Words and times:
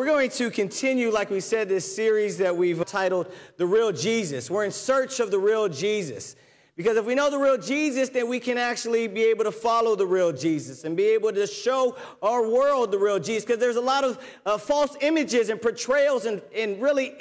We're 0.00 0.06
going 0.06 0.30
to 0.30 0.50
continue, 0.50 1.10
like 1.10 1.28
we 1.28 1.40
said, 1.40 1.68
this 1.68 1.94
series 1.94 2.38
that 2.38 2.56
we've 2.56 2.82
titled 2.86 3.30
The 3.58 3.66
Real 3.66 3.92
Jesus. 3.92 4.50
We're 4.50 4.64
in 4.64 4.72
search 4.72 5.20
of 5.20 5.30
the 5.30 5.38
real 5.38 5.68
Jesus. 5.68 6.36
Because 6.74 6.96
if 6.96 7.04
we 7.04 7.14
know 7.14 7.28
the 7.28 7.36
real 7.36 7.58
Jesus, 7.58 8.08
then 8.08 8.26
we 8.26 8.40
can 8.40 8.56
actually 8.56 9.08
be 9.08 9.24
able 9.24 9.44
to 9.44 9.52
follow 9.52 9.94
the 9.94 10.06
real 10.06 10.32
Jesus 10.32 10.84
and 10.84 10.96
be 10.96 11.04
able 11.08 11.34
to 11.34 11.46
show 11.46 11.98
our 12.22 12.48
world 12.48 12.92
the 12.92 12.98
real 12.98 13.18
Jesus. 13.18 13.44
Because 13.44 13.58
there's 13.60 13.76
a 13.76 13.82
lot 13.82 14.02
of 14.02 14.18
uh, 14.46 14.56
false 14.56 14.96
images 15.02 15.50
and 15.50 15.60
portrayals 15.60 16.24
and, 16.24 16.40
and 16.56 16.80
really 16.80 17.12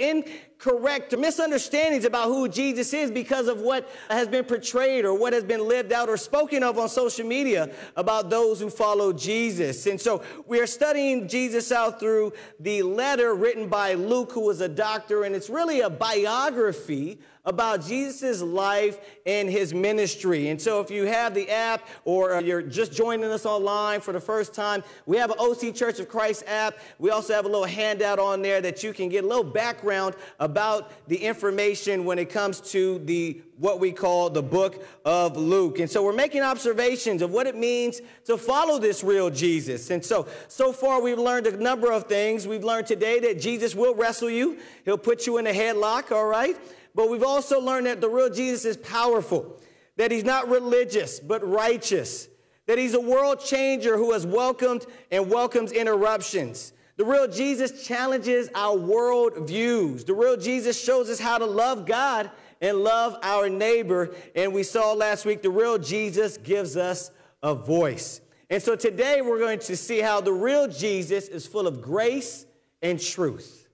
incorrect 0.59 1.17
misunderstandings 1.17 2.03
about 2.03 2.27
who 2.27 2.47
Jesus 2.49 2.93
is 2.93 3.09
because 3.11 3.47
of 3.47 3.61
what 3.61 3.89
has 4.09 4.27
been 4.27 4.43
portrayed 4.43 5.05
or 5.05 5.13
what 5.13 5.31
has 5.31 5.43
been 5.43 5.65
lived 5.65 5.93
out 5.93 6.09
or 6.09 6.17
spoken 6.17 6.63
of 6.63 6.77
on 6.77 6.89
social 6.89 7.25
media 7.25 7.69
about 7.95 8.29
those 8.29 8.59
who 8.59 8.69
follow 8.69 9.13
Jesus. 9.13 9.85
And 9.85 9.99
so 9.99 10.21
we 10.47 10.59
are 10.59 10.67
studying 10.67 11.29
Jesus 11.29 11.71
out 11.71 11.99
through 11.99 12.33
the 12.59 12.83
letter 12.83 13.35
written 13.35 13.69
by 13.69 13.93
Luke, 13.93 14.33
who 14.33 14.41
was 14.41 14.59
a 14.59 14.67
doctor, 14.67 15.23
and 15.23 15.33
it's 15.33 15.49
really 15.49 15.79
a 15.79 15.89
biography 15.89 17.19
about 17.45 17.83
Jesus' 17.83 18.41
life 18.41 18.99
and 19.25 19.49
his 19.49 19.73
ministry. 19.73 20.49
And 20.49 20.61
so 20.61 20.81
if 20.81 20.91
you 20.91 21.05
have 21.05 21.33
the 21.33 21.49
app 21.49 21.87
or 22.03 22.41
you're 22.41 22.61
just 22.61 22.91
joining 22.91 23.31
us 23.31 23.45
online 23.45 24.01
for 24.01 24.11
the 24.11 24.19
first 24.19 24.53
time, 24.53 24.83
we 25.05 25.15
have 25.17 25.31
an 25.31 25.37
OC 25.39 25.73
Church 25.73 25.99
of 25.99 26.09
Christ 26.09 26.43
app. 26.47 26.77
We 26.99 27.11
also 27.11 27.33
have 27.33 27.45
a 27.45 27.47
little 27.47 27.65
handout 27.65 28.19
on 28.19 28.41
there 28.41 28.59
that 28.61 28.83
you 28.83 28.93
can 28.93 29.07
get 29.07 29.23
a 29.23 29.27
little 29.27 29.43
background 29.43 30.15
about 30.37 30.48
the 30.53 31.17
information 31.17 32.05
when 32.05 32.19
it 32.19 32.29
comes 32.29 32.61
to 32.71 32.99
the 32.99 33.41
what 33.57 33.79
we 33.79 33.91
call 33.91 34.29
the 34.29 34.41
book 34.41 34.85
of 35.03 35.35
Luke. 35.35 35.79
And 35.79 35.89
so 35.89 36.03
we're 36.03 36.13
making 36.13 36.41
observations 36.41 37.21
of 37.21 37.31
what 37.31 37.45
it 37.45 37.55
means 37.55 38.01
to 38.25 38.37
follow 38.37 38.79
this 38.79 39.03
real 39.03 39.29
Jesus. 39.29 39.89
And 39.89 40.03
so, 40.03 40.27
so 40.47 40.71
far 40.71 41.01
we've 41.01 41.19
learned 41.19 41.47
a 41.47 41.57
number 41.57 41.91
of 41.91 42.05
things. 42.05 42.47
We've 42.47 42.63
learned 42.63 42.87
today 42.87 43.19
that 43.19 43.39
Jesus 43.39 43.75
will 43.75 43.95
wrestle 43.95 44.29
you. 44.29 44.57
He'll 44.85 44.97
put 44.97 45.27
you 45.27 45.37
in 45.37 45.47
a 45.47 45.53
headlock, 45.53 46.11
all 46.11 46.25
right? 46.25 46.55
But 46.95 47.09
we've 47.09 47.23
also 47.23 47.59
learned 47.59 47.87
that 47.87 48.01
the 48.01 48.09
real 48.09 48.29
Jesus 48.29 48.65
is 48.65 48.77
powerful, 48.77 49.59
that 49.97 50.11
he's 50.11 50.23
not 50.23 50.49
religious, 50.49 51.19
but 51.19 51.47
righteous, 51.47 52.27
that 52.65 52.77
he's 52.77 52.93
a 52.93 53.01
world 53.01 53.39
changer 53.39 53.97
who 53.97 54.13
has 54.13 54.25
welcomed 54.25 54.85
and 55.11 55.29
welcomes 55.29 55.71
interruptions. 55.71 56.73
The 56.99 57.05
real 57.05 57.29
Jesus 57.29 57.87
challenges 57.87 58.49
our 58.53 58.75
world 58.75 59.47
views. 59.47 60.03
The 60.03 60.13
real 60.13 60.35
Jesus 60.35 60.77
shows 60.77 61.09
us 61.09 61.17
how 61.17 61.37
to 61.37 61.45
love 61.45 61.85
God 61.85 62.29
and 62.59 62.79
love 62.79 63.15
our 63.23 63.47
neighbor. 63.47 64.13
And 64.35 64.53
we 64.53 64.63
saw 64.63 64.91
last 64.91 65.23
week 65.23 65.41
the 65.41 65.49
real 65.49 65.77
Jesus 65.77 66.37
gives 66.37 66.75
us 66.75 67.09
a 67.41 67.55
voice. 67.55 68.19
And 68.49 68.61
so 68.61 68.75
today 68.75 69.21
we're 69.21 69.39
going 69.39 69.59
to 69.59 69.77
see 69.77 69.99
how 69.99 70.19
the 70.19 70.33
real 70.33 70.67
Jesus 70.67 71.29
is 71.29 71.47
full 71.47 71.67
of 71.67 71.81
grace 71.81 72.45
and 72.81 72.99
truth. 72.99 73.69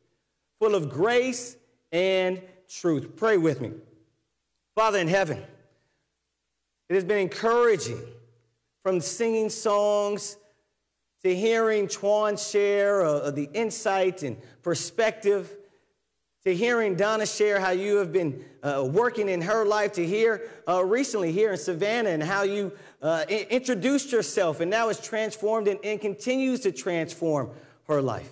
Full 0.59 0.75
of 0.75 0.91
grace 0.91 1.57
and 1.91 2.39
truth. 2.69 3.15
Pray 3.15 3.37
with 3.37 3.59
me. 3.59 3.71
Father 4.75 4.99
in 4.99 5.07
heaven, 5.07 5.43
it 6.89 6.93
has 6.93 7.03
been 7.03 7.17
encouraging 7.17 8.03
from 8.83 9.01
singing 9.01 9.49
songs 9.49 10.37
to 11.25 11.35
hearing 11.35 11.87
Twan 11.87 12.37
share 12.37 13.03
uh, 13.03 13.31
the 13.31 13.49
insight 13.51 14.21
and 14.21 14.37
perspective, 14.61 15.57
to 16.43 16.53
hearing 16.53 16.93
Donna 16.93 17.25
share 17.25 17.59
how 17.59 17.71
you 17.71 17.97
have 17.97 18.11
been 18.13 18.45
uh, 18.61 18.87
working 18.87 19.27
in 19.27 19.41
her 19.41 19.65
life, 19.65 19.93
to 19.93 20.05
hear 20.05 20.47
uh, 20.69 20.85
recently 20.85 21.31
here 21.31 21.53
in 21.53 21.57
Savannah 21.57 22.11
and 22.11 22.21
how 22.21 22.43
you 22.43 22.71
uh, 23.01 23.25
introduced 23.27 24.11
yourself 24.11 24.59
and 24.59 24.69
now 24.69 24.89
it's 24.89 25.03
transformed 25.03 25.67
and, 25.67 25.79
and 25.83 25.99
continues 25.99 26.59
to 26.59 26.71
transform 26.71 27.49
her 27.87 28.03
life. 28.03 28.29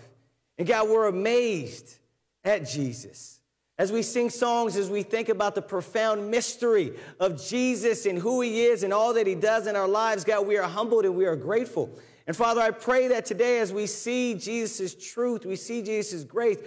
And 0.59 0.67
God, 0.67 0.87
we're 0.87 1.07
amazed 1.07 1.97
at 2.43 2.69
Jesus. 2.69 3.39
As 3.79 3.91
we 3.91 4.03
sing 4.03 4.29
songs, 4.29 4.77
as 4.77 4.87
we 4.87 5.01
think 5.01 5.29
about 5.29 5.55
the 5.55 5.63
profound 5.63 6.29
mystery 6.29 6.93
of 7.19 7.43
Jesus 7.43 8.05
and 8.05 8.19
who 8.19 8.41
he 8.41 8.65
is 8.65 8.83
and 8.83 8.93
all 8.93 9.15
that 9.15 9.25
he 9.25 9.33
does 9.33 9.65
in 9.65 9.75
our 9.75 9.87
lives, 9.87 10.23
God, 10.23 10.45
we 10.45 10.59
are 10.59 10.69
humbled 10.69 11.05
and 11.05 11.15
we 11.15 11.25
are 11.25 11.35
grateful. 11.35 11.89
And 12.25 12.35
Father, 12.35 12.61
I 12.61 12.71
pray 12.71 13.09
that 13.09 13.25
today, 13.25 13.59
as 13.59 13.73
we 13.73 13.85
see 13.85 14.33
Jesus' 14.35 14.95
truth, 14.95 15.45
we 15.45 15.55
see 15.55 15.81
Jesus' 15.81 16.23
grace, 16.23 16.57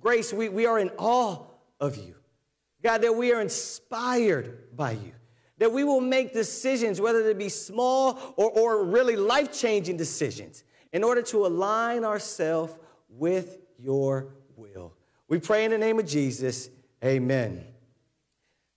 grace, 0.00 0.32
we, 0.32 0.48
we 0.48 0.66
are 0.66 0.78
in 0.78 0.90
awe 0.98 1.44
of 1.80 1.96
you. 1.96 2.14
God, 2.82 3.02
that 3.02 3.14
we 3.14 3.32
are 3.32 3.40
inspired 3.40 4.76
by 4.76 4.92
you. 4.92 5.12
That 5.58 5.72
we 5.72 5.82
will 5.82 6.00
make 6.00 6.32
decisions, 6.32 7.00
whether 7.00 7.24
they 7.24 7.34
be 7.34 7.48
small 7.48 8.34
or, 8.36 8.50
or 8.50 8.84
really 8.84 9.16
life 9.16 9.52
changing 9.52 9.96
decisions, 9.96 10.62
in 10.92 11.02
order 11.02 11.22
to 11.22 11.46
align 11.46 12.04
ourselves 12.04 12.74
with 13.08 13.58
your 13.78 14.28
will. 14.56 14.92
We 15.26 15.40
pray 15.40 15.64
in 15.64 15.72
the 15.72 15.78
name 15.78 15.98
of 15.98 16.06
Jesus. 16.06 16.70
Amen. 17.04 17.64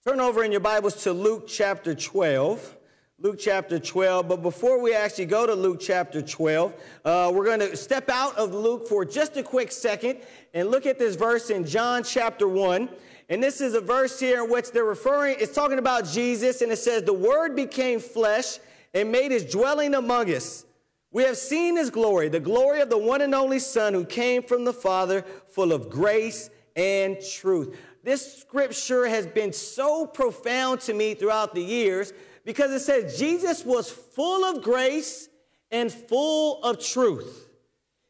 Turn 0.04 0.18
over 0.18 0.42
in 0.42 0.50
your 0.50 0.60
Bibles 0.60 1.04
to 1.04 1.12
Luke 1.12 1.44
chapter 1.46 1.94
12. 1.94 2.76
Luke 3.22 3.38
chapter 3.38 3.78
12. 3.78 4.26
But 4.26 4.42
before 4.42 4.82
we 4.82 4.96
actually 4.96 5.26
go 5.26 5.46
to 5.46 5.54
Luke 5.54 5.78
chapter 5.78 6.20
12, 6.20 6.74
uh, 7.04 7.30
we're 7.32 7.44
going 7.44 7.60
to 7.60 7.76
step 7.76 8.10
out 8.10 8.36
of 8.36 8.52
Luke 8.52 8.88
for 8.88 9.04
just 9.04 9.36
a 9.36 9.44
quick 9.44 9.70
second 9.70 10.18
and 10.54 10.72
look 10.72 10.86
at 10.86 10.98
this 10.98 11.14
verse 11.14 11.48
in 11.48 11.64
John 11.64 12.02
chapter 12.02 12.48
1. 12.48 12.88
And 13.28 13.40
this 13.40 13.60
is 13.60 13.74
a 13.74 13.80
verse 13.80 14.18
here 14.18 14.42
in 14.42 14.50
which 14.50 14.72
they're 14.72 14.82
referring, 14.82 15.36
it's 15.38 15.54
talking 15.54 15.78
about 15.78 16.04
Jesus, 16.04 16.62
and 16.62 16.72
it 16.72 16.78
says, 16.78 17.04
The 17.04 17.12
Word 17.12 17.54
became 17.54 18.00
flesh 18.00 18.58
and 18.92 19.12
made 19.12 19.30
his 19.30 19.44
dwelling 19.44 19.94
among 19.94 20.34
us. 20.34 20.64
We 21.12 21.22
have 21.22 21.36
seen 21.36 21.76
his 21.76 21.90
glory, 21.90 22.28
the 22.28 22.40
glory 22.40 22.80
of 22.80 22.90
the 22.90 22.98
one 22.98 23.20
and 23.20 23.36
only 23.36 23.60
Son 23.60 23.94
who 23.94 24.04
came 24.04 24.42
from 24.42 24.64
the 24.64 24.72
Father, 24.72 25.24
full 25.46 25.70
of 25.70 25.88
grace 25.88 26.50
and 26.74 27.18
truth. 27.20 27.78
This 28.02 28.38
scripture 28.38 29.06
has 29.06 29.28
been 29.28 29.52
so 29.52 30.06
profound 30.06 30.80
to 30.80 30.92
me 30.92 31.14
throughout 31.14 31.54
the 31.54 31.62
years 31.62 32.12
because 32.44 32.70
it 32.70 32.80
says 32.80 33.18
Jesus 33.18 33.64
was 33.64 33.90
full 33.90 34.44
of 34.44 34.62
grace 34.62 35.28
and 35.70 35.92
full 35.92 36.62
of 36.62 36.78
truth. 36.78 37.48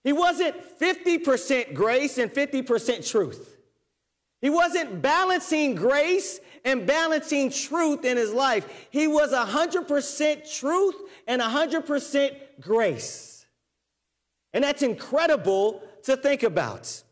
He 0.04 0.12
wasn't 0.12 0.56
50% 0.80 1.74
grace 1.74 2.18
and 2.18 2.30
50% 2.30 3.08
truth. 3.08 3.56
He 4.40 4.50
wasn't 4.50 5.00
balancing 5.00 5.76
grace 5.76 6.40
and 6.64 6.86
balancing 6.86 7.50
truth 7.50 8.04
in 8.04 8.16
his 8.16 8.32
life. 8.32 8.86
He 8.90 9.06
was 9.06 9.32
100% 9.32 10.58
truth 10.58 10.94
and 11.28 11.40
100% 11.40 12.36
grace. 12.60 13.46
And 14.52 14.64
that's 14.64 14.82
incredible 14.82 15.82
to 16.02 16.16
think 16.16 16.42
about. 16.42 17.02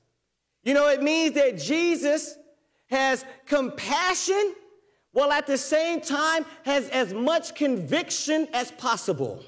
You 0.65 0.75
know, 0.75 0.89
it 0.89 1.03
means 1.03 1.35
that 1.35 1.59
Jesus 1.59 2.37
has 2.89 3.25
compassion 3.47 4.55
while 5.21 5.33
at 5.33 5.47
the 5.47 5.59
same 5.59 6.01
time 6.01 6.47
has 6.63 6.89
as 6.89 7.13
much 7.13 7.55
conviction 7.55 8.49
as 8.55 8.71
possible. 8.71 9.45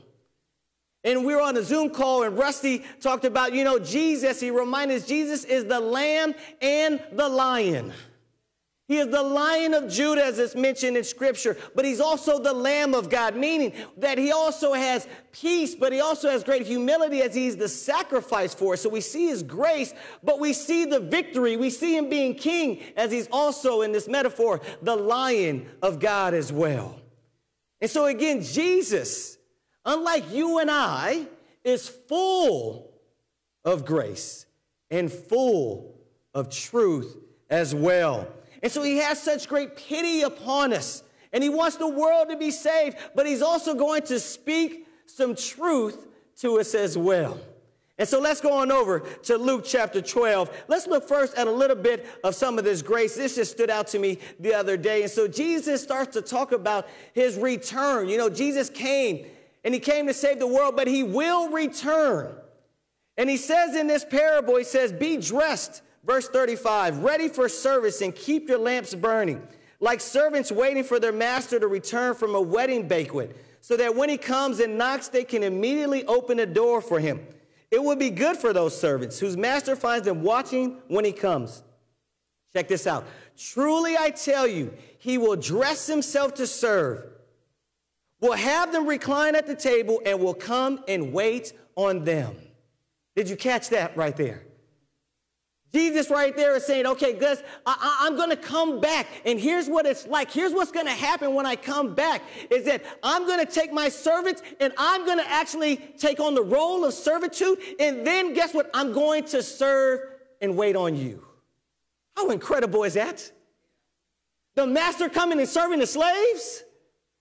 And 1.02 1.24
we 1.24 1.34
were 1.34 1.40
on 1.40 1.56
a 1.56 1.62
Zoom 1.62 1.88
call, 1.88 2.24
and 2.24 2.36
Rusty 2.36 2.84
talked 3.00 3.24
about, 3.24 3.54
you 3.54 3.64
know, 3.64 3.78
Jesus. 3.78 4.38
He 4.38 4.50
reminded 4.50 5.00
us 5.00 5.08
Jesus 5.08 5.44
is 5.44 5.64
the 5.64 5.80
lamb 5.80 6.34
and 6.60 7.02
the 7.12 7.26
lion. 7.26 7.90
He 8.92 8.98
is 8.98 9.08
the 9.08 9.22
lion 9.22 9.72
of 9.72 9.88
Judah, 9.88 10.22
as 10.22 10.38
it's 10.38 10.54
mentioned 10.54 10.98
in 10.98 11.04
scripture, 11.04 11.56
but 11.74 11.86
he's 11.86 11.98
also 11.98 12.38
the 12.38 12.52
lamb 12.52 12.94
of 12.94 13.08
God, 13.08 13.34
meaning 13.34 13.72
that 13.96 14.18
he 14.18 14.32
also 14.32 14.74
has 14.74 15.08
peace, 15.32 15.74
but 15.74 15.94
he 15.94 16.00
also 16.00 16.28
has 16.28 16.44
great 16.44 16.66
humility 16.66 17.22
as 17.22 17.34
he's 17.34 17.56
the 17.56 17.70
sacrifice 17.70 18.52
for 18.52 18.74
us. 18.74 18.82
So 18.82 18.90
we 18.90 19.00
see 19.00 19.28
his 19.28 19.42
grace, 19.42 19.94
but 20.22 20.38
we 20.38 20.52
see 20.52 20.84
the 20.84 21.00
victory. 21.00 21.56
We 21.56 21.70
see 21.70 21.96
him 21.96 22.10
being 22.10 22.34
king 22.34 22.82
as 22.94 23.10
he's 23.10 23.28
also, 23.32 23.80
in 23.80 23.92
this 23.92 24.08
metaphor, 24.08 24.60
the 24.82 24.94
lion 24.94 25.70
of 25.80 25.98
God 25.98 26.34
as 26.34 26.52
well. 26.52 27.00
And 27.80 27.90
so 27.90 28.04
again, 28.04 28.42
Jesus, 28.42 29.38
unlike 29.86 30.30
you 30.30 30.58
and 30.58 30.70
I, 30.70 31.28
is 31.64 31.88
full 31.88 32.92
of 33.64 33.86
grace 33.86 34.44
and 34.90 35.10
full 35.10 35.98
of 36.34 36.50
truth 36.50 37.16
as 37.48 37.74
well. 37.74 38.28
And 38.62 38.70
so 38.70 38.82
he 38.82 38.98
has 38.98 39.20
such 39.20 39.48
great 39.48 39.76
pity 39.76 40.22
upon 40.22 40.72
us. 40.72 41.02
And 41.32 41.42
he 41.42 41.48
wants 41.48 41.76
the 41.76 41.88
world 41.88 42.28
to 42.30 42.36
be 42.36 42.50
saved, 42.50 42.98
but 43.14 43.26
he's 43.26 43.42
also 43.42 43.74
going 43.74 44.02
to 44.02 44.20
speak 44.20 44.86
some 45.06 45.34
truth 45.34 46.06
to 46.38 46.60
us 46.60 46.74
as 46.74 46.96
well. 46.96 47.40
And 47.98 48.08
so 48.08 48.20
let's 48.20 48.40
go 48.40 48.52
on 48.52 48.72
over 48.72 49.00
to 49.24 49.36
Luke 49.36 49.64
chapter 49.64 50.00
12. 50.00 50.64
Let's 50.68 50.86
look 50.86 51.06
first 51.06 51.36
at 51.36 51.46
a 51.46 51.50
little 51.50 51.76
bit 51.76 52.06
of 52.24 52.34
some 52.34 52.58
of 52.58 52.64
this 52.64 52.82
grace. 52.82 53.14
This 53.14 53.36
just 53.36 53.52
stood 53.52 53.70
out 53.70 53.86
to 53.88 53.98
me 53.98 54.18
the 54.40 54.54
other 54.54 54.76
day. 54.76 55.02
And 55.02 55.10
so 55.10 55.28
Jesus 55.28 55.82
starts 55.82 56.14
to 56.14 56.22
talk 56.22 56.52
about 56.52 56.88
his 57.12 57.36
return. 57.36 58.08
You 58.08 58.18
know, 58.18 58.30
Jesus 58.30 58.70
came 58.70 59.26
and 59.64 59.72
he 59.72 59.80
came 59.80 60.06
to 60.06 60.14
save 60.14 60.38
the 60.38 60.46
world, 60.46 60.74
but 60.74 60.88
he 60.88 61.02
will 61.02 61.50
return. 61.50 62.34
And 63.16 63.28
he 63.28 63.36
says 63.36 63.76
in 63.76 63.86
this 63.86 64.04
parable, 64.04 64.56
he 64.56 64.64
says, 64.64 64.90
Be 64.90 65.18
dressed 65.18 65.82
Verse 66.04 66.28
35 66.28 66.98
Ready 66.98 67.28
for 67.28 67.48
service 67.48 68.00
and 68.00 68.14
keep 68.14 68.48
your 68.48 68.58
lamps 68.58 68.94
burning, 68.94 69.46
like 69.80 70.00
servants 70.00 70.50
waiting 70.50 70.84
for 70.84 70.98
their 70.98 71.12
master 71.12 71.60
to 71.60 71.68
return 71.68 72.14
from 72.14 72.34
a 72.34 72.40
wedding 72.40 72.88
banquet, 72.88 73.36
so 73.60 73.76
that 73.76 73.94
when 73.94 74.08
he 74.08 74.18
comes 74.18 74.60
and 74.60 74.76
knocks, 74.76 75.08
they 75.08 75.24
can 75.24 75.42
immediately 75.42 76.04
open 76.06 76.38
the 76.38 76.46
door 76.46 76.80
for 76.80 76.98
him. 76.98 77.20
it 77.70 77.82
would 77.82 77.98
be 77.98 78.10
good 78.10 78.36
for 78.36 78.52
those 78.52 78.78
servants 78.78 79.18
whose 79.18 79.36
master 79.36 79.74
finds 79.74 80.06
them 80.06 80.22
watching 80.22 80.78
when 80.88 81.04
he 81.04 81.12
comes. 81.12 81.62
Check 82.52 82.68
this 82.68 82.86
out. 82.86 83.06
Truly 83.36 83.96
I 83.96 84.10
tell 84.10 84.46
you, 84.46 84.74
he 84.98 85.16
will 85.16 85.36
dress 85.36 85.86
himself 85.86 86.34
to 86.34 86.46
serve, 86.46 87.04
will 88.20 88.34
have 88.34 88.72
them 88.72 88.86
recline 88.86 89.34
at 89.34 89.46
the 89.46 89.54
table, 89.54 90.02
and 90.04 90.20
will 90.20 90.34
come 90.34 90.84
and 90.86 91.12
wait 91.12 91.54
on 91.76 92.04
them. 92.04 92.36
Did 93.16 93.30
you 93.30 93.36
catch 93.36 93.70
that 93.70 93.96
right 93.96 94.16
there? 94.16 94.42
Jesus 95.72 96.10
right 96.10 96.36
there 96.36 96.54
is 96.54 96.66
saying, 96.66 96.86
okay, 96.86 97.14
Gus, 97.14 97.42
I, 97.64 98.06
am 98.06 98.16
going 98.16 98.28
to 98.28 98.36
come 98.36 98.78
back. 98.80 99.06
And 99.24 99.40
here's 99.40 99.68
what 99.68 99.86
it's 99.86 100.06
like. 100.06 100.30
Here's 100.30 100.52
what's 100.52 100.70
going 100.70 100.86
to 100.86 100.92
happen 100.92 101.34
when 101.34 101.46
I 101.46 101.56
come 101.56 101.94
back 101.94 102.22
is 102.50 102.64
that 102.66 102.84
I'm 103.02 103.26
going 103.26 103.44
to 103.44 103.50
take 103.50 103.72
my 103.72 103.88
servants 103.88 104.42
and 104.60 104.74
I'm 104.76 105.06
going 105.06 105.18
to 105.18 105.30
actually 105.30 105.76
take 105.76 106.20
on 106.20 106.34
the 106.34 106.42
role 106.42 106.84
of 106.84 106.92
servitude. 106.92 107.58
And 107.80 108.06
then 108.06 108.34
guess 108.34 108.52
what? 108.52 108.70
I'm 108.74 108.92
going 108.92 109.24
to 109.26 109.42
serve 109.42 110.00
and 110.42 110.56
wait 110.56 110.76
on 110.76 110.94
you. 110.94 111.24
How 112.16 112.30
incredible 112.30 112.84
is 112.84 112.94
that? 112.94 113.30
The 114.54 114.66
master 114.66 115.08
coming 115.08 115.38
and 115.38 115.48
serving 115.48 115.78
the 115.78 115.86
slaves? 115.86 116.64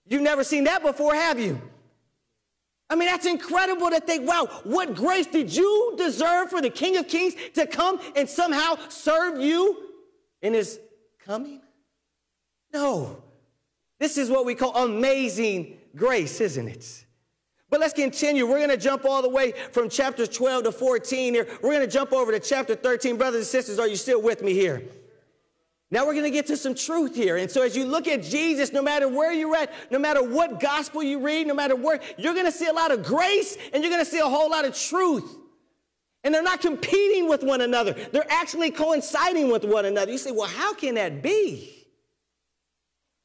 You've 0.08 0.24
never 0.24 0.44
seen 0.44 0.66
that 0.66 0.84
before, 0.84 1.16
have 1.16 1.40
you? 1.40 1.62
I 2.92 2.96
mean, 2.96 3.08
that's 3.08 3.26
incredible 3.26 3.90
to 3.90 4.02
think, 4.02 4.28
wow, 4.28 4.48
what 4.66 4.94
grace 4.96 5.26
did 5.26 5.56
you 5.56 5.96
deserve 5.98 6.50
for 6.50 6.62
the 6.62 6.70
King 6.70 6.98
of 6.98 7.08
Kings 7.08 7.36
to 7.54 7.66
come 7.66 8.02
and 8.18 8.30
somehow 8.30 8.76
serve 8.90 9.40
you 9.40 9.92
in 10.42 10.54
his 10.54 10.78
coming? 11.26 11.62
No. 12.74 13.24
This 13.98 14.18
is 14.18 14.30
what 14.30 14.46
we 14.46 14.56
call 14.56 14.76
amazing 14.76 15.78
grace, 15.96 16.42
isn't 16.42 16.68
it? 16.68 17.06
But 17.70 17.80
let's 17.80 17.94
continue. 17.94 18.46
We're 18.46 18.58
going 18.58 18.70
to 18.70 18.76
jump 18.76 19.06
all 19.06 19.22
the 19.22 19.30
way 19.30 19.54
from 19.72 19.88
chapter 19.88 20.28
12 20.28 20.66
to 20.66 20.72
14 20.74 21.34
here. 21.34 21.48
We're 21.64 21.72
going 21.72 21.88
to 21.88 21.92
jump 21.92 22.12
over 22.12 22.34
to 22.34 22.42
chapter 22.42 22.76
13. 22.76 23.16
Brothers 23.16 23.40
and 23.40 23.48
sisters, 23.48 23.80
are 23.80 23.88
you 23.88 23.96
still 23.96 24.22
with 24.22 24.42
me 24.42 24.52
here? 24.52 24.84
Now 25.92 26.06
we're 26.06 26.14
going 26.14 26.24
to 26.24 26.32
get 26.32 26.48
to 26.48 26.56
some 26.56 26.74
truth 26.74 27.14
here. 27.14 27.36
And 27.36 27.52
so 27.52 27.62
as 27.62 27.76
you 27.76 27.84
look 27.84 28.08
at 28.08 28.24
Jesus, 28.24 28.72
no 28.72 28.82
matter 28.82 29.10
where 29.10 29.34
you're 29.34 29.56
at, 29.56 29.74
no 29.92 30.00
matter 30.00 30.24
what 30.24 30.62
gospel 30.62 31.04
you 31.04 31.20
read, 31.20 31.48
no 31.48 31.54
matter 31.54 31.76
where, 31.76 32.00
you're 32.18 32.34
going 32.34 32.46
to 32.46 32.52
see 32.52 32.68
a 32.68 32.74
lot 32.74 32.92
of 32.92 33.04
grace 33.04 33.58
and 33.74 33.84
you're 33.84 33.92
going 33.92 34.04
to 34.04 34.10
see 34.10 34.20
a 34.20 34.26
whole 34.26 34.50
lot 34.50 34.64
of 34.64 34.74
truth. 34.74 35.38
And 36.24 36.34
they're 36.34 36.44
not 36.44 36.62
competing 36.62 37.28
with 37.28 37.44
one 37.44 37.60
another. 37.60 37.94
They're 37.94 38.32
actually 38.32 38.72
coinciding 38.72 39.52
with 39.52 39.66
one 39.66 39.86
another. 39.86 40.12
You 40.12 40.18
say, 40.18 40.32
well, 40.32 40.48
how 40.48 40.74
can 40.74 40.96
that 40.96 41.22
be? 41.22 41.82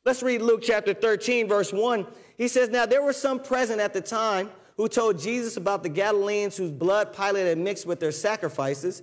Let's 0.04 0.22
read 0.22 0.42
Luke 0.42 0.62
chapter 0.62 0.92
13, 0.92 1.48
verse 1.48 1.72
1. 1.72 2.06
He 2.36 2.48
says, 2.48 2.68
Now 2.68 2.86
there 2.86 3.02
were 3.02 3.12
some 3.12 3.40
present 3.40 3.80
at 3.80 3.92
the 3.92 4.00
time 4.00 4.50
who 4.76 4.88
told 4.88 5.18
Jesus 5.18 5.56
about 5.56 5.82
the 5.82 5.88
Galileans 5.88 6.56
whose 6.56 6.70
blood 6.70 7.12
Pilate 7.14 7.46
had 7.46 7.58
mixed 7.58 7.86
with 7.86 8.00
their 8.00 8.12
sacrifices. 8.12 9.02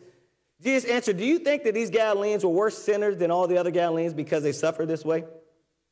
Jesus 0.64 0.90
answered, 0.90 1.18
Do 1.18 1.26
you 1.26 1.40
think 1.40 1.64
that 1.64 1.74
these 1.74 1.90
Galileans 1.90 2.46
were 2.46 2.52
worse 2.52 2.78
sinners 2.78 3.18
than 3.18 3.32
all 3.32 3.48
the 3.48 3.58
other 3.58 3.72
Galileans 3.72 4.14
because 4.14 4.44
they 4.44 4.54
suffered 4.54 4.88
this 4.88 5.04
way? 5.04 5.26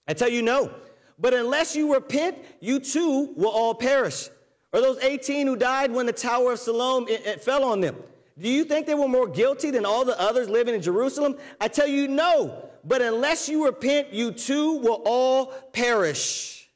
I 0.07 0.13
tell 0.13 0.29
you, 0.29 0.41
no. 0.41 0.73
But 1.19 1.33
unless 1.33 1.75
you 1.75 1.93
repent, 1.93 2.37
you 2.61 2.79
too 2.79 3.33
will 3.35 3.49
all 3.49 3.75
perish. 3.75 4.29
Or 4.73 4.79
those 4.79 4.97
18 5.03 5.45
who 5.45 5.55
died 5.57 5.91
when 5.91 6.05
the 6.05 6.13
Tower 6.13 6.53
of 6.53 6.59
Siloam 6.59 7.07
it, 7.07 7.25
it 7.25 7.43
fell 7.43 7.63
on 7.65 7.81
them. 7.81 7.97
Do 8.39 8.49
you 8.49 8.63
think 8.63 8.87
they 8.87 8.95
were 8.95 9.09
more 9.09 9.27
guilty 9.27 9.71
than 9.71 9.85
all 9.85 10.05
the 10.05 10.19
others 10.19 10.49
living 10.49 10.73
in 10.73 10.81
Jerusalem? 10.81 11.37
I 11.59 11.67
tell 11.67 11.87
you, 11.87 12.07
no. 12.07 12.69
But 12.83 13.01
unless 13.01 13.49
you 13.49 13.65
repent, 13.65 14.13
you 14.13 14.31
too 14.31 14.77
will 14.77 15.01
all 15.05 15.47
perish. 15.73 16.69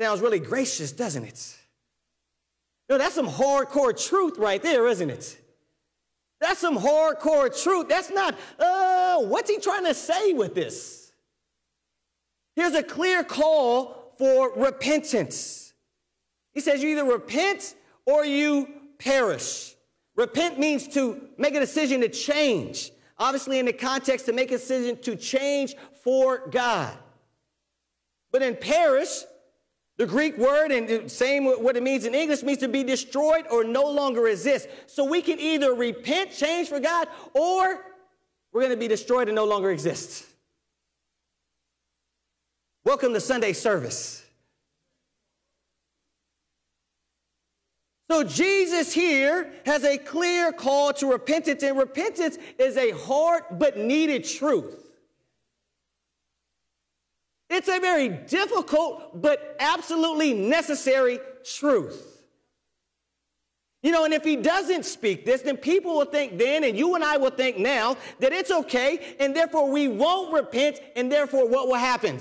Sounds 0.00 0.20
really 0.20 0.40
gracious, 0.40 0.90
doesn't 0.90 1.24
it? 1.24 1.56
No, 2.90 2.98
that's 2.98 3.14
some 3.14 3.28
hardcore 3.28 4.08
truth 4.08 4.36
right 4.36 4.60
there, 4.60 4.88
isn't 4.88 5.08
it? 5.08 5.38
That's 6.40 6.60
some 6.60 6.78
hardcore 6.78 7.62
truth. 7.62 7.88
That's 7.88 8.10
not, 8.10 8.36
uh, 8.58 9.20
what's 9.20 9.50
he 9.50 9.58
trying 9.58 9.84
to 9.84 9.94
say 9.94 10.32
with 10.32 10.54
this? 10.54 11.12
Here's 12.54 12.74
a 12.74 12.82
clear 12.82 13.24
call 13.24 14.14
for 14.18 14.52
repentance. 14.54 15.72
He 16.52 16.60
says 16.60 16.82
you 16.82 16.90
either 16.90 17.04
repent 17.04 17.74
or 18.06 18.24
you 18.24 18.68
perish. 18.98 19.74
Repent 20.16 20.58
means 20.58 20.86
to 20.88 21.28
make 21.36 21.54
a 21.54 21.60
decision 21.60 22.00
to 22.02 22.08
change. 22.08 22.92
Obviously, 23.18 23.58
in 23.58 23.66
the 23.66 23.72
context, 23.72 24.26
to 24.26 24.32
make 24.32 24.50
a 24.50 24.58
decision 24.58 24.96
to 25.02 25.16
change 25.16 25.74
for 26.02 26.48
God. 26.48 26.96
But 28.30 28.42
in 28.42 28.56
perish, 28.56 29.22
the 29.96 30.06
Greek 30.06 30.36
word, 30.36 30.72
and 30.72 31.10
same 31.10 31.44
what 31.44 31.76
it 31.76 31.82
means 31.82 32.04
in 32.04 32.14
English, 32.14 32.42
means 32.42 32.58
to 32.58 32.68
be 32.68 32.82
destroyed 32.82 33.46
or 33.50 33.62
no 33.62 33.84
longer 33.84 34.26
exist. 34.26 34.68
So 34.86 35.04
we 35.04 35.22
can 35.22 35.38
either 35.38 35.72
repent, 35.72 36.32
change 36.32 36.68
for 36.68 36.80
God, 36.80 37.06
or 37.32 37.80
we're 38.52 38.60
going 38.60 38.70
to 38.70 38.76
be 38.76 38.88
destroyed 38.88 39.28
and 39.28 39.36
no 39.36 39.44
longer 39.44 39.70
exist. 39.70 40.26
Welcome 42.84 43.14
to 43.14 43.20
Sunday 43.20 43.52
service. 43.52 44.20
So 48.10 48.22
Jesus 48.22 48.92
here 48.92 49.50
has 49.64 49.82
a 49.82 49.96
clear 49.96 50.52
call 50.52 50.92
to 50.94 51.10
repentance, 51.10 51.62
and 51.62 51.78
repentance 51.78 52.36
is 52.58 52.76
a 52.76 52.90
hard 52.90 53.44
but 53.52 53.78
needed 53.78 54.24
truth. 54.24 54.83
It's 57.50 57.68
a 57.68 57.78
very 57.78 58.08
difficult 58.08 59.20
but 59.20 59.56
absolutely 59.60 60.34
necessary 60.34 61.18
truth. 61.44 62.22
You 63.82 63.92
know, 63.92 64.06
and 64.06 64.14
if 64.14 64.24
he 64.24 64.36
doesn't 64.36 64.86
speak 64.86 65.26
this, 65.26 65.42
then 65.42 65.58
people 65.58 65.94
will 65.96 66.06
think 66.06 66.38
then, 66.38 66.64
and 66.64 66.76
you 66.76 66.94
and 66.94 67.04
I 67.04 67.18
will 67.18 67.30
think 67.30 67.58
now, 67.58 67.98
that 68.18 68.32
it's 68.32 68.50
okay, 68.50 69.16
and 69.20 69.36
therefore 69.36 69.70
we 69.70 69.88
won't 69.88 70.32
repent, 70.32 70.80
and 70.96 71.12
therefore 71.12 71.46
what 71.46 71.68
will 71.68 71.74
happen? 71.74 72.18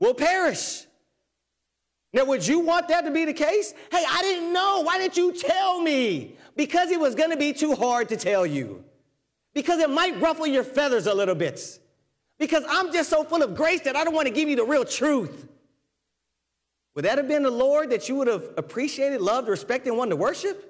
We'll 0.00 0.14
perish. 0.14 0.86
Now, 2.14 2.24
would 2.24 2.46
you 2.46 2.60
want 2.60 2.88
that 2.88 3.04
to 3.04 3.10
be 3.10 3.26
the 3.26 3.34
case? 3.34 3.74
Hey, 3.92 4.02
I 4.08 4.22
didn't 4.22 4.50
know. 4.50 4.80
Why 4.80 4.96
didn't 4.96 5.18
you 5.18 5.30
tell 5.30 5.78
me? 5.82 6.36
Because 6.56 6.90
it 6.90 6.98
was 6.98 7.14
going 7.14 7.30
to 7.30 7.36
be 7.36 7.52
too 7.52 7.74
hard 7.74 8.08
to 8.08 8.16
tell 8.16 8.46
you. 8.46 8.82
Because 9.52 9.78
it 9.78 9.90
might 9.90 10.18
ruffle 10.22 10.46
your 10.46 10.64
feathers 10.64 11.06
a 11.06 11.12
little 11.12 11.34
bit 11.34 11.78
because 12.38 12.64
I'm 12.68 12.92
just 12.92 13.10
so 13.10 13.24
full 13.24 13.42
of 13.42 13.54
grace 13.54 13.80
that 13.82 13.96
I 13.96 14.04
don't 14.04 14.14
want 14.14 14.28
to 14.28 14.34
give 14.34 14.48
you 14.48 14.56
the 14.56 14.64
real 14.64 14.84
truth. 14.84 15.48
Would 16.94 17.04
that 17.04 17.18
have 17.18 17.28
been 17.28 17.42
the 17.42 17.50
Lord 17.50 17.90
that 17.90 18.08
you 18.08 18.16
would 18.16 18.28
have 18.28 18.50
appreciated, 18.56 19.20
loved, 19.20 19.48
respected, 19.48 19.90
and 19.90 19.98
wanted 19.98 20.10
to 20.10 20.16
worship? 20.16 20.64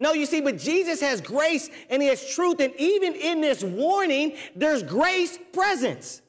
No, 0.00 0.12
you 0.12 0.26
see, 0.26 0.40
but 0.40 0.58
Jesus 0.58 1.00
has 1.00 1.20
grace 1.20 1.70
and 1.88 2.02
he 2.02 2.08
has 2.08 2.34
truth, 2.34 2.60
and 2.60 2.74
even 2.76 3.14
in 3.14 3.40
this 3.40 3.62
warning, 3.62 4.36
there's 4.54 4.82
grace 4.82 5.38
presence. 5.52 6.20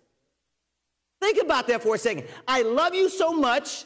Think 1.19 1.41
about 1.41 1.67
that 1.67 1.81
for 1.81 1.95
a 1.95 1.97
second. 1.97 2.27
I 2.47 2.61
love 2.61 2.93
you 2.93 3.09
so 3.09 3.33
much 3.33 3.85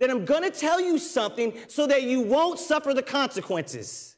that 0.00 0.10
I'm 0.10 0.24
going 0.24 0.42
to 0.42 0.50
tell 0.50 0.80
you 0.80 0.98
something 0.98 1.54
so 1.68 1.86
that 1.86 2.02
you 2.02 2.20
won't 2.20 2.58
suffer 2.58 2.92
the 2.92 3.02
consequences. 3.02 4.16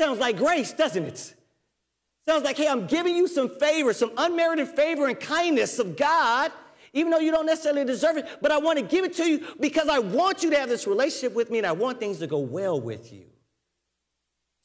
Sounds 0.00 0.18
like 0.18 0.36
grace, 0.36 0.72
doesn't 0.72 1.04
it? 1.04 1.34
Sounds 2.26 2.44
like, 2.44 2.56
hey, 2.56 2.68
I'm 2.68 2.86
giving 2.86 3.16
you 3.16 3.26
some 3.26 3.48
favor, 3.48 3.92
some 3.92 4.12
unmerited 4.16 4.68
favor 4.68 5.08
and 5.08 5.18
kindness 5.18 5.78
of 5.78 5.96
God, 5.96 6.52
even 6.92 7.10
though 7.10 7.18
you 7.18 7.32
don't 7.32 7.46
necessarily 7.46 7.84
deserve 7.84 8.16
it, 8.18 8.28
but 8.40 8.52
I 8.52 8.58
want 8.58 8.78
to 8.78 8.84
give 8.84 9.04
it 9.04 9.14
to 9.14 9.24
you 9.24 9.46
because 9.58 9.88
I 9.88 9.98
want 9.98 10.42
you 10.42 10.50
to 10.50 10.58
have 10.58 10.68
this 10.68 10.86
relationship 10.86 11.34
with 11.34 11.50
me 11.50 11.58
and 11.58 11.66
I 11.66 11.72
want 11.72 11.98
things 11.98 12.18
to 12.18 12.26
go 12.26 12.38
well 12.38 12.80
with 12.80 13.12
you. 13.12 13.24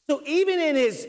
So 0.08 0.22
even 0.24 0.60
in 0.60 0.76
his 0.76 1.08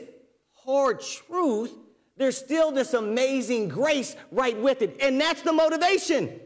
hard 0.65 1.01
truth, 1.01 1.73
there's 2.17 2.37
still 2.37 2.71
this 2.71 2.93
amazing 2.93 3.69
grace 3.69 4.15
right 4.31 4.57
with 4.59 4.81
it. 4.81 4.97
And 5.01 5.19
that's 5.19 5.41
the 5.41 5.53
motivation 5.53 6.39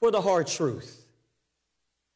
for 0.00 0.10
the 0.10 0.20
hard 0.20 0.46
truth. 0.46 1.06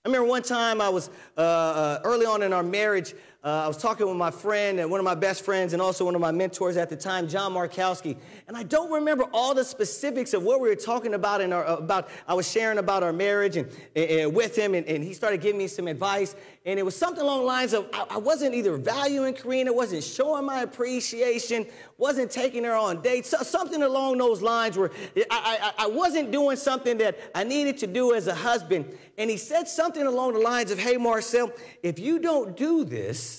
I 0.05 0.09
remember 0.09 0.29
one 0.29 0.43
time 0.43 0.81
I 0.81 0.89
was 0.89 1.11
uh, 1.39 1.41
uh, 1.41 2.01
early 2.05 2.27
on 2.27 2.43
in 2.43 2.53
our 2.53 2.63
marriage, 2.63 3.15
uh, 3.45 3.63
I 3.65 3.67
was 3.67 3.77
talking 3.77 4.07
with 4.07 4.17
my 4.17 4.31
friend 4.31 4.79
and 4.79 4.89
one 4.89 5.01
of 5.01 5.05
my 5.05 5.17
best 5.17 5.45
friends 5.45 5.73
and 5.73 5.83
also 5.83 6.05
one 6.05 6.15
of 6.15 6.21
my 6.21 6.31
mentors 6.31 6.77
at 6.77 6.89
the 6.89 6.95
time, 6.95 7.27
John 7.27 7.53
Markowski. 7.53 8.17
And 8.47 8.57
I 8.57 8.63
don't 8.63 8.89
remember 8.93 9.25
all 9.33 9.53
the 9.53 9.65
specifics 9.65 10.33
of 10.33 10.45
what 10.45 10.61
we 10.61 10.69
were 10.69 10.77
talking 10.77 11.15
about. 11.15 11.43
Our, 11.43 11.65
about 11.65 12.09
I 12.29 12.35
was 12.35 12.49
sharing 12.49 12.79
about 12.79 13.03
our 13.03 13.13
marriage 13.13 13.57
and, 13.57 13.69
and 13.97 14.33
with 14.33 14.55
him, 14.55 14.75
and, 14.75 14.87
and, 14.87 15.03
he 15.03 15.13
started 15.13 15.41
giving 15.41 15.59
me 15.59 15.67
some 15.67 15.89
advice. 15.89 16.37
And 16.65 16.79
it 16.79 16.85
was 16.85 16.95
something 16.95 17.21
along 17.25 17.41
the 17.41 17.47
lines 17.47 17.73
of 17.73 17.89
I, 17.93 18.07
I 18.11 18.19
wasn't 18.19 18.55
either 18.55 18.77
valuing 18.77 19.35
Karina, 19.35 19.73
wasn't 19.73 20.05
showing 20.05 20.45
my 20.45 20.61
appreciation, 20.63 21.67
wasn't 21.99 22.31
taking 22.31 22.63
her 22.63 22.75
on 22.75 23.03
dates, 23.03 23.31
so, 23.31 23.39
something 23.39 23.83
along 23.83 24.19
those 24.19 24.41
lines 24.41 24.79
where 24.79 24.93
I, 25.33 25.73
I, 25.79 25.85
I 25.85 25.87
wasn't 25.89 26.31
doing 26.31 26.57
something 26.57 26.97
that 26.99 27.19
I 27.35 27.43
needed 27.43 27.79
to 27.79 27.89
do 27.89 28.15
as 28.15 28.29
a 28.29 28.35
husband. 28.37 28.97
And 29.19 29.29
he 29.29 29.37
said 29.37 29.67
something 29.67 30.07
along 30.07 30.35
the 30.35 30.39
lines 30.39 30.71
of, 30.71 30.79
Hey, 30.79 30.97
Marcel, 30.97 31.51
if 31.83 31.99
you 31.99 32.21
don't 32.21 32.57
do 32.57 32.85
this, 32.85 33.32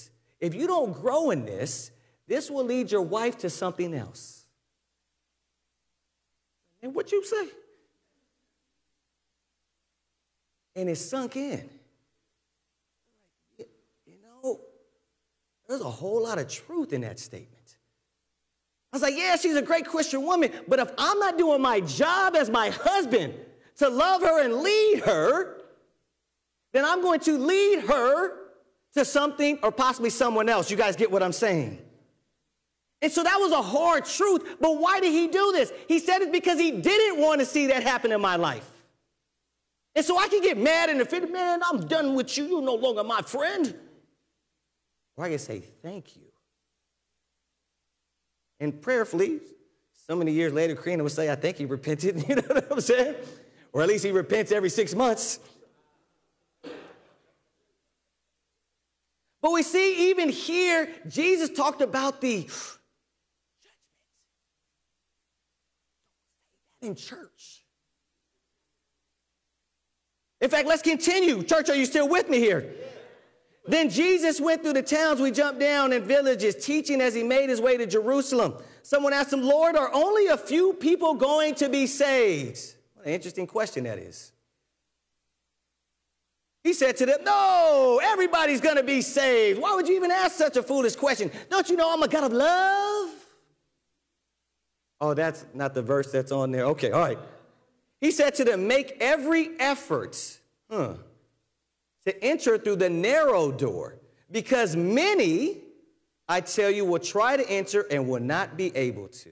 if 0.43 0.53
you 0.53 0.67
don't 0.67 0.91
grow 0.91 1.31
in 1.31 1.45
this, 1.45 1.89
this 2.27 2.51
will 2.51 2.65
lead 2.65 2.91
your 2.91 3.01
wife 3.01 3.37
to 3.39 3.49
something 3.49 3.93
else. 3.93 4.43
And 6.81 6.93
what 6.93 7.13
you 7.13 7.23
say? 7.23 7.47
And 10.75 10.89
it 10.89 10.97
sunk 10.97 11.37
in. 11.37 11.69
You 13.57 14.17
know, 14.21 14.59
there's 15.65 15.79
a 15.79 15.89
whole 15.89 16.23
lot 16.23 16.39
of 16.39 16.49
truth 16.49 16.91
in 16.91 17.01
that 17.01 17.19
statement. 17.19 17.77
I 18.91 18.97
was 18.97 19.01
like, 19.01 19.15
yeah, 19.15 19.37
she's 19.37 19.55
a 19.55 19.61
great 19.61 19.87
Christian 19.87 20.23
woman, 20.23 20.51
but 20.67 20.77
if 20.77 20.91
I'm 20.97 21.19
not 21.19 21.37
doing 21.37 21.61
my 21.61 21.79
job 21.79 22.35
as 22.35 22.49
my 22.49 22.69
husband 22.69 23.33
to 23.77 23.87
love 23.87 24.21
her 24.21 24.43
and 24.43 24.55
lead 24.55 25.03
her, 25.05 25.61
then 26.73 26.83
I'm 26.83 27.01
going 27.01 27.21
to 27.21 27.37
lead 27.37 27.85
her 27.85 28.42
to 28.95 29.05
something 29.05 29.59
or 29.63 29.71
possibly 29.71 30.09
someone 30.09 30.49
else. 30.49 30.69
You 30.69 30.77
guys 30.77 30.95
get 30.95 31.11
what 31.11 31.23
I'm 31.23 31.33
saying? 31.33 31.79
And 33.01 33.11
so 33.11 33.23
that 33.23 33.37
was 33.37 33.51
a 33.51 33.61
hard 33.61 34.05
truth. 34.05 34.57
But 34.61 34.79
why 34.79 34.99
did 35.01 35.11
he 35.11 35.27
do 35.27 35.51
this? 35.51 35.73
He 35.87 35.99
said 35.99 36.21
it 36.21 36.31
because 36.31 36.57
he 36.57 36.71
didn't 36.71 37.21
want 37.21 37.41
to 37.41 37.45
see 37.45 37.67
that 37.67 37.83
happen 37.83 38.11
in 38.11 38.21
my 38.21 38.37
life. 38.37 38.69
And 39.95 40.05
so 40.05 40.17
I 40.17 40.27
can 40.27 40.41
get 40.41 40.57
mad 40.57 40.89
and 40.89 41.01
offended, 41.01 41.31
man, 41.31 41.61
I'm 41.69 41.85
done 41.87 42.15
with 42.15 42.37
you. 42.37 42.45
You're 42.45 42.61
no 42.61 42.75
longer 42.75 43.03
my 43.03 43.21
friend. 43.21 43.75
Or 45.15 45.25
I 45.25 45.29
can 45.29 45.39
say, 45.39 45.59
thank 45.59 46.15
you. 46.15 46.23
And 48.59 48.81
prayerfully, 48.81 49.41
so 50.07 50.15
many 50.15 50.31
years 50.31 50.53
later, 50.53 50.75
Karina 50.75 51.03
would 51.03 51.11
say, 51.11 51.29
I 51.29 51.35
think 51.35 51.57
he 51.57 51.65
repented. 51.65 52.23
You 52.27 52.35
know 52.35 52.41
what 52.41 52.71
I'm 52.71 52.81
saying? 52.81 53.15
Or 53.73 53.81
at 53.81 53.87
least 53.87 54.05
he 54.05 54.11
repents 54.11 54.51
every 54.51 54.69
six 54.69 54.95
months. 54.95 55.39
But 59.43 59.51
we 59.51 59.61
see 59.61 60.09
even 60.09 60.29
here, 60.29 60.87
Jesus 61.07 61.49
talked 61.49 61.81
about 61.81 62.21
the 62.21 62.43
judgment 62.43 62.79
in 66.81 66.95
church. 66.95 67.65
In 70.39 70.49
fact, 70.49 70.65
let's 70.65 70.81
continue. 70.81 71.43
Church, 71.43 71.69
are 71.69 71.75
you 71.75 71.85
still 71.85 72.07
with 72.07 72.29
me 72.29 72.39
here? 72.39 72.73
Then 73.65 73.89
Jesus 73.89 74.39
went 74.39 74.63
through 74.63 74.73
the 74.73 74.81
towns 74.81 75.19
we 75.19 75.31
jumped 75.31 75.59
down 75.59 75.91
and 75.91 76.05
villages, 76.05 76.55
teaching 76.55 77.01
as 77.01 77.13
he 77.13 77.23
made 77.23 77.49
his 77.49 77.59
way 77.59 77.75
to 77.75 77.85
Jerusalem. 77.85 78.55
Someone 78.81 79.11
asked 79.11 79.31
him, 79.31 79.41
Lord, 79.41 79.75
are 79.75 79.93
only 79.93 80.27
a 80.27 80.37
few 80.37 80.73
people 80.73 81.15
going 81.15 81.55
to 81.55 81.67
be 81.67 81.85
saved? 81.87 82.75
What 82.93 83.07
an 83.07 83.13
interesting 83.13 83.47
question 83.47 83.83
that 83.85 83.97
is. 83.97 84.32
He 86.63 86.73
said 86.73 86.95
to 86.97 87.05
them, 87.05 87.19
No, 87.23 87.99
everybody's 88.01 88.61
going 88.61 88.77
to 88.77 88.83
be 88.83 89.01
saved. 89.01 89.61
Why 89.61 89.75
would 89.75 89.87
you 89.87 89.95
even 89.95 90.11
ask 90.11 90.35
such 90.35 90.55
a 90.55 90.63
foolish 90.63 90.95
question? 90.95 91.29
Don't 91.49 91.69
you 91.69 91.75
know 91.75 91.93
I'm 91.93 92.01
a 92.01 92.07
God 92.07 92.23
of 92.23 92.33
love? 92.33 93.09
Oh, 95.01 95.13
that's 95.13 95.45
not 95.53 95.73
the 95.73 95.81
verse 95.81 96.11
that's 96.11 96.31
on 96.31 96.51
there. 96.51 96.65
Okay, 96.67 96.91
all 96.91 97.01
right. 97.01 97.19
He 97.99 98.11
said 98.11 98.35
to 98.35 98.45
them, 98.45 98.67
Make 98.67 98.97
every 99.01 99.49
effort 99.59 100.39
huh, 100.71 100.95
to 102.05 102.23
enter 102.23 102.57
through 102.57 102.77
the 102.77 102.89
narrow 102.89 103.51
door, 103.51 103.99
because 104.31 104.77
many, 104.77 105.57
I 106.29 106.39
tell 106.39 106.71
you, 106.71 106.85
will 106.85 106.99
try 106.99 107.35
to 107.35 107.49
enter 107.49 107.81
and 107.91 108.07
will 108.07 108.21
not 108.21 108.55
be 108.55 108.73
able 108.75 109.09
to. 109.09 109.29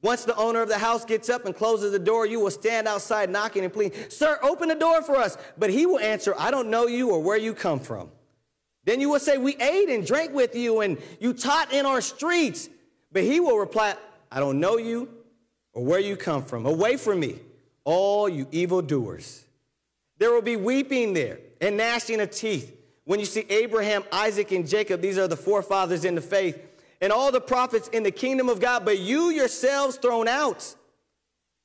Once 0.00 0.24
the 0.24 0.36
owner 0.36 0.62
of 0.62 0.68
the 0.68 0.78
house 0.78 1.04
gets 1.04 1.28
up 1.28 1.44
and 1.44 1.56
closes 1.56 1.90
the 1.90 1.98
door, 1.98 2.24
you 2.24 2.38
will 2.38 2.50
stand 2.50 2.86
outside 2.86 3.28
knocking 3.30 3.64
and 3.64 3.72
pleading, 3.72 3.98
Sir, 4.08 4.38
open 4.42 4.68
the 4.68 4.74
door 4.74 5.02
for 5.02 5.16
us. 5.16 5.36
But 5.56 5.70
he 5.70 5.86
will 5.86 5.98
answer, 5.98 6.34
I 6.38 6.50
don't 6.50 6.70
know 6.70 6.86
you 6.86 7.10
or 7.10 7.20
where 7.20 7.36
you 7.36 7.52
come 7.52 7.80
from. 7.80 8.10
Then 8.84 9.00
you 9.00 9.10
will 9.10 9.18
say, 9.18 9.38
We 9.38 9.56
ate 9.56 9.88
and 9.88 10.06
drank 10.06 10.32
with 10.32 10.54
you, 10.54 10.80
and 10.80 10.98
you 11.20 11.32
taught 11.32 11.72
in 11.72 11.84
our 11.84 12.00
streets. 12.00 12.68
But 13.10 13.24
he 13.24 13.40
will 13.40 13.58
reply, 13.58 13.96
I 14.30 14.40
don't 14.40 14.60
know 14.60 14.76
you 14.76 15.08
or 15.72 15.84
where 15.84 16.00
you 16.00 16.16
come 16.16 16.44
from. 16.44 16.66
Away 16.66 16.96
from 16.96 17.20
me, 17.20 17.38
all 17.84 18.28
you 18.28 18.46
evildoers. 18.52 19.44
There 20.18 20.32
will 20.32 20.42
be 20.42 20.56
weeping 20.56 21.12
there 21.12 21.38
and 21.60 21.76
gnashing 21.76 22.20
of 22.20 22.30
teeth 22.30 22.76
when 23.04 23.20
you 23.20 23.26
see 23.26 23.44
Abraham, 23.48 24.04
Isaac, 24.12 24.52
and 24.52 24.68
Jacob. 24.68 25.00
These 25.00 25.18
are 25.18 25.28
the 25.28 25.36
forefathers 25.36 26.04
in 26.04 26.14
the 26.14 26.20
faith, 26.20 26.60
and 27.00 27.12
all 27.12 27.30
the 27.30 27.40
prophets 27.40 27.88
in 27.88 28.02
the 28.02 28.10
kingdom 28.10 28.48
of 28.48 28.60
God, 28.60 28.84
but 28.84 28.98
you 28.98 29.30
yourselves 29.30 29.96
thrown 29.96 30.28
out. 30.28 30.74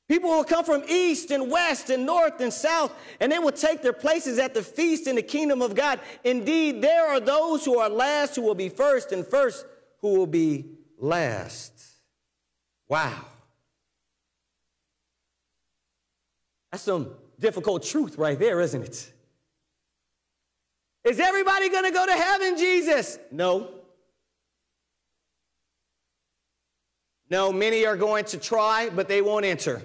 People 0.09 0.29
will 0.29 0.43
come 0.43 0.65
from 0.65 0.83
east 0.87 1.31
and 1.31 1.49
west 1.49 1.89
and 1.89 2.05
north 2.05 2.39
and 2.41 2.51
south, 2.51 2.93
and 3.19 3.31
they 3.31 3.39
will 3.39 3.51
take 3.51 3.81
their 3.81 3.93
places 3.93 4.37
at 4.37 4.53
the 4.53 4.61
feast 4.61 5.07
in 5.07 5.15
the 5.15 5.23
kingdom 5.23 5.61
of 5.61 5.75
God. 5.75 5.99
Indeed, 6.23 6.81
there 6.81 7.07
are 7.07 7.19
those 7.19 7.63
who 7.63 7.79
are 7.79 7.89
last 7.89 8.35
who 8.35 8.41
will 8.41 8.53
be 8.53 8.69
first, 8.69 9.11
and 9.11 9.25
first 9.25 9.65
who 10.01 10.17
will 10.17 10.27
be 10.27 10.65
last. 10.97 11.73
Wow. 12.87 13.25
That's 16.71 16.83
some 16.83 17.11
difficult 17.39 17.83
truth 17.83 18.17
right 18.17 18.37
there, 18.37 18.59
isn't 18.59 18.83
it? 18.83 19.13
Is 21.05 21.19
everybody 21.19 21.69
going 21.69 21.85
to 21.85 21.91
go 21.91 22.05
to 22.05 22.13
heaven, 22.13 22.57
Jesus? 22.57 23.19
No. 23.31 23.82
No, 27.33 27.51
many 27.51 27.83
are 27.87 27.97
going 27.97 28.25
to 28.25 28.37
try, 28.37 28.91
but 28.91 29.07
they 29.07 29.19
won't 29.19 29.43
enter. 29.43 29.81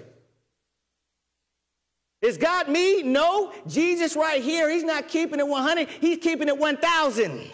Is 2.21 2.37
God 2.37 2.69
me? 2.69 3.01
No. 3.01 3.51
Jesus 3.65 4.15
right 4.15 4.39
here, 4.39 4.69
he's 4.69 4.83
not 4.83 5.07
keeping 5.07 5.39
it 5.39 5.47
100, 5.47 5.89
he's 5.89 6.19
keeping 6.19 6.47
it 6.47 6.55
1,000. 6.55 7.49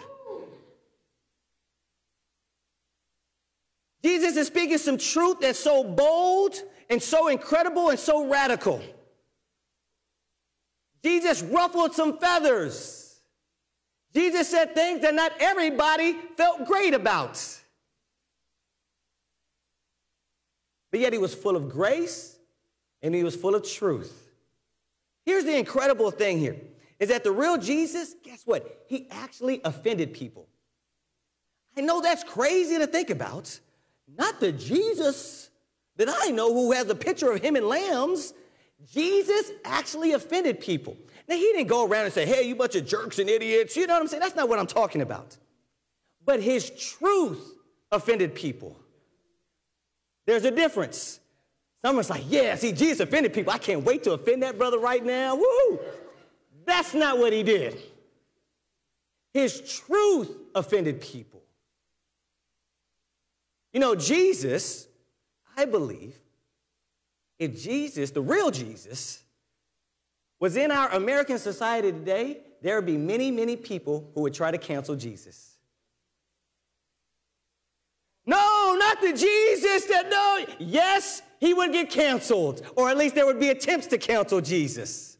Jesus 4.04 4.36
is 4.36 4.48
speaking 4.48 4.76
some 4.76 4.98
truth 4.98 5.38
that's 5.40 5.58
so 5.58 5.82
bold 5.82 6.56
and 6.90 7.02
so 7.02 7.28
incredible 7.28 7.88
and 7.88 7.98
so 7.98 8.28
radical. 8.28 8.82
Jesus 11.02 11.40
ruffled 11.40 11.94
some 11.94 12.18
feathers. 12.18 13.18
Jesus 14.12 14.46
said 14.50 14.74
things 14.74 15.00
that 15.00 15.14
not 15.14 15.32
everybody 15.40 16.18
felt 16.36 16.66
great 16.66 16.92
about. 16.92 17.62
But 20.96 21.02
yet 21.02 21.12
he 21.12 21.18
was 21.18 21.34
full 21.34 21.56
of 21.56 21.68
grace 21.68 22.38
and 23.02 23.14
he 23.14 23.22
was 23.22 23.36
full 23.36 23.54
of 23.54 23.68
truth. 23.68 24.30
Here's 25.26 25.44
the 25.44 25.54
incredible 25.54 26.10
thing 26.10 26.38
here 26.38 26.56
is 26.98 27.10
that 27.10 27.22
the 27.22 27.30
real 27.30 27.58
Jesus, 27.58 28.14
guess 28.24 28.44
what? 28.46 28.86
He 28.88 29.06
actually 29.10 29.60
offended 29.62 30.14
people. 30.14 30.48
I 31.76 31.82
know 31.82 32.00
that's 32.00 32.24
crazy 32.24 32.78
to 32.78 32.86
think 32.86 33.10
about. 33.10 33.60
Not 34.08 34.40
the 34.40 34.52
Jesus 34.52 35.50
that 35.96 36.08
I 36.10 36.30
know 36.30 36.50
who 36.54 36.72
has 36.72 36.88
a 36.88 36.94
picture 36.94 37.30
of 37.30 37.42
him 37.42 37.56
and 37.56 37.68
lambs 37.68 38.32
Jesus 38.90 39.50
actually 39.66 40.12
offended 40.12 40.60
people. 40.60 40.96
Now, 41.28 41.34
he 41.34 41.42
didn't 41.42 41.68
go 41.68 41.86
around 41.86 42.06
and 42.06 42.14
say, 42.14 42.24
hey, 42.24 42.48
you 42.48 42.56
bunch 42.56 42.74
of 42.74 42.86
jerks 42.86 43.18
and 43.18 43.28
idiots. 43.28 43.76
You 43.76 43.86
know 43.86 43.92
what 43.92 44.00
I'm 44.00 44.08
saying? 44.08 44.22
That's 44.22 44.34
not 44.34 44.48
what 44.48 44.58
I'm 44.58 44.66
talking 44.66 45.02
about. 45.02 45.36
But 46.24 46.40
his 46.40 46.70
truth 46.70 47.58
offended 47.92 48.34
people. 48.34 48.78
There's 50.26 50.44
a 50.44 50.50
difference. 50.50 51.20
Someone's 51.84 52.10
like, 52.10 52.24
yeah, 52.26 52.56
see, 52.56 52.72
Jesus 52.72 53.00
offended 53.00 53.32
people. 53.32 53.52
I 53.52 53.58
can't 53.58 53.84
wait 53.84 54.02
to 54.04 54.12
offend 54.12 54.42
that 54.42 54.58
brother 54.58 54.78
right 54.78 55.04
now. 55.04 55.36
Woo! 55.36 55.78
That's 56.64 56.94
not 56.94 57.18
what 57.18 57.32
he 57.32 57.42
did. 57.44 57.80
His 59.32 59.80
truth 59.80 60.30
offended 60.54 61.00
people. 61.00 61.42
You 63.72 63.80
know, 63.80 63.94
Jesus, 63.94 64.88
I 65.56 65.64
believe, 65.64 66.16
if 67.38 67.62
Jesus, 67.62 68.10
the 68.10 68.22
real 68.22 68.50
Jesus, 68.50 69.22
was 70.40 70.56
in 70.56 70.70
our 70.70 70.90
American 70.90 71.38
society 71.38 71.92
today, 71.92 72.38
there 72.62 72.76
would 72.76 72.86
be 72.86 72.96
many, 72.96 73.30
many 73.30 73.54
people 73.54 74.10
who 74.14 74.22
would 74.22 74.34
try 74.34 74.50
to 74.50 74.58
cancel 74.58 74.96
Jesus. 74.96 75.56
No, 78.24 78.76
not 78.96 79.16
the 79.16 79.18
Jesus 79.18 79.84
that 79.86 80.08
no. 80.10 80.44
Yes, 80.58 81.22
he 81.38 81.54
would 81.54 81.72
get 81.72 81.90
canceled, 81.90 82.62
or 82.76 82.88
at 82.88 82.96
least 82.96 83.14
there 83.14 83.26
would 83.26 83.40
be 83.40 83.48
attempts 83.48 83.86
to 83.88 83.98
cancel 83.98 84.40
Jesus. 84.40 85.16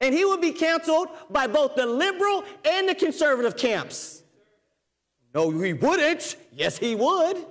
And 0.00 0.14
he 0.14 0.24
would 0.24 0.40
be 0.40 0.52
canceled 0.52 1.08
by 1.30 1.46
both 1.46 1.76
the 1.76 1.86
liberal 1.86 2.44
and 2.64 2.88
the 2.88 2.94
conservative 2.94 3.56
camps. 3.56 4.22
No, 5.34 5.50
he 5.50 5.72
wouldn't. 5.72 6.36
Yes, 6.52 6.76
he 6.76 6.94
would. 6.94 7.44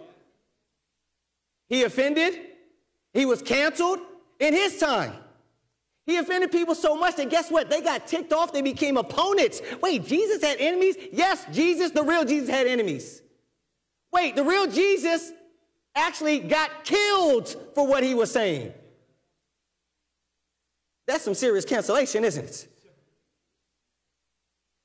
He 1.68 1.84
offended 1.84 2.40
he 3.13 3.25
was 3.25 3.42
canceled 3.42 4.00
in 4.40 4.54
his 4.54 4.78
time. 4.78 5.13
He 6.06 6.18
offended 6.18 6.51
people 6.51 6.75
so 6.75 6.96
much 6.96 7.18
that 7.18 7.30
guess 7.30 7.51
what? 7.51 7.70
They 7.70 7.82
got 7.82 8.08
ticked 8.08 8.34
off, 8.34 8.54
they 8.54 8.62
became 8.62 8.98
opponents. 8.98 9.62
Wait, 9.82 10.06
Jesus 10.06 10.42
had 10.42 10.58
enemies? 10.60 10.96
Yes, 11.12 11.46
Jesus, 11.51 11.92
the 11.92 12.04
real 12.04 12.25
Jesus, 12.25 12.50
had 12.50 12.68
enemies. 12.68 13.22
Wait, 14.12 14.36
the 14.36 14.44
real 14.44 14.68
Jesus 14.68 15.32
actually 15.96 16.39
got 16.39 16.84
killed 16.84 17.56
for 17.75 17.88
what 17.88 18.03
he 18.03 18.13
was 18.13 18.32
saying. 18.32 18.74
That's 21.08 21.24
some 21.24 21.34
serious 21.34 21.65
cancellation, 21.65 22.24
isn't 22.24 22.46
it? 22.46 22.68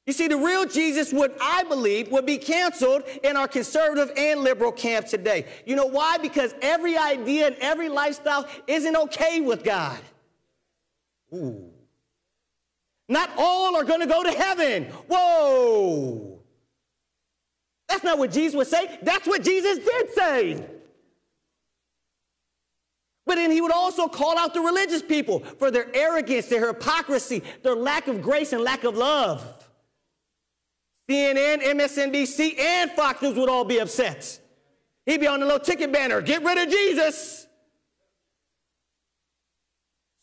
You 0.07 0.13
see, 0.13 0.29
the 0.29 0.37
real 0.37 0.67
Jesus 0.67 1.13
would, 1.13 1.33
I 1.41 1.65
believe, 1.65 2.13
would 2.13 2.27
be 2.27 2.39
canceled 2.39 3.03
in 3.25 3.37
our 3.37 3.49
conservative 3.49 4.13
and 4.17 4.41
liberal 4.41 4.71
camp 4.71 5.07
today. 5.07 5.47
You 5.67 5.75
know 5.75 5.87
why? 5.87 6.19
Because 6.19 6.55
every 6.63 6.97
idea 6.97 7.49
and 7.49 7.57
every 7.57 7.89
lifestyle 7.89 8.49
isn't 8.69 8.97
okay 8.97 9.41
with 9.41 9.65
God. 9.65 9.99
Ooh. 11.35 11.71
Not 13.09 13.31
all 13.37 13.77
are 13.77 13.85
going 13.85 14.01
to 14.01 14.07
go 14.07 14.23
to 14.23 14.31
heaven. 14.31 14.85
Whoa. 15.09 16.36
Not 18.05 18.19
what 18.19 18.33
Jesus 18.33 18.55
would 18.55 18.67
say. 18.67 18.99
That's 19.03 19.27
what 19.27 19.43
Jesus 19.43 19.79
did 19.79 20.11
say. 20.13 20.67
But 23.27 23.35
then 23.35 23.51
he 23.51 23.61
would 23.61 23.73
also 23.73 24.07
call 24.07 24.39
out 24.39 24.55
the 24.55 24.61
religious 24.61 25.03
people 25.03 25.41
for 25.41 25.71
their 25.71 25.95
arrogance, 25.95 26.47
their 26.47 26.69
hypocrisy, 26.69 27.43
their 27.63 27.75
lack 27.75 28.07
of 28.07 28.23
grace 28.23 28.53
and 28.53 28.63
lack 28.63 28.85
of 28.85 28.97
love. 28.97 29.45
CNN, 31.11 31.63
MSNBC, 31.63 32.59
and 32.59 32.91
Fox 32.93 33.23
News 33.23 33.37
would 33.37 33.49
all 33.49 33.65
be 33.65 33.79
upset. 33.79 34.41
He'd 35.05 35.21
be 35.21 35.27
on 35.27 35.41
the 35.41 35.47
little 35.47 35.61
ticket 35.61 35.93
banner, 35.93 36.21
get 36.21 36.43
rid 36.43 36.59
of 36.59 36.69
Jesus. 36.69 37.47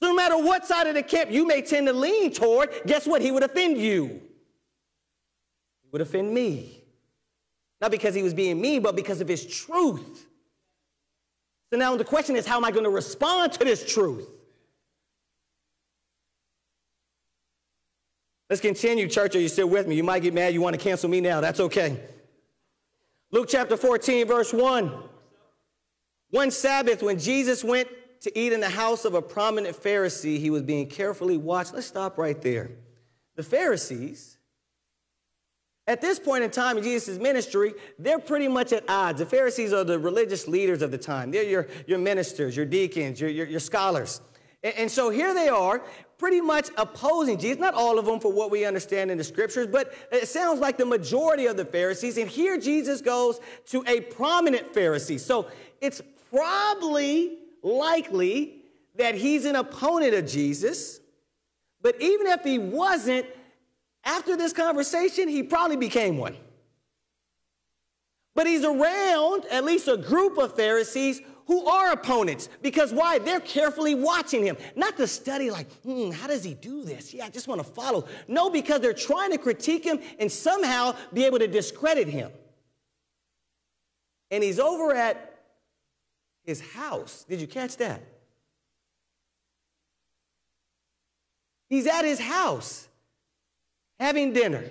So 0.02 0.10
no 0.10 0.16
matter 0.16 0.38
what 0.38 0.66
side 0.66 0.88
of 0.88 0.96
the 0.96 1.04
camp 1.04 1.32
you 1.32 1.48
may 1.48 1.62
tend 1.62 1.88
to 1.88 1.94
lean 1.94 2.34
toward, 2.34 2.70
guess 2.86 3.08
what? 3.08 3.22
He 3.22 3.32
would 3.32 3.44
offend 3.44 3.78
you. 3.78 4.22
He 5.82 5.90
would 5.92 6.02
offend 6.02 6.34
me. 6.34 6.83
Not 7.84 7.92
because 7.92 8.16
he 8.16 8.24
was 8.24 8.34
being 8.34 8.62
mean, 8.62 8.82
but 8.82 8.96
because 8.96 9.20
of 9.20 9.28
his 9.28 9.46
truth. 9.46 10.26
So 11.70 11.78
now 11.78 11.98
the 11.98 12.06
question 12.06 12.38
is, 12.38 12.48
how 12.48 12.56
am 12.56 12.64
I 12.64 12.72
going 12.72 12.86
to 12.86 12.90
respond 12.90 13.52
to 13.52 13.66
this 13.66 13.86
truth? 13.86 14.26
Let's 18.50 18.62
continue, 18.62 19.10
church. 19.10 19.36
Are 19.36 19.42
you 19.42 19.50
still 19.50 19.68
with 19.68 19.86
me? 19.86 19.96
You 19.96 20.04
might 20.04 20.22
get 20.22 20.34
mad. 20.34 20.54
You 20.54 20.62
want 20.62 20.76
to 20.76 20.82
cancel 20.82 21.10
me 21.10 21.20
now. 21.20 21.42
That's 21.42 21.60
okay. 21.60 22.00
Luke 23.32 23.50
chapter 23.50 23.76
14, 23.76 24.28
verse 24.28 24.54
1. 24.54 24.94
One 26.30 26.52
Sabbath, 26.52 27.04
when 27.04 27.20
Jesus 27.20 27.66
went 27.66 27.90
to 28.22 28.40
eat 28.40 28.54
in 28.54 28.62
the 28.62 28.70
house 28.70 29.04
of 29.04 29.14
a 29.14 29.22
prominent 29.22 29.76
Pharisee, 29.76 30.40
he 30.40 30.50
was 30.50 30.62
being 30.62 30.88
carefully 30.88 31.36
watched. 31.36 31.74
Let's 31.74 31.88
stop 31.88 32.18
right 32.18 32.42
there. 32.42 32.72
The 33.36 33.44
Pharisees 33.44 34.38
at 35.86 36.00
this 36.00 36.18
point 36.18 36.44
in 36.44 36.52
time 36.52 36.78
in 36.78 36.84
Jesus' 36.84 37.20
ministry, 37.20 37.74
they're 38.00 38.20
pretty 38.20 38.48
much 38.48 38.72
at 38.72 38.90
odds. 38.90 39.20
The 39.20 39.26
Pharisees 39.26 39.74
are 39.74 39.84
the 39.84 40.00
religious 40.00 40.48
leaders 40.48 40.82
of 40.82 40.92
the 40.92 40.98
time. 40.98 41.32
They're 41.32 41.44
your, 41.44 41.68
your 41.88 42.00
ministers, 42.00 42.56
your 42.56 42.66
deacons, 42.66 43.20
your, 43.20 43.30
your, 43.30 43.46
your 43.48 43.60
scholars. 43.60 44.22
And, 44.64 44.74
and, 44.78 44.92
so 44.92 45.10
here 45.10 45.34
they 45.34 45.50
are, 45.50 45.82
pretty 46.18 46.40
much 46.40 46.70
opposing 46.78 47.38
Jesus. 47.38 47.60
Not 47.60 47.74
all 47.74 48.00
of 48.00 48.06
them 48.06 48.22
for 48.22 48.32
what 48.32 48.50
we 48.50 48.64
understand 48.64 49.12
in 49.12 49.18
the 49.18 49.26
scriptures, 49.26 49.68
but 49.68 49.94
it 50.10 50.30
sounds 50.30 50.62
like 50.62 50.78
the 50.78 50.86
majority 50.86 51.48
of 51.48 51.58
the 51.58 51.66
Pharisees. 51.66 52.18
And 52.18 52.30
here 52.30 52.58
Jesus 52.58 53.02
goes 53.02 53.42
to 53.68 53.84
a 53.86 54.00
prominent 54.00 54.74
Pharisee. 54.74 55.20
So 55.20 55.48
it's 55.82 56.02
probably 56.30 57.40
likely 57.62 58.62
that 58.96 59.16
he's 59.16 59.44
an 59.44 59.58
opponent 59.58 60.14
of 60.14 60.28
Jesus. 60.28 61.02
But 61.82 62.02
even 62.02 62.28
if 62.28 62.42
he 62.44 62.58
wasn't, 62.58 63.26
after 64.04 64.36
this 64.36 64.54
conversation, 64.54 65.28
he 65.28 65.44
probably 65.44 65.78
became 65.78 66.18
one. 66.18 66.36
But 68.36 68.48
he's 68.48 68.66
around 68.66 69.46
at 69.52 69.64
least 69.64 69.88
a 69.88 69.98
group 69.98 70.38
of 70.38 70.56
Pharisees 70.56 71.22
who 71.46 71.66
are 71.66 71.92
opponents. 71.92 72.50
Because 72.62 72.92
why? 72.92 73.20
They're 73.20 73.40
carefully 73.40 73.96
watching 73.96 74.46
him. 74.46 74.58
Not 74.76 74.98
to 74.98 75.08
study, 75.08 75.52
like, 75.52 75.72
hmm, 75.82 76.12
how 76.12 76.28
does 76.28 76.44
he 76.44 76.54
do 76.54 76.84
this? 76.84 77.14
Yeah, 77.14 77.26
I 77.26 77.30
just 77.30 77.48
want 77.48 77.60
to 77.60 77.68
follow. 77.68 78.08
No, 78.28 78.50
because 78.50 78.82
they're 78.82 78.94
trying 78.94 79.32
to 79.32 79.38
critique 79.38 79.84
him 79.84 80.00
and 80.20 80.32
somehow 80.32 80.96
be 81.14 81.26
able 81.26 81.40
to 81.40 81.48
discredit 81.48 82.08
him. 82.08 82.32
And 84.32 84.44
he's 84.44 84.60
over 84.60 84.96
at 84.96 85.42
his 86.44 86.60
house. 86.60 87.26
Did 87.30 87.40
you 87.40 87.48
catch 87.48 87.78
that? 87.78 88.02
He's 91.70 91.88
at 91.88 92.04
his 92.04 92.20
house 92.20 92.88
having 94.00 94.34
dinner. 94.34 94.64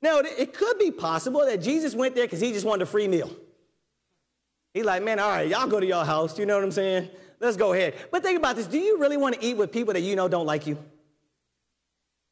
Now, 0.00 0.20
it 0.20 0.54
could 0.54 0.78
be 0.78 0.90
possible 0.90 1.44
that 1.44 1.60
Jesus 1.60 1.94
went 1.94 2.14
there 2.14 2.24
because 2.24 2.40
he 2.40 2.52
just 2.52 2.64
wanted 2.64 2.82
a 2.82 2.86
free 2.86 3.08
meal. 3.08 3.30
He's 4.72 4.84
like, 4.84 5.02
man, 5.02 5.18
all 5.18 5.30
right, 5.30 5.48
y'all 5.48 5.66
go 5.66 5.80
to 5.80 5.86
your 5.86 6.04
house. 6.04 6.38
You 6.38 6.46
know 6.46 6.54
what 6.54 6.64
I'm 6.64 6.70
saying? 6.70 7.10
Let's 7.40 7.56
go 7.56 7.72
ahead. 7.72 7.94
But 8.12 8.22
think 8.22 8.38
about 8.38 8.56
this. 8.56 8.66
Do 8.66 8.78
you 8.78 8.98
really 8.98 9.16
want 9.16 9.34
to 9.34 9.44
eat 9.44 9.56
with 9.56 9.72
people 9.72 9.94
that 9.94 10.00
you 10.00 10.14
know 10.14 10.28
don't 10.28 10.46
like 10.46 10.66
you? 10.66 10.78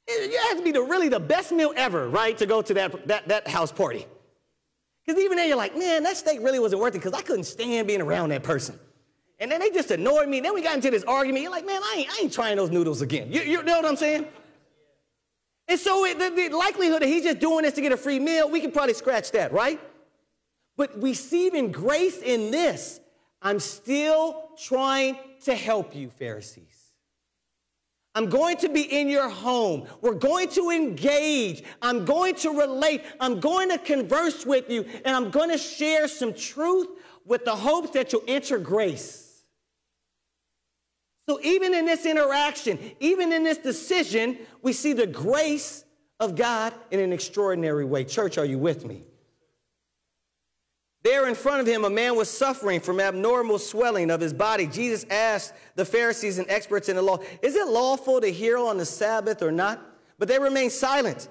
It 0.08 0.38
has 0.48 0.58
to 0.58 0.64
be 0.64 0.70
the, 0.70 0.82
really 0.82 1.08
the 1.08 1.18
best 1.18 1.50
meal 1.50 1.72
ever, 1.76 2.08
right, 2.08 2.38
to 2.38 2.46
go 2.46 2.62
to 2.62 2.74
that, 2.74 3.08
that, 3.08 3.28
that 3.28 3.48
house 3.48 3.72
party. 3.72 4.06
Because 5.04 5.20
even 5.20 5.36
then, 5.36 5.48
you're 5.48 5.56
like, 5.56 5.76
man, 5.76 6.04
that 6.04 6.16
steak 6.16 6.40
really 6.40 6.60
wasn't 6.60 6.80
worth 6.80 6.94
it 6.94 6.98
because 6.98 7.12
I 7.12 7.22
couldn't 7.22 7.44
stand 7.44 7.88
being 7.88 8.00
around 8.00 8.28
that 8.28 8.44
person. 8.44 8.78
And 9.38 9.50
then 9.50 9.60
they 9.60 9.70
just 9.70 9.90
annoyed 9.90 10.28
me. 10.28 10.40
Then 10.40 10.54
we 10.54 10.62
got 10.62 10.76
into 10.76 10.90
this 10.90 11.04
argument. 11.04 11.42
You're 11.42 11.52
like, 11.52 11.66
man, 11.66 11.82
I 11.82 11.94
ain't, 11.98 12.10
I 12.10 12.18
ain't 12.22 12.32
trying 12.32 12.56
those 12.56 12.70
noodles 12.70 13.02
again. 13.02 13.32
You, 13.32 13.42
you 13.42 13.62
know 13.64 13.76
what 13.76 13.84
I'm 13.84 13.96
saying? 13.96 14.26
And 15.68 15.78
so 15.80 16.04
it, 16.04 16.18
the, 16.18 16.30
the 16.30 16.56
likelihood 16.56 17.02
that 17.02 17.08
he's 17.08 17.24
just 17.24 17.40
doing 17.40 17.62
this 17.62 17.74
to 17.74 17.80
get 17.80 17.92
a 17.92 17.96
free 17.96 18.18
meal, 18.18 18.48
we 18.50 18.60
can 18.60 18.70
probably 18.70 18.94
scratch 18.94 19.32
that, 19.32 19.52
right? 19.52 19.80
But 20.76 21.02
receiving 21.02 21.72
grace 21.72 22.18
in 22.18 22.50
this, 22.50 23.00
I'm 23.42 23.58
still 23.58 24.50
trying 24.62 25.18
to 25.44 25.54
help 25.54 25.94
you, 25.94 26.10
Pharisees. 26.10 26.92
I'm 28.14 28.30
going 28.30 28.56
to 28.58 28.70
be 28.70 28.80
in 28.80 29.08
your 29.08 29.28
home. 29.28 29.86
We're 30.00 30.14
going 30.14 30.48
to 30.50 30.70
engage. 30.70 31.62
I'm 31.82 32.06
going 32.06 32.34
to 32.36 32.50
relate. 32.50 33.02
I'm 33.20 33.40
going 33.40 33.68
to 33.68 33.78
converse 33.78 34.46
with 34.46 34.70
you, 34.70 34.86
and 35.04 35.14
I'm 35.14 35.30
going 35.30 35.50
to 35.50 35.58
share 35.58 36.08
some 36.08 36.32
truth 36.32 36.88
with 37.26 37.44
the 37.44 37.54
hopes 37.54 37.90
that 37.90 38.12
you'll 38.12 38.24
enter 38.26 38.58
grace. 38.58 39.25
So, 41.28 41.40
even 41.42 41.74
in 41.74 41.86
this 41.86 42.06
interaction, 42.06 42.78
even 43.00 43.32
in 43.32 43.42
this 43.42 43.58
decision, 43.58 44.38
we 44.62 44.72
see 44.72 44.92
the 44.92 45.06
grace 45.06 45.84
of 46.20 46.36
God 46.36 46.72
in 46.90 47.00
an 47.00 47.12
extraordinary 47.12 47.84
way. 47.84 48.04
Church, 48.04 48.38
are 48.38 48.44
you 48.44 48.58
with 48.58 48.84
me? 48.84 49.02
There 51.02 51.28
in 51.28 51.34
front 51.34 51.60
of 51.60 51.66
him, 51.66 51.84
a 51.84 51.90
man 51.90 52.16
was 52.16 52.30
suffering 52.30 52.80
from 52.80 53.00
abnormal 53.00 53.58
swelling 53.58 54.10
of 54.10 54.20
his 54.20 54.32
body. 54.32 54.66
Jesus 54.66 55.04
asked 55.10 55.52
the 55.74 55.84
Pharisees 55.84 56.38
and 56.38 56.48
experts 56.48 56.88
in 56.88 56.96
the 56.96 57.02
law, 57.02 57.18
Is 57.42 57.54
it 57.54 57.66
lawful 57.68 58.20
to 58.20 58.28
heal 58.28 58.66
on 58.66 58.78
the 58.78 58.86
Sabbath 58.86 59.42
or 59.42 59.52
not? 59.52 59.80
But 60.18 60.28
they 60.28 60.38
remained 60.38 60.72
silent. 60.72 61.28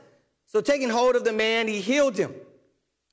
So, 0.47 0.61
taking 0.61 0.89
hold 0.89 1.15
of 1.15 1.23
the 1.23 1.33
man, 1.33 1.67
he 1.67 1.81
healed 1.81 2.17
him 2.17 2.33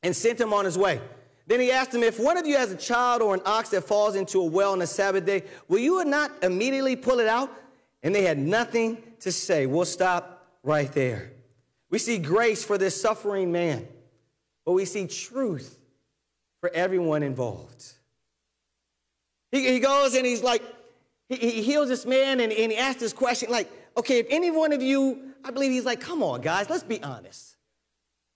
and 0.03 0.14
sent 0.14 0.40
him 0.40 0.53
on 0.53 0.64
his 0.64 0.77
way. 0.77 1.01
Then 1.46 1.61
he 1.61 1.72
asked 1.72 1.92
them, 1.92 2.02
If 2.02 2.18
one 2.18 2.37
of 2.37 2.46
you 2.46 2.57
has 2.57 2.70
a 2.70 2.76
child 2.76 3.22
or 3.22 3.35
an 3.35 3.42
ox 3.44 3.70
that 3.70 3.83
falls 3.83 4.14
into 4.14 4.40
a 4.40 4.44
well 4.44 4.72
on 4.72 4.83
a 4.83 4.87
Sabbath 4.87 5.26
day, 5.26 5.42
will 5.68 5.78
you 5.78 6.05
not 6.05 6.31
immediately 6.42 6.96
pull 6.96 7.20
it 7.20 7.26
out? 7.26 7.50
And 8.02 8.14
they 8.14 8.22
had 8.22 8.38
nothing 8.38 9.02
to 9.20 9.33
say. 9.33 9.66
We'll 9.66 9.85
stop 9.85 10.46
right 10.62 10.90
there. 10.92 11.33
We 11.90 11.98
see 11.98 12.18
grace 12.18 12.64
for 12.64 12.78
this 12.78 13.00
suffering 13.00 13.52
man, 13.52 13.87
but 14.64 14.72
we 14.72 14.85
see 14.85 15.07
truth 15.07 15.78
for 16.61 16.70
everyone 16.72 17.22
involved. 17.22 17.85
He, 19.50 19.72
he 19.72 19.81
goes 19.81 20.14
and 20.14 20.24
he's 20.24 20.42
like, 20.42 20.62
he, 21.28 21.37
he 21.37 21.62
heals 21.62 21.88
this 21.88 22.07
man 22.07 22.40
and, 22.40 22.52
and 22.52 22.72
he 22.72 22.78
asks 22.78 23.00
this 23.00 23.12
question, 23.12 23.50
like, 23.50 23.70
okay, 23.96 24.20
if 24.20 24.26
any 24.31 24.50
one 24.50 24.72
of 24.72 24.81
you, 24.81 25.33
I 25.44 25.50
believe 25.50 25.70
he's 25.70 25.85
like, 25.85 26.00
come 26.00 26.22
on, 26.22 26.40
guys, 26.40 26.70
let's 26.70 26.83
be 26.83 27.02
honest. 27.02 27.52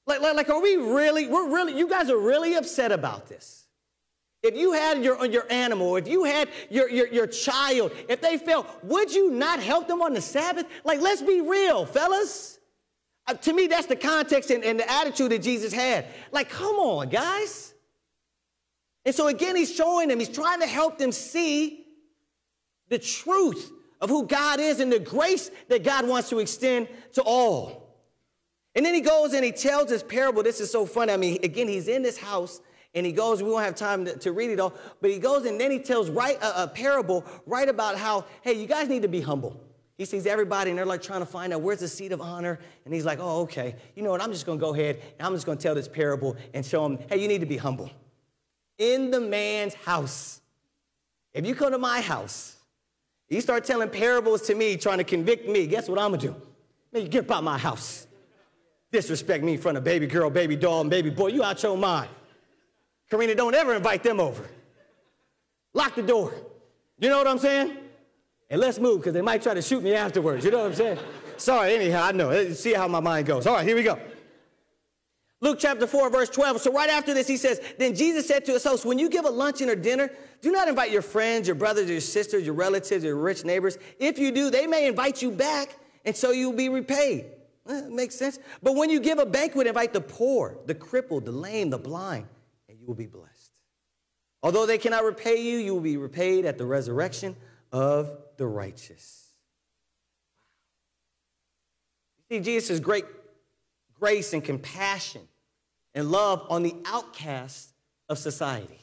Like, 0.07 0.21
like, 0.21 0.37
like, 0.37 0.49
are 0.49 0.61
we 0.61 0.77
really, 0.77 1.27
we're 1.29 1.49
really, 1.53 1.77
you 1.77 1.89
guys 1.89 2.11
are 2.11 2.19
really 2.19 2.55
upset 2.55 2.93
about 2.93 3.29
this. 3.29 3.67
If 4.43 4.55
you 4.55 4.73
had 4.73 5.03
your, 5.03 5.25
your 5.27 5.51
animal, 5.51 5.97
if 5.97 6.07
you 6.07 6.23
had 6.23 6.49
your, 6.71 6.89
your, 6.89 7.09
your 7.09 7.27
child, 7.27 7.91
if 8.09 8.21
they 8.21 8.39
fell, 8.39 8.67
would 8.85 9.13
you 9.13 9.31
not 9.31 9.61
help 9.61 9.89
them 9.89 10.03
on 10.03 10.15
the 10.15 10.21
Sabbath? 10.21 10.67
Like, 10.85 11.01
let's 11.01 11.23
be 11.23 11.41
real, 11.41 11.85
fellas. 11.85 12.61
Uh, 13.27 13.35
to 13.35 13.53
me, 13.53 13.67
that's 13.67 13.87
the 13.87 13.97
context 13.97 14.51
and, 14.51 14.63
and 14.63 14.79
the 14.79 14.89
attitude 14.89 15.33
that 15.33 15.43
Jesus 15.43 15.73
had. 15.73 16.07
Like, 16.31 16.49
come 16.49 16.77
on, 16.77 17.09
guys. 17.09 17.75
And 19.05 19.15
so 19.15 19.27
again, 19.27 19.57
he's 19.57 19.75
showing 19.75 20.09
them, 20.09 20.21
he's 20.21 20.29
trying 20.29 20.61
to 20.61 20.67
help 20.67 20.99
them 20.99 21.11
see 21.11 21.85
the 22.89 22.99
truth 22.99 23.73
of 24.01 24.11
who 24.11 24.27
God 24.27 24.61
is 24.61 24.79
and 24.79 24.93
the 24.93 25.01
grace 25.01 25.51
that 25.69 25.83
God 25.83 26.07
wants 26.07 26.29
to 26.31 26.39
extend 26.39 26.89
to 27.15 27.23
all. 27.23 27.86
And 28.77 28.85
then 28.85 28.93
he 28.93 29.01
goes 29.01 29.33
and 29.33 29.43
he 29.43 29.53
tells 29.53 29.89
this 29.89 30.03
parable. 30.03 30.43
This 30.43 30.61
is 30.61 30.71
so 30.71 30.85
funny. 30.85 31.11
I 31.11 31.17
mean, 31.17 31.39
again, 31.43 31.67
he's 31.67 31.89
in 31.89 32.03
this 32.03 32.19
house 32.19 32.61
and 32.95 33.07
he 33.07 33.11
goes, 33.11 33.43
we 33.43 33.51
won't 33.51 33.65
have 33.65 33.75
time 33.75 34.05
to, 34.05 34.17
to 34.19 34.33
read 34.33 34.51
it 34.51 34.61
all, 34.61 34.75
but 35.01 35.11
he 35.11 35.19
goes 35.19 35.47
and 35.47 35.59
then 35.59 35.71
he 35.71 35.79
tells 35.79 36.11
right 36.11 36.37
a, 36.43 36.65
a, 36.65 36.69
parable 36.69 37.25
right 37.47 37.69
about 37.69 37.97
how, 37.97 38.27
hey, 38.43 38.53
you 38.53 38.67
guys 38.67 38.89
need 38.89 39.03
to 39.03 39.09
be 39.09 39.23
humble. 39.23 39.59
He 39.97 40.05
sees 40.05 40.27
everybody 40.27 40.71
and 40.71 40.79
they're 40.79 40.85
like 40.85 41.01
trying 41.01 41.21
to 41.21 41.27
find 41.27 41.55
out 41.55 41.63
where's 41.63 41.81
the 41.81 41.89
seat 41.89 42.13
of 42.13 42.21
honor. 42.21 42.59
And 42.85 42.93
he's 42.93 43.07
like, 43.07 43.19
oh, 43.19 43.41
okay. 43.43 43.77
You 43.95 44.03
know 44.03 44.11
what? 44.11 44.21
I'm 44.21 44.31
just 44.31 44.45
going 44.45 44.59
to 44.59 44.61
go 44.61 44.75
ahead 44.75 45.01
and 45.19 45.27
I'm 45.27 45.33
just 45.33 45.47
going 45.47 45.57
to 45.57 45.63
tell 45.63 45.75
this 45.75 45.89
parable 45.89 46.37
and 46.53 46.65
show 46.65 46.87
them, 46.87 46.99
hey, 47.09 47.17
you 47.17 47.29
need 47.29 47.41
to 47.41 47.47
be 47.47 47.57
humble. 47.57 47.91
In 48.77 49.11
the 49.11 49.21
man's 49.21 49.73
house. 49.73 50.43
If 51.33 51.47
you 51.47 51.55
come 51.55 51.73
to 51.73 51.79
my 51.79 52.03
house, 52.03 52.57
you 53.31 53.41
start 53.41 53.65
telling 53.65 53.89
parables 53.89 54.43
to 54.43 54.55
me, 54.55 54.77
trying 54.77 54.99
to 54.99 55.05
convict 55.05 55.49
me, 55.49 55.67
guess 55.67 55.89
what 55.89 55.99
I'm 55.99 56.11
going 56.11 56.21
to 56.21 56.27
do? 56.29 56.37
Man, 56.93 57.03
you 57.03 57.09
get 57.09 57.25
about 57.25 57.43
my 57.43 57.57
house 57.57 58.06
disrespect 58.93 59.45
me 59.45 59.55
in 59.55 59.59
front 59.59 59.79
of 59.79 59.85
baby 59.85 60.07
girl, 60.07 60.31
baby 60.31 60.57
doll, 60.57 60.81
and 60.81 60.91
baby 60.91 61.11
boy, 61.11 61.29
you 61.29 61.43
out 61.43 61.63
your 61.63 61.77
mind. 61.77 62.11
Karina, 63.11 63.35
don't 63.35 63.55
ever 63.55 63.75
invite 63.75 64.03
them 64.03 64.21
over. 64.21 64.45
Lock 65.75 65.95
the 65.95 66.03
door. 66.03 66.33
You 66.99 67.09
know 67.09 67.19
what 67.19 67.29
I'm 67.29 67.39
saying? 67.39 67.77
And 68.49 68.61
let's 68.61 68.79
move 68.79 69.01
because 69.01 69.13
they 69.13 69.23
might 69.23 69.43
try 69.43 69.55
to 69.55 69.63
shoot 69.63 69.83
me 69.83 69.95
afterwards. 69.95 70.45
You 70.45 70.51
know 70.51 70.59
what 70.59 70.69
I'm 70.69 70.75
saying? 70.75 70.99
Sorry, 71.37 71.75
anyhow, 71.75 72.05
I 72.05 72.13
know. 72.13 72.53
See 72.53 72.73
how 72.73 72.89
my 72.89 73.01
mind 73.01 73.27
goes. 73.27 73.47
All 73.47 73.55
right, 73.55 73.67
here 73.67 73.77
we 73.77 73.83
go. 73.83 73.99
Luke 75.41 75.59
chapter 75.61 75.87
4, 75.87 76.09
verse 76.09 76.31
12. 76.31 76.63
So, 76.63 76.73
right 76.73 76.89
after 76.89 77.13
this, 77.13 77.27
he 77.27 77.37
says, 77.37 77.61
Then 77.79 77.95
Jesus 77.95 78.27
said 78.27 78.45
to 78.47 78.53
his 78.53 78.65
host, 78.65 78.87
When 78.87 78.99
you 78.99 79.11
give 79.11 79.27
a 79.27 79.31
luncheon 79.31 79.69
or 79.69 79.77
dinner, 79.77 80.11
do 80.41 80.51
not 80.51 80.67
invite 80.67 80.91
your 80.91 81.03
friends, 81.03 81.47
your 81.47 81.57
brothers, 81.57 81.91
your 81.91 82.01
sisters, 82.01 82.45
your 82.45 82.55
relatives, 82.55 83.05
your 83.05 83.17
rich 83.17 83.45
neighbors. 83.45 83.77
If 83.99 84.19
you 84.19 84.33
do, 84.33 84.49
they 84.49 84.67
may 84.67 84.87
invite 84.87 85.21
you 85.21 85.31
back, 85.31 85.79
and 86.07 86.17
so 86.17 86.31
you'll 86.31 86.55
be 86.55 86.71
repaid. 86.71 87.27
Well, 87.67 87.91
makes 87.91 88.15
sense. 88.15 88.39
But 88.63 88.77
when 88.77 88.91
you 88.91 89.01
give 89.01 89.19
a 89.19 89.27
banquet, 89.27 89.67
invite 89.67 89.93
the 89.93 90.01
poor, 90.01 90.57
the 90.67 90.75
crippled, 90.75 91.25
the 91.25 91.33
lame, 91.33 91.71
the 91.71 91.79
blind, 91.79 92.27
and 92.69 92.79
you 92.79 92.87
will 92.87 92.95
be 92.95 93.07
blessed. 93.07 93.51
Although 94.43 94.67
they 94.67 94.79
cannot 94.79 95.05
repay 95.05 95.43
you, 95.43 95.59
you 95.59 95.75
will 95.75 95.81
be 95.81 95.97
repaid 95.97 96.45
at 96.45 96.59
the 96.59 96.67
resurrection 96.67 97.35
of 97.73 98.17
the 98.37 98.47
righteous. 98.47 99.33
You 102.31 102.39
see, 102.39 102.45
Jesus' 102.45 102.79
great 102.79 103.05
grace 103.99 104.33
and 104.33 104.45
compassion 104.45 105.23
and 105.95 106.11
love 106.11 106.47
on 106.49 106.63
the 106.63 106.77
outcasts 106.87 107.73
of 108.09 108.19
society 108.19 108.79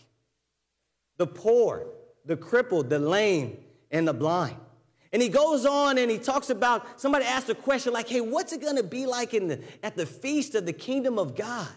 the 1.18 1.28
poor, 1.28 1.86
the 2.26 2.36
crippled, 2.36 2.90
the 2.90 2.98
lame, 2.98 3.58
and 3.92 4.08
the 4.08 4.14
blind. 4.14 4.58
And 5.14 5.22
he 5.22 5.30
goes 5.30 5.66
on 5.66 6.00
and 6.00 6.10
he 6.10 6.18
talks 6.18 6.50
about 6.50 7.00
somebody 7.00 7.24
asked 7.24 7.48
a 7.48 7.56
question 7.56 7.94
like, 7.94 8.10
hey, 8.10 8.20
what's 8.20 8.52
it 8.52 8.62
going 8.62 8.78
to 8.78 8.84
be 8.84 9.06
like 9.06 9.36
in 9.36 9.48
the, 9.48 9.62
at 9.84 9.96
the 9.96 10.08
feast 10.08 10.56
of 10.56 10.66
the 10.66 10.74
kingdom 10.74 11.20
of 11.20 11.36
God? 11.36 11.70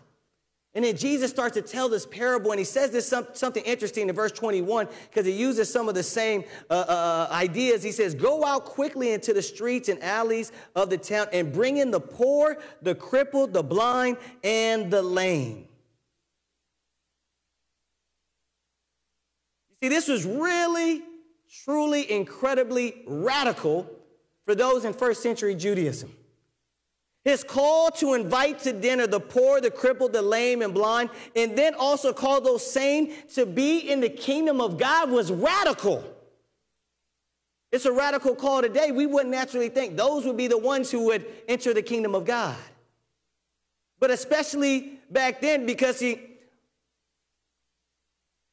And 0.76 0.84
then 0.84 0.94
Jesus 0.94 1.30
starts 1.30 1.54
to 1.54 1.62
tell 1.62 1.88
this 1.88 2.04
parable, 2.04 2.50
and 2.50 2.58
he 2.58 2.64
says 2.64 2.90
this 2.90 3.08
some, 3.08 3.26
something 3.32 3.64
interesting 3.64 4.10
in 4.10 4.14
verse 4.14 4.30
21 4.32 4.88
because 5.08 5.24
he 5.24 5.32
uses 5.32 5.72
some 5.72 5.88
of 5.88 5.94
the 5.94 6.02
same 6.02 6.44
uh, 6.68 6.74
uh, 6.74 6.92
uh, 7.30 7.32
ideas. 7.32 7.82
He 7.82 7.92
says, 7.92 8.14
Go 8.14 8.44
out 8.44 8.66
quickly 8.66 9.12
into 9.12 9.32
the 9.32 9.40
streets 9.40 9.88
and 9.88 10.02
alleys 10.02 10.52
of 10.74 10.90
the 10.90 10.98
town 10.98 11.28
and 11.32 11.50
bring 11.50 11.78
in 11.78 11.90
the 11.90 12.00
poor, 12.00 12.58
the 12.82 12.94
crippled, 12.94 13.54
the 13.54 13.62
blind, 13.62 14.18
and 14.44 14.90
the 14.90 15.00
lame. 15.00 15.66
You 19.70 19.88
see, 19.88 19.88
this 19.88 20.08
was 20.08 20.26
really, 20.26 21.02
truly, 21.64 22.10
incredibly 22.10 23.02
radical 23.06 23.88
for 24.44 24.54
those 24.54 24.84
in 24.84 24.92
first 24.92 25.22
century 25.22 25.54
Judaism. 25.54 26.12
His 27.24 27.42
call 27.42 27.90
to 27.92 28.14
invite 28.14 28.60
to 28.60 28.72
dinner 28.72 29.08
the 29.08 29.18
poor, 29.18 29.60
the 29.60 29.70
crippled, 29.70 30.12
the 30.12 30.22
lame, 30.22 30.62
and 30.62 30.72
blind, 30.72 31.10
and 31.34 31.58
then 31.58 31.74
also 31.74 32.12
call 32.12 32.40
those 32.40 32.64
same 32.64 33.12
to 33.34 33.44
be 33.44 33.78
in 33.78 34.00
the 34.00 34.08
kingdom 34.08 34.60
of 34.60 34.78
God 34.78 35.10
was 35.10 35.32
radical. 35.32 36.04
It's 37.72 37.84
a 37.84 37.92
radical 37.92 38.36
call 38.36 38.62
today. 38.62 38.92
We 38.92 39.06
wouldn't 39.06 39.32
naturally 39.32 39.68
think 39.68 39.96
those 39.96 40.24
would 40.24 40.36
be 40.36 40.46
the 40.46 40.56
ones 40.56 40.88
who 40.88 41.06
would 41.06 41.26
enter 41.48 41.74
the 41.74 41.82
kingdom 41.82 42.14
of 42.14 42.24
God. 42.24 42.56
But 43.98 44.12
especially 44.12 45.00
back 45.10 45.40
then, 45.40 45.66
because 45.66 45.98
he, 45.98 46.20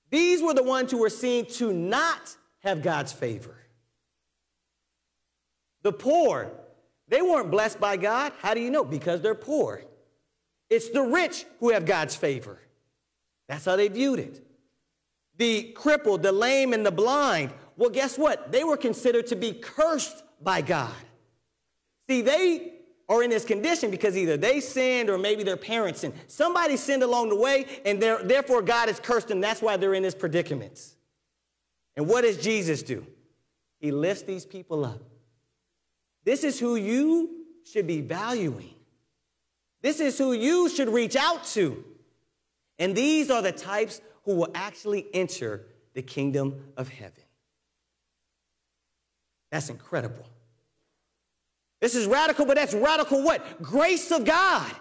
these 0.10 0.42
were 0.42 0.56
the 0.56 0.64
ones 0.64 0.90
who 0.90 0.98
were 0.98 1.12
seen 1.12 1.46
to 1.52 1.72
not 1.72 2.36
have 2.64 2.82
God's 2.82 3.12
favor. 3.12 3.56
The 5.82 5.92
poor, 5.92 6.52
they 7.08 7.22
weren't 7.22 7.52
blessed 7.52 7.80
by 7.80 7.98
God. 7.98 8.32
How 8.40 8.54
do 8.54 8.62
you 8.62 8.72
know? 8.72 8.84
Because 8.86 9.22
they're 9.22 9.36
poor. 9.36 9.84
It's 10.70 10.90
the 10.90 11.02
rich 11.02 11.46
who 11.60 11.72
have 11.72 11.86
God's 11.86 12.16
favor. 12.16 12.60
That's 13.48 13.66
how 13.66 13.76
they 13.76 13.90
viewed 13.90 14.20
it. 14.20 14.46
The 15.38 15.74
crippled, 15.74 16.24
the 16.24 16.32
lame, 16.32 16.74
and 16.74 16.86
the 16.86 16.92
blind, 16.92 17.52
well, 17.76 17.90
guess 17.90 18.18
what? 18.18 18.52
They 18.52 18.64
were 18.64 18.78
considered 18.78 19.28
to 19.28 19.36
be 19.36 19.52
cursed 19.52 20.24
by 20.42 20.62
God. 20.62 20.94
See, 22.08 22.22
they 22.22 22.74
are 23.10 23.22
in 23.24 23.30
this 23.30 23.44
condition 23.44 23.92
because 23.92 24.16
either 24.16 24.38
they 24.38 24.60
sinned 24.62 25.10
or 25.10 25.18
maybe 25.18 25.44
their 25.44 25.58
parents 25.58 26.02
sinned. 26.02 26.14
Somebody 26.28 26.78
sinned 26.78 27.04
along 27.04 27.30
the 27.30 27.36
way, 27.36 27.66
and 27.84 28.02
therefore 28.02 28.62
God 28.62 28.88
has 28.88 29.00
cursed 29.00 29.28
them. 29.28 29.42
That's 29.42 29.62
why 29.62 29.76
they're 29.76 29.94
in 29.94 30.04
this 30.04 30.16
predicament. 30.16 30.96
And 31.96 32.08
what 32.08 32.22
does 32.22 32.38
Jesus 32.38 32.84
do? 32.84 33.06
He 33.80 33.92
lifts 33.92 34.24
these 34.24 34.46
people 34.46 34.86
up. 34.86 35.02
This 36.24 36.44
is 36.44 36.60
who 36.60 36.76
you 36.76 37.46
should 37.66 37.86
be 37.86 38.02
valuing. 38.02 38.74
This 39.82 40.00
is 40.00 40.18
who 40.18 40.34
you 40.34 40.70
should 40.70 40.90
reach 40.90 41.16
out 41.16 41.46
to. 41.48 41.84
And 42.80 42.96
these 42.96 43.30
are 43.30 43.42
the 43.42 43.52
types 43.52 44.02
who 44.24 44.36
will 44.36 44.52
actually 44.56 45.08
enter 45.14 45.66
the 45.94 46.02
kingdom 46.02 46.64
of 46.78 46.88
heaven. 46.90 47.24
That's 49.52 49.70
incredible. 49.70 50.26
This 51.80 51.96
is 51.96 52.08
radical, 52.08 52.46
but 52.46 52.56
that's 52.56 52.74
radical 52.74 53.22
what? 53.22 53.62
Grace 53.62 54.10
of 54.12 54.24
God. 54.24 54.72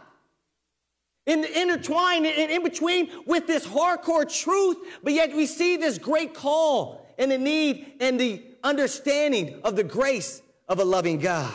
In, 1.26 1.42
the 1.42 1.60
intertwined 1.60 2.26
in, 2.26 2.50
in 2.50 2.62
between 2.64 3.10
with 3.26 3.46
this 3.46 3.66
hardcore 3.66 4.30
truth, 4.42 4.76
but 5.02 5.12
yet 5.12 5.34
we 5.34 5.46
see 5.46 5.76
this 5.76 5.98
great 5.98 6.34
call 6.34 7.06
and 7.18 7.30
the 7.30 7.38
need 7.38 7.94
and 8.00 8.18
the 8.18 8.42
understanding 8.64 9.60
of 9.62 9.76
the 9.76 9.84
grace 9.84 10.42
of 10.68 10.80
a 10.80 10.84
loving 10.84 11.18
God. 11.18 11.52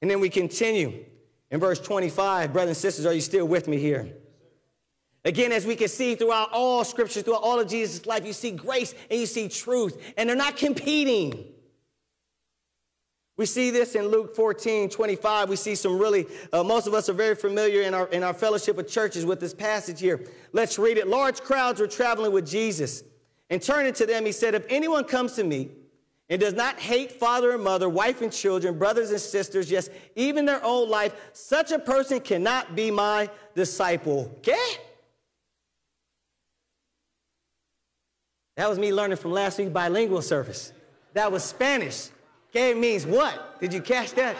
And 0.00 0.10
then 0.10 0.20
we 0.20 0.28
continue 0.28 1.04
in 1.50 1.60
verse 1.60 1.80
25. 1.80 2.52
Brothers 2.52 2.68
and 2.68 2.76
sisters, 2.76 3.06
are 3.06 3.12
you 3.12 3.20
still 3.20 3.46
with 3.46 3.68
me 3.68 3.78
here? 3.78 4.12
Again, 5.24 5.50
as 5.50 5.66
we 5.66 5.74
can 5.74 5.88
see 5.88 6.14
throughout 6.14 6.50
all 6.52 6.84
scriptures, 6.84 7.24
throughout 7.24 7.42
all 7.42 7.58
of 7.58 7.68
Jesus' 7.68 8.06
life, 8.06 8.24
you 8.24 8.32
see 8.32 8.52
grace 8.52 8.94
and 9.10 9.18
you 9.18 9.26
see 9.26 9.48
truth, 9.48 10.00
and 10.16 10.28
they're 10.28 10.36
not 10.36 10.56
competing. 10.56 11.46
We 13.36 13.44
see 13.44 13.70
this 13.70 13.94
in 13.94 14.08
Luke 14.08 14.34
14, 14.34 14.88
25. 14.88 15.50
We 15.50 15.56
see 15.56 15.74
some 15.74 15.98
really, 15.98 16.26
uh, 16.52 16.62
most 16.62 16.86
of 16.86 16.94
us 16.94 17.10
are 17.10 17.14
very 17.14 17.34
familiar 17.34 17.82
in 17.82 17.92
our, 17.92 18.06
in 18.08 18.22
our 18.22 18.32
fellowship 18.32 18.78
of 18.78 18.88
churches 18.88 19.26
with 19.26 19.40
this 19.40 19.52
passage 19.52 20.00
here. 20.00 20.26
Let's 20.52 20.78
read 20.78 20.96
it. 20.96 21.06
Large 21.06 21.42
crowds 21.42 21.80
were 21.80 21.86
traveling 21.86 22.32
with 22.32 22.46
Jesus. 22.46 23.02
And 23.50 23.60
turning 23.60 23.92
to 23.94 24.06
them, 24.06 24.24
he 24.24 24.32
said, 24.32 24.54
If 24.54 24.64
anyone 24.70 25.04
comes 25.04 25.34
to 25.34 25.44
me 25.44 25.70
and 26.30 26.40
does 26.40 26.54
not 26.54 26.80
hate 26.80 27.12
father 27.12 27.52
and 27.52 27.62
mother, 27.62 27.90
wife 27.90 28.22
and 28.22 28.32
children, 28.32 28.78
brothers 28.78 29.10
and 29.10 29.20
sisters, 29.20 29.70
yes, 29.70 29.90
even 30.14 30.46
their 30.46 30.64
own 30.64 30.88
life, 30.88 31.14
such 31.34 31.72
a 31.72 31.78
person 31.78 32.20
cannot 32.20 32.74
be 32.74 32.90
my 32.90 33.28
disciple. 33.54 34.32
Okay? 34.38 34.78
That 38.56 38.70
was 38.70 38.78
me 38.78 38.94
learning 38.94 39.18
from 39.18 39.32
last 39.32 39.58
week's 39.58 39.70
bilingual 39.70 40.22
service. 40.22 40.72
That 41.12 41.30
was 41.30 41.44
Spanish. 41.44 42.08
Okay 42.50 42.74
means 42.74 43.06
what? 43.06 43.60
Did 43.60 43.72
you 43.72 43.80
catch 43.80 44.12
that? 44.12 44.36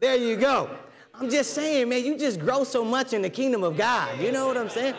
There 0.00 0.16
you 0.16 0.36
go. 0.36 0.70
I'm 1.14 1.28
just 1.28 1.54
saying, 1.54 1.88
man, 1.88 2.04
you 2.04 2.16
just 2.16 2.38
grow 2.38 2.64
so 2.64 2.84
much 2.84 3.12
in 3.12 3.22
the 3.22 3.30
kingdom 3.30 3.64
of 3.64 3.76
God. 3.76 4.20
You 4.20 4.30
know 4.32 4.46
what 4.46 4.56
I'm 4.56 4.68
saying? 4.68 4.94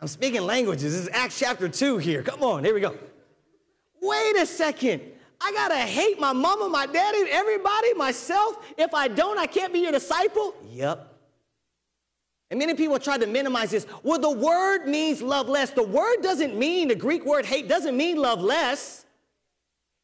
I'm 0.00 0.08
speaking 0.08 0.42
languages. 0.42 0.92
This 0.92 1.02
is 1.02 1.08
Acts 1.12 1.38
chapter 1.38 1.68
2 1.68 1.98
here. 1.98 2.22
Come 2.22 2.42
on, 2.42 2.64
here 2.64 2.74
we 2.74 2.80
go 2.80 2.96
wait 4.02 4.36
a 4.36 4.44
second. 4.44 5.00
I 5.40 5.52
gotta 5.52 5.78
hate 5.78 6.20
my 6.20 6.32
mama, 6.32 6.68
my 6.68 6.86
daddy, 6.86 7.24
everybody, 7.30 7.94
myself. 7.94 8.56
If 8.76 8.94
I 8.94 9.08
don't, 9.08 9.38
I 9.38 9.46
can't 9.46 9.72
be 9.72 9.80
your 9.80 9.92
disciple. 9.92 10.54
Yep. 10.70 11.08
And 12.50 12.58
many 12.58 12.74
people 12.74 12.98
try 12.98 13.16
to 13.16 13.26
minimize 13.26 13.70
this. 13.70 13.86
Well, 14.02 14.18
the 14.18 14.30
word 14.30 14.86
means 14.86 15.22
love 15.22 15.48
less. 15.48 15.70
The 15.70 15.82
word 15.82 16.18
doesn't 16.22 16.56
mean, 16.56 16.88
the 16.88 16.94
Greek 16.94 17.24
word 17.24 17.46
hate 17.46 17.66
doesn't 17.66 17.96
mean 17.96 18.18
love 18.18 18.40
less. 18.42 19.06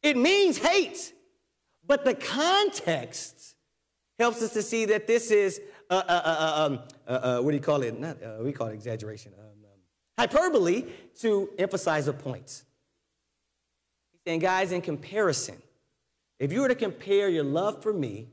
It 0.01 0.17
means 0.17 0.57
hate. 0.57 1.13
But 1.85 2.05
the 2.05 2.13
context 2.13 3.55
helps 4.17 4.41
us 4.41 4.53
to 4.53 4.61
see 4.61 4.85
that 4.85 5.07
this 5.07 5.31
is, 5.31 5.59
uh, 5.89 6.03
uh, 6.07 6.21
uh, 6.23 6.65
um, 6.65 6.79
uh, 7.07 7.11
uh 7.11 7.41
what 7.41 7.51
do 7.51 7.57
you 7.57 7.63
call 7.63 7.81
it? 7.81 7.99
Not, 7.99 8.21
uh, 8.21 8.37
we 8.41 8.51
call 8.51 8.67
it 8.67 8.73
exaggeration. 8.73 9.33
Um, 9.39 9.45
um, 9.45 9.79
hyperbole 10.17 10.85
to 11.21 11.49
emphasize 11.57 12.07
a 12.07 12.13
point. 12.13 12.63
He's 14.11 14.21
saying, 14.25 14.39
guys, 14.39 14.71
in 14.71 14.81
comparison, 14.81 15.55
if 16.37 16.53
you 16.53 16.61
were 16.61 16.67
to 16.67 16.75
compare 16.75 17.27
your 17.29 17.43
love 17.43 17.81
for 17.81 17.91
me 17.91 18.29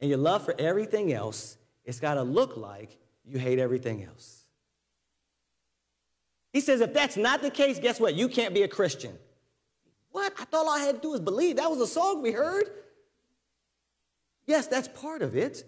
and 0.00 0.08
your 0.08 0.18
love 0.18 0.44
for 0.44 0.54
everything 0.58 1.12
else, 1.12 1.56
it's 1.84 2.00
got 2.00 2.14
to 2.14 2.22
look 2.22 2.56
like 2.56 2.96
you 3.24 3.38
hate 3.38 3.58
everything 3.58 4.04
else. 4.04 4.44
He 6.52 6.60
says, 6.60 6.80
if 6.80 6.94
that's 6.94 7.16
not 7.16 7.42
the 7.42 7.50
case, 7.50 7.78
guess 7.80 7.98
what? 7.98 8.14
You 8.14 8.28
can't 8.28 8.54
be 8.54 8.62
a 8.62 8.68
Christian. 8.68 9.18
What? 10.14 10.32
I 10.38 10.44
thought 10.44 10.66
all 10.66 10.70
I 10.70 10.78
had 10.78 10.94
to 10.94 11.00
do 11.00 11.10
was 11.10 11.20
believe. 11.20 11.56
That 11.56 11.68
was 11.68 11.80
a 11.80 11.88
song 11.88 12.22
we 12.22 12.30
heard. 12.30 12.70
Yes, 14.46 14.68
that's 14.68 14.86
part 14.86 15.22
of 15.22 15.36
it. 15.36 15.64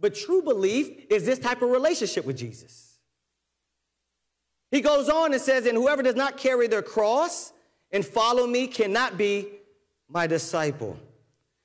But 0.00 0.14
true 0.14 0.40
belief 0.40 1.04
is 1.10 1.26
this 1.26 1.38
type 1.38 1.60
of 1.60 1.68
relationship 1.68 2.24
with 2.24 2.38
Jesus. 2.38 2.96
He 4.70 4.80
goes 4.80 5.10
on 5.10 5.34
and 5.34 5.42
says, 5.42 5.66
and 5.66 5.76
whoever 5.76 6.02
does 6.02 6.14
not 6.14 6.38
carry 6.38 6.66
their 6.66 6.80
cross 6.80 7.52
and 7.92 8.02
follow 8.02 8.46
me 8.46 8.68
cannot 8.68 9.18
be 9.18 9.48
my 10.08 10.26
disciple. 10.26 10.96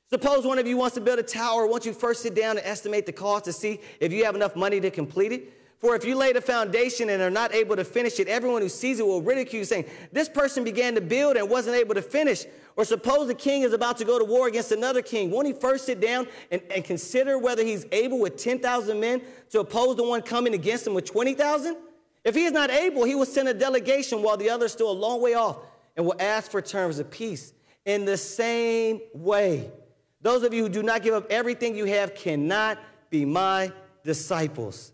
Suppose 0.10 0.45
one 0.45 0.60
of 0.60 0.67
you 0.67 0.76
wants 0.76 0.95
to 0.95 1.02
build 1.02 1.19
a 1.19 1.24
tower. 1.24 1.65
Won't 1.65 1.86
you 1.86 1.93
first 1.93 2.21
sit 2.21 2.36
down 2.36 2.58
and 2.58 2.67
estimate 2.67 3.06
the 3.06 3.13
cost 3.13 3.45
to 3.45 3.54
see 3.54 3.80
if 4.02 4.12
you 4.12 4.26
have 4.26 4.36
enough 4.36 4.58
money 4.58 4.82
to 4.82 4.91
complete 4.91 5.32
it? 5.32 5.54
For 5.86 5.95
if 5.95 6.04
you 6.04 6.15
lay 6.15 6.34
the 6.34 6.41
foundation 6.41 7.12
and 7.12 7.21
are 7.21 7.30
not 7.30 7.54
able 7.54 7.76
to 7.76 7.84
finish 7.84 8.19
it, 8.19 8.28
everyone 8.28 8.63
who 8.63 8.69
sees 8.69 9.00
it 9.00 9.06
will 9.06 9.21
ridicule 9.21 9.60
you, 9.60 9.65
saying, 9.65 9.86
This 10.12 10.28
person 10.28 10.63
began 10.63 10.95
to 10.95 11.02
build 11.02 11.38
and 11.38 11.48
wasn't 11.48 11.76
able 11.76 11.93
to 11.93 12.02
finish. 12.02 12.43
Or 12.76 12.86
suppose 12.86 13.28
the 13.28 13.36
king 13.36 13.62
is 13.62 13.71
about 13.71 13.95
to 13.98 14.04
go 14.04 14.17
to 14.17 14.26
war 14.26 14.48
against 14.48 14.71
another 14.71 15.04
king. 15.04 15.30
Won't 15.30 15.45
he 15.45 15.54
first 15.54 15.86
sit 15.86 16.00
down 16.00 16.26
and, 16.50 16.63
and 16.71 16.84
consider 16.84 17.38
whether 17.38 17.63
he's 17.63 17.86
able 17.91 18.17
with 18.17 18.36
10,000 18.36 19.00
men 19.00 19.21
to 19.52 19.60
oppose 19.60 19.95
the 19.95 20.02
one 20.02 20.24
coming 20.24 20.56
against 20.56 20.88
him 20.88 20.95
with 20.95 21.06
20,000? 21.06 21.78
If 22.24 22.34
he 22.34 22.45
is 22.45 22.52
not 22.52 22.71
able, 22.71 23.04
he 23.04 23.13
will 23.13 23.28
send 23.28 23.48
a 23.48 23.54
delegation 23.54 24.24
while 24.24 24.38
the 24.38 24.50
other 24.50 24.65
is 24.65 24.71
still 24.71 24.89
a 24.89 24.91
long 24.91 25.21
way 25.21 25.36
off 25.36 25.58
and 25.95 26.04
will 26.04 26.19
ask 26.19 26.50
for 26.50 26.63
terms 26.63 26.98
of 26.98 27.12
peace. 27.12 27.54
In 27.86 28.06
the 28.06 28.17
same 28.17 29.02
way, 29.13 29.69
those 30.19 30.41
of 30.41 30.52
you 30.52 30.63
who 30.63 30.69
do 30.69 30.82
not 30.82 31.04
give 31.04 31.13
up 31.13 31.28
everything 31.30 31.78
you 31.78 31.86
have 31.86 32.15
cannot 32.15 32.80
be 33.12 33.24
my 33.24 33.71
disciples. 34.04 34.91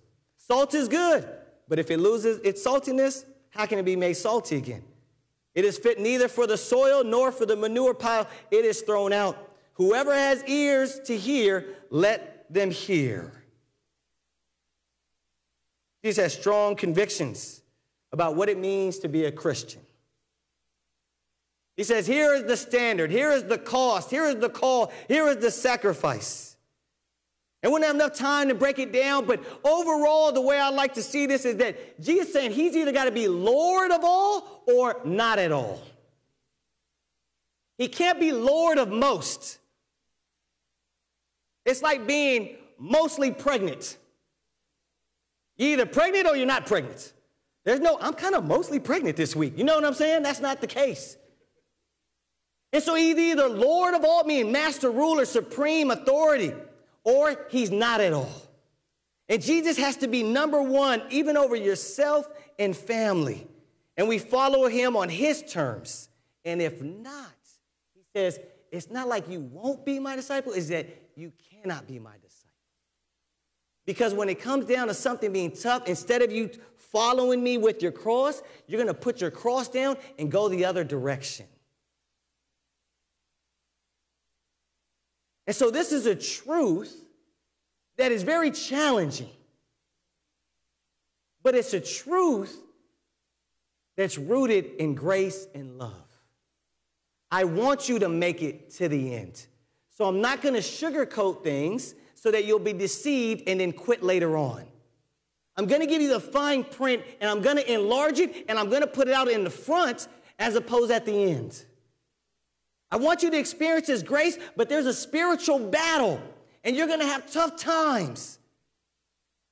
Salt 0.52 0.74
is 0.74 0.90
good, 0.90 1.26
but 1.70 1.80
if 1.80 1.90
it 1.92 1.98
loses 2.02 2.42
its 2.44 2.62
saltiness, 2.62 3.24
how 3.52 3.66
can 3.66 3.80
it 3.80 3.86
be 3.86 3.96
made 3.96 4.16
salty 4.16 4.58
again? 4.58 4.84
It 5.56 5.64
is 5.64 5.78
fit 5.78 5.98
neither 5.98 6.28
for 6.28 6.46
the 6.46 6.58
soil 6.58 7.06
nor 7.06 7.32
for 7.32 7.46
the 7.46 7.56
manure 7.56 7.94
pile, 7.94 8.28
it 8.52 8.66
is 8.66 8.82
thrown 8.82 9.14
out. 9.14 9.38
Whoever 9.76 10.14
has 10.14 10.44
ears 10.44 11.00
to 11.06 11.16
hear, 11.16 11.68
let 11.90 12.54
them 12.54 12.70
hear. 12.70 13.32
Jesus 16.04 16.22
has 16.22 16.34
strong 16.34 16.76
convictions 16.76 17.62
about 18.12 18.36
what 18.36 18.50
it 18.50 18.58
means 18.58 19.00
to 19.00 19.08
be 19.08 19.24
a 19.24 19.32
Christian. 19.32 19.80
He 21.78 21.86
says, 21.86 22.06
Here 22.06 22.34
is 22.34 22.44
the 22.44 22.58
standard, 22.58 23.10
here 23.10 23.32
is 23.32 23.46
the 23.46 23.58
cost, 23.58 24.10
here 24.10 24.26
is 24.26 24.36
the 24.36 24.50
call, 24.50 24.92
here 25.08 25.30
is 25.30 25.38
the 25.38 25.50
sacrifice. 25.50 26.51
And 27.64 27.72
we 27.72 27.80
don't 27.80 27.88
have 27.88 27.96
enough 27.96 28.16
time 28.16 28.48
to 28.48 28.56
break 28.56 28.80
it 28.80 28.92
down, 28.92 29.26
but 29.26 29.44
overall, 29.64 30.32
the 30.32 30.42
way 30.42 30.60
I 30.60 30.70
like 30.70 30.96
to 30.96 31.04
see 31.04 31.28
this 31.28 31.46
is 31.46 31.58
that 31.58 32.02
Jesus 32.02 32.34
saying 32.34 32.52
he's 32.52 32.76
either 32.76 32.92
got 32.92 33.06
to 33.06 33.12
be 33.12 33.28
Lord 33.28 33.92
of 33.92 34.02
all 34.04 34.64
or 34.66 35.00
not 35.06 35.38
at 35.38 35.52
all. 35.52 35.80
He 37.78 37.88
can't 37.88 38.20
be 38.20 38.32
Lord 38.32 38.80
of 38.80 38.90
most. 38.90 39.60
It's 41.66 41.84
like 41.84 42.08
being 42.08 42.58
mostly 42.80 43.32
pregnant. 43.32 43.98
You're 45.58 45.74
either 45.74 45.86
pregnant 45.86 46.28
or 46.28 46.36
you're 46.36 46.48
not 46.48 46.66
pregnant. 46.66 47.14
There's 47.64 47.80
no, 47.80 48.00
I'm 48.02 48.14
kind 48.14 48.34
of 48.34 48.44
mostly 48.44 48.80
pregnant 48.80 49.18
this 49.18 49.36
week. 49.36 49.56
You 49.56 49.64
know 49.64 49.76
what 49.76 49.86
I'm 49.86 49.94
saying? 49.94 50.24
That's 50.24 50.40
not 50.40 50.62
the 50.62 50.68
case. 50.68 51.16
And 52.74 52.82
so 52.82 52.96
he's 52.96 53.18
either 53.18 53.48
Lord 53.48 53.94
of 53.94 54.04
all, 54.04 54.24
meaning 54.24 54.52
master, 54.52 54.90
ruler, 54.90 55.26
supreme 55.26 55.92
authority 55.92 56.54
or 57.04 57.48
he's 57.50 57.72
not 57.72 58.02
at 58.02 58.14
all. 58.14 58.42
And 59.30 59.42
Jesus 59.42 59.78
has 59.78 59.98
to 59.98 60.08
be 60.08 60.24
number 60.24 60.62
one, 60.62 61.02
even 61.10 61.38
over 61.38 61.56
yourself 61.56 62.28
and 62.60 62.76
family. 62.76 63.48
And 63.98 64.08
we 64.08 64.20
follow 64.20 64.68
him 64.68 64.96
on 64.98 65.10
his 65.10 65.44
terms. 65.44 66.10
And 66.44 66.62
if 66.62 66.82
not, 66.82 67.32
he 67.94 68.02
says, 68.14 68.40
it's 68.72 68.90
not 68.90 69.08
like 69.08 69.30
you 69.30 69.42
won't 69.42 69.86
be 69.86 70.00
my 70.00 70.16
disciple, 70.16 70.54
it's 70.54 70.68
that 70.70 70.88
you 71.16 71.32
cannot 71.50 71.88
be 71.88 72.00
my 72.00 72.14
disciple. 72.22 72.50
Because 73.86 74.14
when 74.14 74.30
it 74.30 74.40
comes 74.40 74.66
down 74.66 74.88
to 74.88 74.94
something 74.94 75.34
being 75.34 75.52
tough, 75.52 75.88
instead 75.88 76.22
of 76.22 76.32
you 76.32 76.50
following 76.78 77.44
me 77.44 77.58
with 77.58 77.82
your 77.82 77.92
cross, 77.92 78.42
you're 78.68 78.82
going 78.82 78.94
to 78.94 79.00
put 79.00 79.22
your 79.22 79.32
cross 79.32 79.68
down 79.68 79.98
and 80.20 80.32
go 80.32 80.50
the 80.50 80.66
other 80.66 80.84
direction. 80.84 81.46
And 85.52 85.56
so, 85.58 85.70
this 85.70 85.92
is 85.92 86.06
a 86.06 86.16
truth 86.16 86.96
that 87.98 88.14
is 88.14 88.24
very 88.24 88.52
challenging, 88.52 89.32
but 91.44 91.56
it's 91.56 91.74
a 91.74 91.82
truth 91.82 92.58
that's 93.98 94.18
rooted 94.18 94.76
in 94.80 94.96
grace 94.96 95.48
and 95.54 95.78
love. 95.78 96.08
I 97.30 97.44
want 97.44 97.90
you 97.90 98.00
to 98.00 98.08
make 98.08 98.42
it 98.42 98.70
to 98.76 98.88
the 98.88 99.14
end. 99.14 99.46
So, 99.90 100.06
I'm 100.06 100.22
not 100.22 100.42
going 100.42 100.56
to 100.56 100.62
sugarcoat 100.62 101.44
things 101.44 101.96
so 102.16 102.32
that 102.32 102.46
you'll 102.46 102.58
be 102.58 102.72
deceived 102.72 103.44
and 103.46 103.60
then 103.60 103.74
quit 103.74 104.04
later 104.04 104.38
on. 104.38 104.64
I'm 105.58 105.66
going 105.66 105.82
to 105.82 105.88
give 105.88 106.02
you 106.02 106.14
the 106.14 106.22
fine 106.22 106.64
print 106.64 107.04
and 107.20 107.30
I'm 107.30 107.42
going 107.42 107.58
to 107.58 107.74
enlarge 107.74 108.20
it 108.20 108.46
and 108.48 108.58
I'm 108.58 108.70
going 108.70 108.84
to 108.84 108.88
put 108.88 109.10
it 109.10 109.14
out 109.14 109.28
in 109.28 109.44
the 109.44 109.50
front 109.50 110.08
as 110.40 110.56
opposed 110.56 110.92
at 110.92 111.06
the 111.06 111.30
end. 111.30 111.66
I 112.92 112.98
want 112.98 113.24
you 113.24 113.32
to 113.32 113.38
experience 113.38 113.88
His 113.88 114.04
grace, 114.04 114.38
but 114.56 114.68
there's 114.68 114.86
a 114.86 114.94
spiritual 114.94 115.60
battle, 115.60 116.22
and 116.64 116.76
you're 116.76 116.88
to 117.00 117.06
have 117.06 117.32
tough 117.32 117.56
times. 117.56 118.40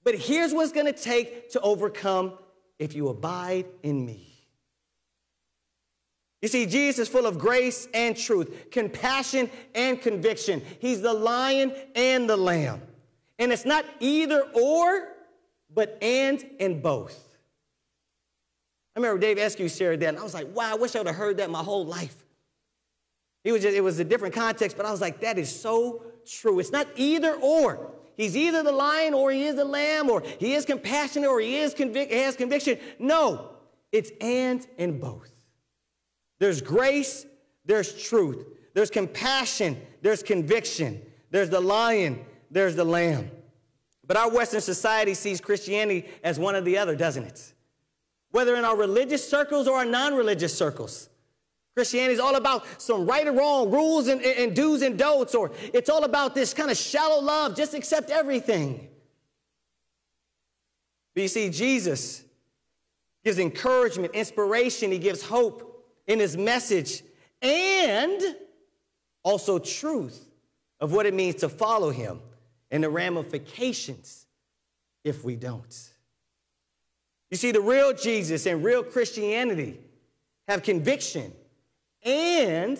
But 0.04 0.16
here's 0.16 0.54
what's 0.54 0.72
to 0.88 0.94
take 0.94 1.52
to 1.52 1.62
overcome 1.62 2.34
if 2.78 2.96
you 2.96 3.10
abide 3.10 3.66
in 3.84 4.06
me. 4.06 4.26
You 6.42 6.48
see, 6.48 6.66
Jesus 6.66 7.00
is 7.00 7.10
full 7.10 7.26
of 7.26 7.38
grace 7.38 7.88
and 7.94 8.16
truth, 8.16 8.72
compassion 8.72 9.50
and 9.76 10.02
conviction. 10.02 10.62
He's 10.80 11.02
the 11.02 11.14
lion 11.14 11.74
and 11.96 12.30
the 12.30 12.38
lamb. 12.38 12.82
And 13.38 13.52
it's 13.52 13.66
not 13.66 13.86
either 14.00 14.42
or, 14.54 15.10
but 15.74 15.98
and 16.02 16.44
and 16.60 16.82
both. 16.82 17.18
I 18.96 19.00
remember 19.00 19.20
Dave 19.20 19.38
Eskew 19.38 19.76
shared 19.76 20.00
that, 20.02 20.10
and 20.10 20.18
I 20.18 20.24
was 20.24 20.34
like, 20.34 20.48
wow, 20.56 20.72
I 20.72 20.76
wish 20.76 20.96
I 20.96 21.00
would 21.00 21.08
have 21.08 21.16
heard 21.16 21.38
that 21.38 21.50
my 21.50 21.64
whole 21.64 21.86
life. 21.86 22.26
He 23.44 23.52
was 23.52 23.62
just, 23.62 23.76
it 23.76 23.82
was 23.82 24.00
a 24.00 24.04
different 24.04 24.36
context, 24.36 24.76
but 24.76 24.86
I 24.86 24.92
was 24.92 25.02
like, 25.02 25.22
that 25.22 25.38
is 25.38 25.54
so 25.54 26.04
true. 26.26 26.60
It's 26.60 26.72
not 26.72 26.88
either 26.96 27.36
or. 27.36 27.92
He's 28.16 28.36
either 28.36 28.64
the 28.64 28.72
lion 28.72 29.14
or 29.14 29.32
he 29.32 29.46
is 29.46 29.56
the 29.56 29.66
lamb, 29.66 30.10
or 30.10 30.22
he 30.40 30.54
is 30.54 30.66
compassionate 30.66 31.30
or 31.30 31.40
he 31.40 31.56
is 31.56 31.74
convic- 31.74 32.12
has 32.12 32.36
conviction. 32.36 32.78
No, 33.00 33.52
it's 33.92 34.12
and 34.20 34.66
and 34.78 35.00
both. 35.00 35.32
There's 36.40 36.62
grace, 36.62 37.26
there's 37.66 37.94
truth. 38.02 38.46
There's 38.74 38.90
compassion, 38.90 39.82
there's 40.02 40.22
conviction. 40.22 41.02
There's 41.32 41.50
the 41.50 41.60
lion, 41.60 42.26
there's 42.52 42.76
the 42.76 42.84
lamb. 42.84 43.32
But 44.06 44.18
our 44.18 44.30
Western 44.30 44.62
society 44.62 45.14
sees 45.14 45.40
Christianity 45.40 46.10
as 46.24 46.40
one 46.40 46.56
or 46.56 46.62
the 46.62 46.78
other, 46.78 46.96
doesn't 46.96 47.24
it? 47.24 47.54
Whether 48.32 48.56
in 48.56 48.66
our 48.66 48.76
religious 48.76 49.28
circles 49.28 49.68
or 49.68 49.78
our 49.78 49.86
non 49.86 50.16
religious 50.16 50.58
circles. 50.58 51.09
Christianity 51.76 52.14
is 52.14 52.20
all 52.20 52.36
about 52.36 52.66
some 52.82 53.06
right 53.06 53.28
or 53.28 53.32
wrong, 53.32 53.72
rules 53.72 54.08
and, 54.08 54.22
and 54.22 54.56
do's 54.56 54.82
and 54.82 54.98
don'ts, 54.98 55.36
or 55.36 55.52
it's 55.74 55.90
all 55.90 56.04
about 56.04 56.36
this 56.36 56.54
kind 56.54 56.70
of 56.72 56.78
shallow 56.78 57.22
love, 57.22 57.56
just 57.56 57.74
accept 57.74 58.10
everything. 58.10 58.90
But 61.14 61.22
you 61.22 61.28
see, 61.28 61.50
Jesus 61.50 62.24
gives 63.24 63.40
encouragement, 63.40 64.14
inspiration, 64.14 64.92
he 64.92 64.98
gives 64.98 65.22
hope 65.22 65.86
in 66.08 66.20
his 66.20 66.36
message, 66.36 67.04
and 67.42 68.22
also 69.24 69.60
truth 69.60 70.30
of 70.80 70.92
what 70.92 71.06
it 71.06 71.14
means 71.14 71.36
to 71.36 71.50
follow 71.50 71.92
him 71.92 72.20
and 72.72 72.84
the 72.84 72.90
ramifications 72.90 74.26
if 75.04 75.24
we 75.24 75.36
don't. 75.36 75.90
You 77.32 77.38
see, 77.38 77.52
the 77.52 77.62
real 77.62 77.94
Jesus 77.94 78.46
and 78.46 78.64
real 78.64 78.84
Christianity 78.84 79.80
have 80.48 80.64
conviction 80.64 81.32
and 82.04 82.78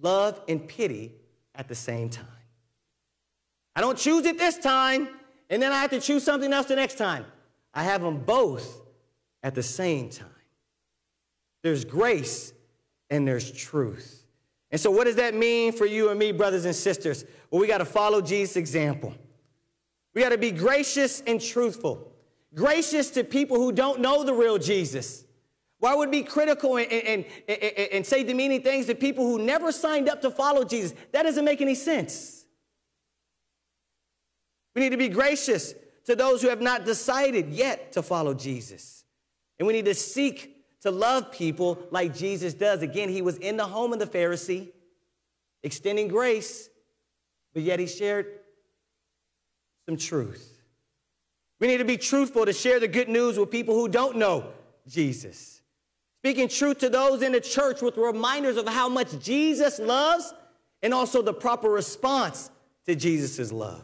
love 0.00 0.40
and 0.48 0.66
pity 0.66 1.14
at 1.54 1.68
the 1.68 1.74
same 1.74 2.10
time. 2.10 2.26
I 3.74 3.80
don't 3.80 3.98
choose 3.98 4.26
it 4.26 4.38
this 4.38 4.58
time, 4.58 5.08
and 5.50 5.62
then 5.62 5.72
I 5.72 5.80
have 5.80 5.90
to 5.90 6.00
choose 6.00 6.24
something 6.24 6.52
else 6.52 6.66
the 6.66 6.76
next 6.76 6.98
time. 6.98 7.24
I 7.74 7.84
have 7.84 8.02
them 8.02 8.18
both 8.18 8.82
at 9.42 9.54
the 9.54 9.62
same 9.62 10.08
time. 10.10 10.28
There's 11.62 11.84
grace 11.84 12.52
and 13.10 13.26
there's 13.26 13.50
truth. 13.50 14.24
And 14.70 14.80
so, 14.80 14.90
what 14.90 15.04
does 15.04 15.16
that 15.16 15.34
mean 15.34 15.72
for 15.72 15.86
you 15.86 16.10
and 16.10 16.18
me, 16.18 16.32
brothers 16.32 16.64
and 16.64 16.74
sisters? 16.74 17.24
Well, 17.50 17.60
we 17.60 17.66
got 17.66 17.78
to 17.78 17.84
follow 17.84 18.20
Jesus' 18.20 18.56
example. 18.56 19.14
We 20.14 20.22
got 20.22 20.30
to 20.30 20.38
be 20.38 20.50
gracious 20.50 21.22
and 21.26 21.40
truthful. 21.40 22.12
Gracious 22.54 23.10
to 23.10 23.24
people 23.24 23.56
who 23.56 23.72
don't 23.72 24.00
know 24.00 24.24
the 24.24 24.34
real 24.34 24.58
Jesus. 24.58 25.24
Why 25.80 25.94
would 25.94 26.10
be 26.10 26.22
critical 26.22 26.76
and, 26.76 26.90
and, 26.90 27.24
and, 27.46 27.62
and, 27.92 28.06
say 28.06 28.24
demeaning 28.24 28.62
things 28.62 28.86
to 28.86 28.96
people 28.96 29.24
who 29.24 29.38
never 29.38 29.70
signed 29.70 30.08
up 30.08 30.20
to 30.22 30.30
follow 30.30 30.64
Jesus? 30.64 30.92
That 31.12 31.22
doesn't 31.22 31.44
make 31.44 31.60
any 31.60 31.76
sense. 31.76 32.44
We 34.74 34.82
need 34.82 34.90
to 34.90 34.96
be 34.96 35.08
gracious 35.08 35.74
to 36.06 36.16
those 36.16 36.42
who 36.42 36.48
have 36.48 36.60
not 36.60 36.84
decided 36.84 37.50
yet 37.50 37.92
to 37.92 38.02
follow 38.02 38.34
Jesus. 38.34 39.04
And 39.58 39.66
we 39.66 39.72
need 39.72 39.84
to 39.84 39.94
seek 39.94 40.56
to 40.80 40.90
love 40.90 41.32
people 41.32 41.78
like 41.90 42.14
Jesus 42.14 42.54
does. 42.54 42.82
Again, 42.82 43.08
he 43.08 43.22
was 43.22 43.36
in 43.36 43.56
the 43.56 43.66
home 43.66 43.92
of 43.92 43.98
the 43.98 44.06
Pharisee, 44.06 44.70
extending 45.62 46.08
grace, 46.08 46.68
but 47.54 47.62
yet 47.62 47.78
he 47.78 47.86
shared 47.86 48.26
some 49.86 49.96
truth. 49.96 50.60
We 51.60 51.66
need 51.66 51.78
to 51.78 51.84
be 51.84 51.96
truthful 51.96 52.46
to 52.46 52.52
share 52.52 52.78
the 52.78 52.88
good 52.88 53.08
news 53.08 53.38
with 53.38 53.50
people 53.50 53.74
who 53.74 53.88
don't 53.88 54.16
know 54.16 54.52
Jesus. 54.86 55.57
Speaking 56.28 56.48
truth 56.48 56.80
to 56.80 56.90
those 56.90 57.22
in 57.22 57.32
the 57.32 57.40
church 57.40 57.80
with 57.80 57.96
reminders 57.96 58.58
of 58.58 58.68
how 58.68 58.86
much 58.86 59.18
Jesus 59.18 59.78
loves 59.78 60.34
and 60.82 60.92
also 60.92 61.22
the 61.22 61.32
proper 61.32 61.70
response 61.70 62.50
to 62.84 62.94
Jesus' 62.94 63.50
love. 63.50 63.82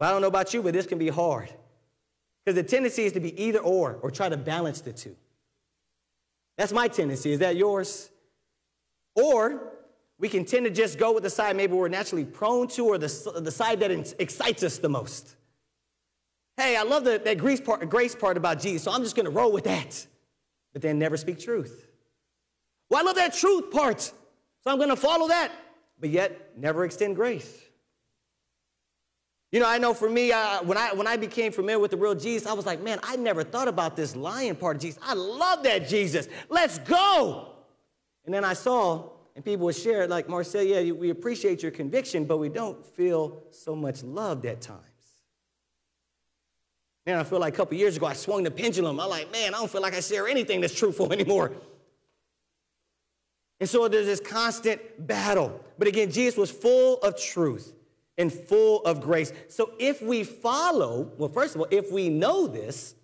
But 0.00 0.06
I 0.06 0.10
don't 0.10 0.22
know 0.22 0.26
about 0.26 0.52
you, 0.52 0.60
but 0.60 0.72
this 0.72 0.88
can 0.88 0.98
be 0.98 1.06
hard. 1.06 1.50
Because 2.44 2.56
the 2.56 2.64
tendency 2.64 3.04
is 3.04 3.12
to 3.12 3.20
be 3.20 3.40
either 3.40 3.60
or, 3.60 4.00
or 4.02 4.10
try 4.10 4.28
to 4.28 4.36
balance 4.36 4.80
the 4.80 4.92
two. 4.92 5.14
That's 6.58 6.72
my 6.72 6.88
tendency. 6.88 7.30
Is 7.30 7.38
that 7.38 7.54
yours? 7.54 8.10
Or 9.14 9.74
we 10.18 10.28
can 10.28 10.44
tend 10.44 10.64
to 10.64 10.72
just 10.72 10.98
go 10.98 11.12
with 11.12 11.22
the 11.22 11.30
side 11.30 11.54
maybe 11.54 11.74
we're 11.74 11.86
naturally 11.86 12.24
prone 12.24 12.66
to 12.70 12.86
or 12.86 12.98
the, 12.98 13.40
the 13.40 13.52
side 13.52 13.78
that 13.78 13.92
excites 14.18 14.64
us 14.64 14.78
the 14.78 14.88
most. 14.88 15.36
Hey, 16.56 16.76
I 16.76 16.82
love 16.82 17.04
the, 17.04 17.22
that 17.24 17.38
grace 17.38 17.60
part, 17.60 17.88
grace 17.88 18.16
part 18.16 18.36
about 18.36 18.60
Jesus, 18.60 18.82
so 18.82 18.90
I'm 18.90 19.04
just 19.04 19.14
going 19.14 19.26
to 19.26 19.30
roll 19.30 19.52
with 19.52 19.62
that. 19.62 20.08
But 20.72 20.82
then 20.82 20.98
never 20.98 21.16
speak 21.16 21.38
truth. 21.38 21.86
Well, 22.88 23.00
I 23.00 23.04
love 23.04 23.16
that 23.16 23.34
truth 23.34 23.70
part, 23.70 24.00
so 24.00 24.14
I'm 24.66 24.76
going 24.76 24.88
to 24.90 24.96
follow 24.96 25.28
that, 25.28 25.50
but 25.98 26.10
yet 26.10 26.58
never 26.58 26.84
extend 26.84 27.16
grace. 27.16 27.58
You 29.50 29.60
know, 29.60 29.68
I 29.68 29.76
know 29.76 29.92
for 29.92 30.08
me, 30.08 30.32
uh, 30.32 30.62
when, 30.62 30.78
I, 30.78 30.94
when 30.94 31.06
I 31.06 31.18
became 31.18 31.52
familiar 31.52 31.78
with 31.78 31.90
the 31.90 31.96
real 31.98 32.14
Jesus, 32.14 32.48
I 32.48 32.54
was 32.54 32.64
like, 32.64 32.82
man, 32.82 32.98
I 33.02 33.16
never 33.16 33.44
thought 33.44 33.68
about 33.68 33.96
this 33.96 34.16
lion 34.16 34.56
part 34.56 34.76
of 34.76 34.82
Jesus. 34.82 34.98
I 35.02 35.12
love 35.12 35.62
that 35.64 35.88
Jesus. 35.88 36.26
Let's 36.48 36.78
go. 36.78 37.52
And 38.24 38.34
then 38.34 38.44
I 38.44 38.54
saw, 38.54 39.10
and 39.36 39.44
people 39.44 39.66
would 39.66 39.76
share, 39.76 40.06
like 40.08 40.28
Marcel, 40.28 40.62
yeah, 40.62 40.92
we 40.92 41.10
appreciate 41.10 41.62
your 41.62 41.72
conviction, 41.72 42.24
but 42.24 42.38
we 42.38 42.48
don't 42.48 42.84
feel 42.84 43.42
so 43.50 43.76
much 43.76 44.02
loved 44.02 44.46
at 44.46 44.62
times. 44.62 44.91
Man, 47.06 47.18
I 47.18 47.24
feel 47.24 47.40
like 47.40 47.54
a 47.54 47.56
couple 47.56 47.76
years 47.76 47.96
ago, 47.96 48.06
I 48.06 48.12
swung 48.12 48.44
the 48.44 48.50
pendulum. 48.50 49.00
I'm 49.00 49.08
like, 49.08 49.32
man, 49.32 49.54
I 49.54 49.58
don't 49.58 49.70
feel 49.70 49.82
like 49.82 49.94
I 49.94 50.00
share 50.00 50.28
anything 50.28 50.60
that's 50.60 50.74
truthful 50.74 51.12
anymore. 51.12 51.52
And 53.58 53.68
so 53.68 53.86
there's 53.88 54.06
this 54.06 54.20
constant 54.20 55.06
battle. 55.06 55.60
But 55.78 55.88
again, 55.88 56.10
Jesus 56.10 56.36
was 56.36 56.50
full 56.50 56.98
of 56.98 57.20
truth 57.20 57.74
and 58.18 58.32
full 58.32 58.84
of 58.84 59.00
grace. 59.00 59.32
So 59.48 59.72
if 59.78 60.02
we 60.02 60.24
follow, 60.24 61.12
well, 61.16 61.28
first 61.28 61.54
of 61.54 61.60
all, 61.60 61.68
if 61.70 61.90
we 61.90 62.08
know 62.08 62.46
this, 62.46 62.94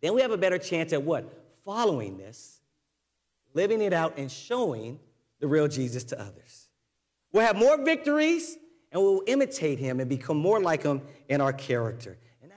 then 0.00 0.14
we 0.14 0.22
have 0.22 0.30
a 0.30 0.38
better 0.38 0.58
chance 0.58 0.92
at 0.92 1.02
what? 1.02 1.30
Following 1.64 2.16
this, 2.16 2.60
living 3.54 3.80
it 3.80 3.92
out, 3.92 4.18
and 4.18 4.30
showing 4.30 4.98
the 5.40 5.46
real 5.46 5.68
Jesus 5.68 6.04
to 6.04 6.20
others. 6.20 6.68
We'll 7.32 7.44
have 7.44 7.56
more 7.56 7.82
victories 7.82 8.56
and 8.92 9.02
we'll 9.02 9.22
imitate 9.26 9.78
him 9.78 10.00
and 10.00 10.08
become 10.08 10.36
more 10.36 10.60
like 10.60 10.82
him 10.82 11.02
in 11.28 11.40
our 11.40 11.52
character. 11.52 12.16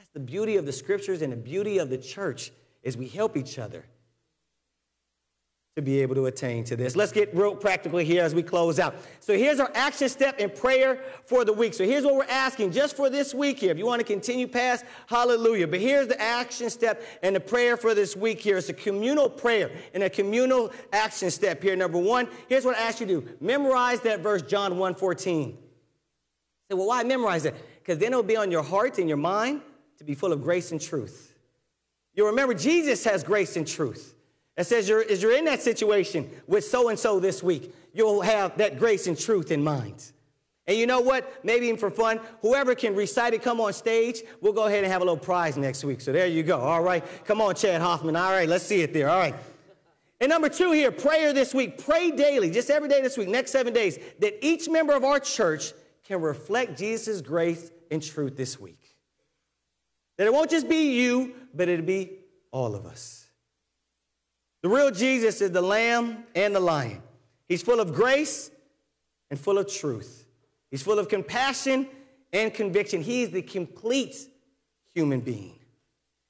That's 0.10 0.26
the 0.26 0.32
beauty 0.32 0.58
of 0.58 0.66
the 0.66 0.72
scriptures 0.72 1.22
and 1.22 1.32
the 1.32 1.38
beauty 1.38 1.78
of 1.78 1.90
the 1.90 1.98
church 1.98 2.52
is 2.82 2.98
we 2.98 3.08
help 3.08 3.38
each 3.38 3.60
other 3.60 3.86
to 5.76 5.82
be 5.84 6.02
able 6.02 6.16
to 6.16 6.26
attain 6.26 6.64
to 6.66 6.76
this. 6.76 6.96
Let's 6.96 7.12
get 7.12 7.34
real 7.34 7.56
practical 7.56 8.00
here 8.00 8.24
as 8.24 8.34
we 8.34 8.42
close 8.42 8.80
out. 8.80 8.96
So 9.20 9.38
here's 9.38 9.60
our 9.60 9.72
action 9.76 10.10
step 10.10 10.40
in 10.40 10.50
prayer 10.50 11.04
for 11.26 11.46
the 11.46 11.54
week. 11.54 11.74
So 11.74 11.86
here's 11.86 12.04
what 12.04 12.16
we're 12.16 12.24
asking 12.26 12.72
just 12.72 12.98
for 12.98 13.10
this 13.10 13.34
week 13.34 13.60
here. 13.60 13.72
If 13.72 13.78
you 13.78 13.86
want 13.86 14.00
to 14.00 14.06
continue 14.06 14.48
past, 14.48 14.84
hallelujah. 15.08 15.68
But 15.68 15.80
here's 15.80 16.08
the 16.08 16.20
action 16.20 16.70
step 16.70 17.04
and 17.22 17.36
the 17.36 17.40
prayer 17.40 17.78
for 17.78 17.94
this 17.94 18.16
week 18.16 18.42
here. 18.42 18.58
It's 18.58 18.70
a 18.70 18.74
communal 18.74 19.30
prayer 19.30 19.72
and 19.94 20.04
a 20.04 20.10
communal 20.10 20.72
action 20.92 21.30
step 21.30 21.62
here. 21.62 21.76
Number 21.76 22.00
one, 22.00 22.28
here's 22.48 22.66
what 22.66 22.76
I 22.76 22.82
ask 22.82 23.00
you 23.00 23.06
to 23.06 23.22
do. 23.22 23.30
Memorize 23.40 24.02
that 24.02 24.22
verse, 24.22 24.42
John 24.42 24.78
1 24.78 24.96
14. 24.96 25.58
Say, 26.72 26.76
well, 26.76 26.88
why 26.88 27.04
memorize 27.04 27.46
it? 27.46 27.56
Because 27.80 28.00
then 28.00 28.12
it'll 28.12 28.24
be 28.24 28.36
on 28.36 28.52
your 28.52 28.64
heart 28.64 28.98
and 28.98 29.08
your 29.08 29.18
mind 29.18 29.62
to 30.00 30.06
be 30.06 30.16
full 30.16 30.34
of 30.34 30.42
grace 30.42 30.72
and 30.72 30.82
truth. 30.82 31.36
You'll 32.16 32.28
remember 32.28 32.54
Jesus 32.54 33.04
has 33.04 33.24
grace 33.24 33.56
and 33.56 33.68
truth. 33.68 34.16
It 34.58 34.66
says 34.66 34.90
you're, 34.90 35.04
as 35.04 35.22
you're 35.22 35.38
in 35.38 35.46
that 35.46 35.62
situation 35.62 36.30
with 36.48 36.66
so 36.66 36.90
and 36.90 36.98
so 36.98 37.20
this 37.20 37.44
week, 37.44 37.74
you'll 37.94 38.22
have 38.22 38.58
that 38.58 38.80
grace 38.80 39.08
and 39.08 39.18
truth 39.18 39.52
in 39.52 39.64
mind. 39.64 40.12
And 40.68 40.78
you 40.78 40.86
know 40.86 41.02
what? 41.02 41.44
Maybe 41.44 41.68
even 41.68 41.78
for 41.78 41.90
fun, 41.90 42.20
whoever 42.42 42.76
can 42.76 42.96
recite 42.96 43.34
it, 43.34 43.42
come 43.42 43.60
on 43.60 43.74
stage, 43.74 44.22
we'll 44.40 44.54
go 44.54 44.68
ahead 44.68 44.84
and 44.84 44.92
have 44.92 45.02
a 45.02 45.06
little 45.06 45.18
prize 45.18 45.58
next 45.58 45.84
week. 45.84 46.00
So 46.00 46.12
there 46.12 46.28
you 46.28 46.44
go. 46.44 46.60
All 46.60 46.82
right. 46.82 47.04
Come 47.26 47.42
on, 47.42 47.56
Chad 47.56 47.82
Hoffman. 47.82 48.16
All 48.16 48.32
right, 48.32 48.48
let's 48.48 48.66
see 48.66 48.82
it 48.82 48.94
there. 48.94 49.10
All 49.10 49.20
right. 49.20 49.36
And 50.22 50.30
number 50.30 50.50
two 50.50 50.72
here, 50.72 50.92
prayer 50.92 51.34
this 51.34 51.54
week. 51.54 51.84
Pray 51.84 52.12
daily, 52.12 52.52
just 52.52 52.70
every 52.70 52.90
day 52.90 53.02
this 53.02 53.18
week, 53.18 53.30
next 53.30 53.52
seven 53.52 53.74
days, 53.74 53.98
that 54.20 54.46
each 54.46 54.70
member 54.70 54.94
of 54.94 55.04
our 55.04 55.20
church 55.20 55.74
can 56.06 56.22
reflect 56.22 56.78
Jesus' 56.78 57.22
grace 57.22 57.72
and 57.90 58.04
truth 58.04 58.38
this 58.38 58.60
week. 58.60 58.89
That 60.20 60.28
it 60.28 60.34
won't 60.34 60.50
just 60.50 60.68
be 60.68 61.00
you, 61.00 61.34
but 61.54 61.70
it'll 61.70 61.86
be 61.86 62.20
all 62.52 62.76
of 62.76 62.86
us. 62.86 63.30
The 64.62 64.68
real 64.68 64.92
Jesus 64.92 65.40
is 65.40 65.52
the 65.52 65.62
lamb 65.62 66.26
and 66.36 66.54
the 66.54 66.60
lion. 66.60 67.02
He's 67.48 67.64
full 67.64 67.80
of 67.80 67.94
grace 67.94 68.52
and 69.32 69.40
full 69.40 69.58
of 69.58 69.74
truth. 69.74 70.28
He's 70.72 70.84
full 70.84 71.00
of 71.00 71.08
compassion 71.08 71.88
and 72.34 72.54
conviction. 72.54 73.02
He's 73.02 73.30
the 73.32 73.42
complete 73.42 74.18
human 74.94 75.22
being. 75.22 75.58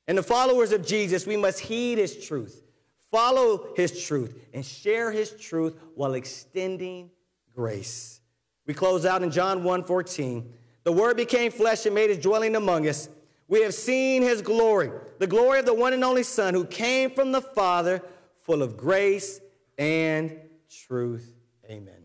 And 0.08 0.16
the 0.16 0.24
followers 0.24 0.72
of 0.72 0.86
Jesus, 0.86 1.26
we 1.26 1.36
must 1.36 1.60
heed 1.60 1.98
his 1.98 2.28
truth, 2.28 2.62
follow 3.10 3.74
his 3.76 4.06
truth, 4.06 4.36
and 4.54 4.64
share 4.64 5.12
his 5.12 5.32
truth 5.32 5.76
while 5.96 6.14
extending 6.14 7.10
grace. 7.56 8.22
We 8.68 8.76
close 8.76 9.04
out 9.04 9.24
in 9.24 9.32
John 9.32 9.64
1 9.64 9.84
14. 9.84 10.54
The 10.84 10.92
word 10.92 11.18
became 11.18 11.52
flesh 11.52 11.88
and 11.88 11.96
made 11.96 12.12
his 12.12 12.20
dwelling 12.20 12.56
among 12.56 12.88
us. 12.88 13.10
We 13.50 13.64
have 13.64 13.74
seen 13.74 14.22
his 14.22 14.44
glory, 14.44 14.92
the 15.18 15.26
glory 15.26 15.60
of 15.60 15.66
the 15.66 15.74
one 15.74 15.92
and 15.94 16.04
only 16.04 16.22
Son 16.22 16.54
who 16.54 16.64
came 16.66 17.10
from 17.10 17.32
the 17.32 17.42
Father 17.42 18.04
full 18.46 18.62
of 18.62 18.78
grace 18.78 19.42
and 19.78 20.38
truth. 20.70 21.36
Amen. 21.68 21.96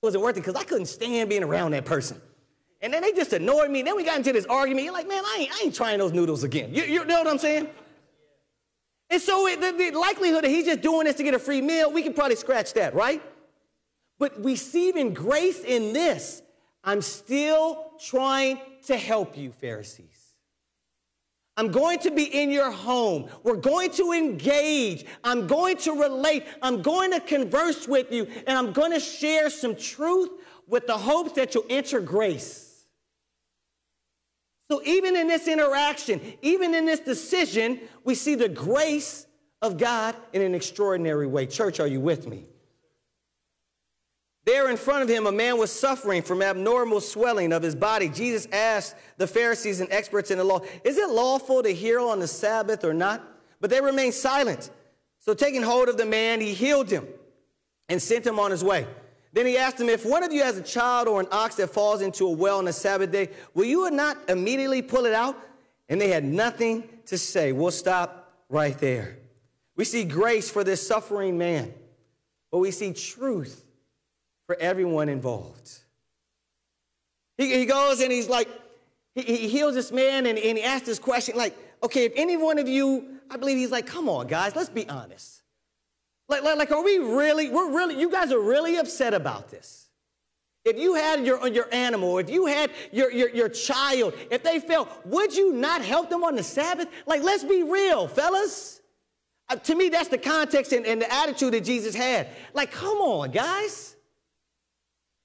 Wasn't 0.00 0.24
worth 0.24 0.36
it 0.36 0.40
because 0.40 0.56
I 0.56 0.64
couldn't 0.64 0.86
stand 0.86 1.28
being 1.28 1.44
around 1.44 1.72
that 1.72 1.84
person. 1.84 2.20
And 2.80 2.92
then 2.92 3.02
they 3.02 3.12
just 3.12 3.34
annoyed 3.34 3.70
me. 3.70 3.82
Then 3.82 3.96
we 3.96 4.02
got 4.02 4.16
into 4.16 4.32
this 4.32 4.46
argument. 4.46 4.84
You're 4.84 4.94
like, 4.94 5.06
man, 5.06 5.22
I 5.24 5.36
ain't, 5.40 5.52
I 5.52 5.64
ain't 5.64 5.74
trying 5.74 5.98
those 5.98 6.12
noodles 6.12 6.42
again. 6.42 6.74
You, 6.74 6.82
you 6.84 7.04
know 7.04 7.18
what 7.18 7.28
I'm 7.28 7.38
saying? 7.38 7.68
And 9.12 9.20
so 9.20 9.46
it, 9.46 9.60
the, 9.60 9.72
the 9.72 9.98
likelihood 9.98 10.42
that 10.42 10.48
he's 10.48 10.64
just 10.64 10.80
doing 10.80 11.04
this 11.04 11.16
to 11.16 11.22
get 11.22 11.34
a 11.34 11.38
free 11.38 11.60
meal, 11.60 11.92
we 11.92 12.02
can 12.02 12.14
probably 12.14 12.36
scratch 12.36 12.72
that, 12.72 12.94
right? 12.94 13.22
But 14.18 14.42
receiving 14.42 15.12
grace 15.12 15.60
in 15.60 15.92
this 15.92 16.42
I'm 16.84 17.02
still 17.02 17.92
trying 18.00 18.58
to 18.86 18.96
help 18.96 19.36
you, 19.36 19.52
Pharisees. 19.52 20.08
I'm 21.56 21.70
going 21.70 21.98
to 22.00 22.10
be 22.10 22.24
in 22.24 22.50
your 22.50 22.72
home. 22.72 23.28
We're 23.44 23.56
going 23.56 23.90
to 23.92 24.12
engage. 24.12 25.04
I'm 25.22 25.46
going 25.46 25.76
to 25.78 25.92
relate. 25.92 26.44
I'm 26.62 26.82
going 26.82 27.12
to 27.12 27.20
converse 27.20 27.86
with 27.86 28.10
you, 28.10 28.26
and 28.46 28.58
I'm 28.58 28.72
going 28.72 28.92
to 28.92 28.98
share 28.98 29.50
some 29.50 29.76
truth 29.76 30.30
with 30.66 30.86
the 30.86 30.96
hopes 30.96 31.32
that 31.32 31.54
you'll 31.54 31.66
enter 31.68 32.00
grace. 32.00 32.71
So, 34.72 34.80
even 34.86 35.16
in 35.16 35.28
this 35.28 35.48
interaction, 35.48 36.18
even 36.40 36.74
in 36.74 36.86
this 36.86 37.00
decision, 37.00 37.78
we 38.04 38.14
see 38.14 38.36
the 38.36 38.48
grace 38.48 39.26
of 39.60 39.76
God 39.76 40.16
in 40.32 40.40
an 40.40 40.54
extraordinary 40.54 41.26
way. 41.26 41.44
Church, 41.44 41.78
are 41.78 41.86
you 41.86 42.00
with 42.00 42.26
me? 42.26 42.46
There 44.46 44.70
in 44.70 44.78
front 44.78 45.02
of 45.02 45.10
him, 45.10 45.26
a 45.26 45.30
man 45.30 45.58
was 45.58 45.70
suffering 45.70 46.22
from 46.22 46.40
abnormal 46.40 47.02
swelling 47.02 47.52
of 47.52 47.62
his 47.62 47.74
body. 47.74 48.08
Jesus 48.08 48.48
asked 48.50 48.96
the 49.18 49.26
Pharisees 49.26 49.80
and 49.80 49.92
experts 49.92 50.30
in 50.30 50.38
the 50.38 50.44
law, 50.44 50.60
Is 50.84 50.96
it 50.96 51.10
lawful 51.10 51.62
to 51.62 51.70
heal 51.70 52.08
on 52.08 52.18
the 52.18 52.26
Sabbath 52.26 52.82
or 52.82 52.94
not? 52.94 53.22
But 53.60 53.68
they 53.68 53.82
remained 53.82 54.14
silent. 54.14 54.70
So, 55.18 55.34
taking 55.34 55.60
hold 55.60 55.90
of 55.90 55.98
the 55.98 56.06
man, 56.06 56.40
he 56.40 56.54
healed 56.54 56.90
him 56.90 57.06
and 57.90 58.00
sent 58.00 58.26
him 58.26 58.38
on 58.38 58.50
his 58.50 58.64
way. 58.64 58.86
Then 59.32 59.46
he 59.46 59.56
asked 59.56 59.80
him, 59.80 59.88
If 59.88 60.04
one 60.04 60.22
of 60.22 60.32
you 60.32 60.42
has 60.42 60.58
a 60.58 60.62
child 60.62 61.08
or 61.08 61.20
an 61.20 61.26
ox 61.32 61.56
that 61.56 61.68
falls 61.68 62.02
into 62.02 62.26
a 62.26 62.30
well 62.30 62.58
on 62.58 62.68
a 62.68 62.72
Sabbath 62.72 63.10
day, 63.10 63.30
will 63.54 63.64
you 63.64 63.90
not 63.90 64.18
immediately 64.28 64.82
pull 64.82 65.06
it 65.06 65.14
out? 65.14 65.36
And 65.88 66.00
they 66.00 66.08
had 66.08 66.24
nothing 66.24 66.88
to 67.06 67.16
say. 67.16 67.52
We'll 67.52 67.70
stop 67.70 68.32
right 68.48 68.76
there. 68.78 69.18
We 69.76 69.84
see 69.84 70.04
grace 70.04 70.50
for 70.50 70.64
this 70.64 70.86
suffering 70.86 71.38
man, 71.38 71.72
but 72.50 72.58
we 72.58 72.70
see 72.70 72.92
truth 72.92 73.64
for 74.46 74.56
everyone 74.56 75.08
involved. 75.08 75.70
He, 77.38 77.58
he 77.58 77.66
goes 77.66 78.00
and 78.00 78.12
he's 78.12 78.28
like, 78.28 78.48
he, 79.14 79.22
he 79.22 79.48
heals 79.48 79.74
this 79.74 79.90
man 79.90 80.26
and, 80.26 80.38
and 80.38 80.58
he 80.58 80.64
asks 80.64 80.86
this 80.86 80.98
question 80.98 81.36
like, 81.36 81.56
okay, 81.82 82.04
if 82.04 82.12
any 82.16 82.36
one 82.36 82.58
of 82.58 82.68
you, 82.68 83.18
I 83.30 83.38
believe 83.38 83.56
he's 83.56 83.70
like, 83.70 83.86
come 83.86 84.08
on, 84.08 84.26
guys, 84.26 84.54
let's 84.54 84.68
be 84.68 84.88
honest. 84.88 85.41
Like, 86.32 86.44
like, 86.44 86.56
like, 86.56 86.70
are 86.72 86.82
we 86.82 86.96
really, 86.96 87.50
we're 87.50 87.70
really, 87.70 88.00
you 88.00 88.10
guys 88.10 88.32
are 88.32 88.40
really 88.40 88.78
upset 88.78 89.12
about 89.12 89.50
this. 89.50 89.90
If 90.64 90.78
you 90.78 90.94
had 90.94 91.26
your, 91.26 91.46
your 91.46 91.66
animal, 91.74 92.16
if 92.16 92.30
you 92.30 92.46
had 92.46 92.70
your, 92.90 93.12
your, 93.12 93.28
your 93.28 93.48
child, 93.50 94.14
if 94.30 94.42
they 94.42 94.58
fell, 94.58 94.88
would 95.04 95.36
you 95.36 95.52
not 95.52 95.82
help 95.82 96.08
them 96.08 96.24
on 96.24 96.34
the 96.34 96.42
Sabbath? 96.42 96.88
Like, 97.06 97.22
let's 97.22 97.44
be 97.44 97.62
real, 97.62 98.08
fellas. 98.08 98.80
Uh, 99.50 99.56
to 99.56 99.74
me, 99.74 99.90
that's 99.90 100.08
the 100.08 100.16
context 100.16 100.72
and, 100.72 100.86
and 100.86 101.02
the 101.02 101.12
attitude 101.12 101.52
that 101.52 101.64
Jesus 101.64 101.94
had. 101.94 102.28
Like, 102.54 102.70
come 102.70 102.96
on, 102.96 103.30
guys. 103.30 103.94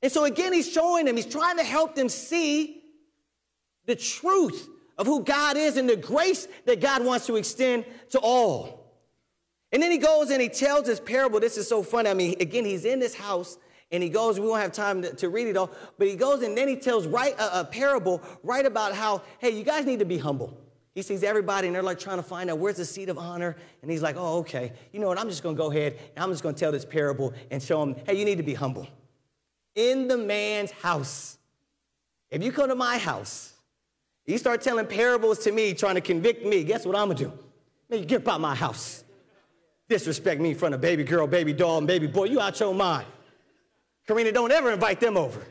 And 0.01 0.11
so 0.11 0.25
again, 0.25 0.51
he's 0.51 0.69
showing 0.69 1.05
them, 1.05 1.15
he's 1.15 1.25
trying 1.25 1.55
to 1.55 1.63
help 1.63 1.95
them 1.95 2.09
see 2.09 2.83
the 3.85 3.95
truth 3.95 4.67
of 4.97 5.07
who 5.07 5.23
God 5.23 5.55
is 5.55 5.77
and 5.77 5.87
the 5.87 5.95
grace 5.95 6.49
that 6.65 6.81
God 6.81 7.05
wants 7.05 7.27
to 7.27 7.37
extend 7.37 7.85
to 8.09 8.19
all. 8.19 8.86
And 9.71 9.81
then 9.81 9.91
he 9.91 9.97
goes 9.97 10.29
and 10.29 10.41
he 10.41 10.49
tells 10.49 10.85
this 10.85 10.99
parable. 10.99 11.39
This 11.39 11.57
is 11.57 11.67
so 11.67 11.83
funny. 11.83 12.09
I 12.09 12.13
mean, 12.13 12.35
again, 12.39 12.63
he's 12.63 12.85
in 12.85 12.99
this 12.99 13.13
house 13.13 13.57
and 13.91 14.01
he 14.01 14.09
goes, 14.09 14.39
we 14.39 14.47
won't 14.47 14.61
have 14.61 14.71
time 14.71 15.01
to, 15.01 15.13
to 15.15 15.29
read 15.29 15.47
it 15.47 15.57
all, 15.57 15.71
but 15.97 16.07
he 16.07 16.15
goes 16.15 16.41
and 16.41 16.57
then 16.57 16.67
he 16.67 16.75
tells 16.75 17.07
right 17.07 17.37
a, 17.39 17.61
a 17.61 17.65
parable 17.65 18.21
right 18.43 18.65
about 18.65 18.93
how, 18.93 19.21
hey, 19.39 19.49
you 19.49 19.63
guys 19.63 19.85
need 19.85 19.99
to 19.99 20.05
be 20.05 20.17
humble. 20.17 20.57
He 20.93 21.01
sees 21.01 21.21
everybody 21.23 21.67
and 21.67 21.75
they're 21.75 21.83
like 21.83 21.99
trying 21.99 22.17
to 22.17 22.23
find 22.23 22.49
out 22.49 22.57
where's 22.57 22.77
the 22.77 22.85
seat 22.85 23.09
of 23.09 23.17
honor. 23.17 23.55
And 23.81 23.91
he's 23.91 24.01
like, 24.01 24.15
oh, 24.17 24.39
okay. 24.39 24.73
You 24.91 24.99
know 24.99 25.07
what? 25.07 25.19
I'm 25.19 25.29
just 25.29 25.43
going 25.43 25.55
to 25.55 25.61
go 25.61 25.69
ahead 25.69 25.97
and 26.15 26.23
I'm 26.23 26.31
just 26.31 26.41
going 26.41 26.55
to 26.55 26.59
tell 26.59 26.71
this 26.71 26.85
parable 26.85 27.33
and 27.51 27.61
show 27.61 27.79
them, 27.79 27.95
hey, 28.05 28.17
you 28.17 28.25
need 28.25 28.37
to 28.37 28.43
be 28.43 28.55
humble. 28.55 28.87
In 29.75 30.07
the 30.07 30.17
man's 30.17 30.71
house. 30.71 31.37
If 32.31 32.43
you 32.43 32.51
come 32.51 32.69
to 32.69 32.75
my 32.75 32.97
house, 32.97 33.53
you 34.25 34.37
start 34.37 34.61
telling 34.61 34.87
parables 34.87 35.39
to 35.39 35.51
me, 35.51 35.73
trying 35.73 35.95
to 35.95 36.01
convict 36.01 36.45
me, 36.45 36.63
guess 36.63 36.85
what 36.85 36.95
I'm 36.95 37.07
going 37.07 37.17
to 37.17 37.23
do? 37.25 37.33
Man, 37.89 37.99
you 37.99 38.05
get 38.05 38.27
out 38.27 38.41
my 38.41 38.55
house. 38.55 39.03
Disrespect 39.89 40.41
me 40.41 40.49
in 40.49 40.55
front 40.55 40.75
of 40.75 40.81
baby 40.81 41.03
girl, 41.03 41.27
baby 41.27 41.53
doll, 41.53 41.77
and 41.77 41.87
baby 41.87 42.07
boy. 42.07 42.25
You 42.25 42.39
out 42.41 42.59
your 42.59 42.73
mind. 42.73 43.07
Karina, 44.05 44.31
don't 44.31 44.51
ever 44.51 44.71
invite 44.71 44.99
them 44.99 45.17
over. 45.17 45.45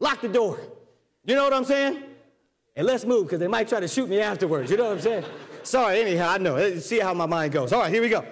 Lock 0.00 0.20
the 0.20 0.28
door. 0.28 0.58
You 1.24 1.34
know 1.34 1.44
what 1.44 1.54
I'm 1.54 1.64
saying? 1.64 2.02
and 2.76 2.86
let's 2.86 3.04
move 3.04 3.24
because 3.24 3.40
they 3.40 3.48
might 3.48 3.68
try 3.68 3.80
to 3.80 3.88
shoot 3.88 4.08
me 4.08 4.20
afterwards. 4.20 4.70
You 4.70 4.76
know 4.76 4.84
what 4.84 4.92
I'm 4.92 5.00
saying? 5.00 5.24
Sorry, 5.62 6.00
anyhow, 6.00 6.30
I 6.30 6.38
know. 6.38 6.78
See 6.78 7.00
how 7.00 7.14
my 7.14 7.26
mind 7.26 7.52
goes. 7.52 7.72
All 7.72 7.80
right, 7.80 7.92
here 7.92 8.02
we 8.02 8.10
go. 8.10 8.24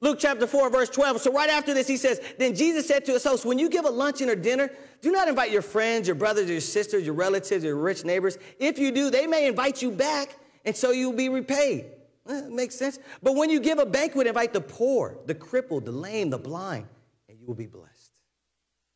Luke 0.00 0.18
chapter 0.18 0.46
4, 0.46 0.70
verse 0.70 0.88
12. 0.88 1.20
So, 1.20 1.32
right 1.32 1.50
after 1.50 1.74
this, 1.74 1.86
he 1.86 1.98
says, 1.98 2.20
Then 2.38 2.54
Jesus 2.54 2.88
said 2.88 3.04
to 3.04 3.12
his 3.12 3.24
host, 3.24 3.44
When 3.44 3.58
you 3.58 3.68
give 3.68 3.84
a 3.84 3.90
luncheon 3.90 4.30
or 4.30 4.36
dinner, 4.36 4.70
do 5.02 5.10
not 5.10 5.28
invite 5.28 5.50
your 5.50 5.60
friends, 5.60 6.08
your 6.08 6.14
brothers, 6.14 6.48
your 6.48 6.60
sisters, 6.60 7.04
your 7.04 7.14
relatives, 7.14 7.64
your 7.64 7.76
rich 7.76 8.04
neighbors. 8.04 8.38
If 8.58 8.78
you 8.78 8.92
do, 8.92 9.10
they 9.10 9.26
may 9.26 9.46
invite 9.46 9.82
you 9.82 9.90
back, 9.90 10.38
and 10.64 10.74
so 10.74 10.90
you'll 10.92 11.12
be 11.12 11.28
repaid. 11.28 11.86
That 12.26 12.50
makes 12.50 12.74
sense. 12.74 12.98
But 13.22 13.34
when 13.34 13.50
you 13.50 13.60
give 13.60 13.78
a 13.78 13.86
banquet, 13.86 14.26
invite 14.26 14.52
the 14.52 14.60
poor, 14.60 15.18
the 15.26 15.34
crippled, 15.34 15.84
the 15.86 15.92
lame, 15.92 16.30
the 16.30 16.38
blind, 16.38 16.86
and 17.28 17.38
you 17.38 17.46
will 17.46 17.54
be 17.54 17.66
blessed. 17.66 18.12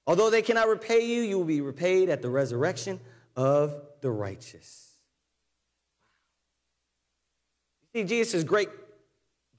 Although 0.07 0.31
they 0.31 0.43
cannot 0.43 0.69
repay 0.69 1.05
you, 1.07 1.23
you 1.23 1.39
will 1.39 1.47
be 1.47 1.61
repaid 1.61 2.11
at 2.11 2.21
the 2.21 2.29
resurrection 2.29 3.01
of 3.37 3.75
the 4.01 4.11
righteous. 4.11 4.99
You 7.95 8.03
see, 8.03 8.07
Jesus' 8.07 8.45
great 8.45 8.69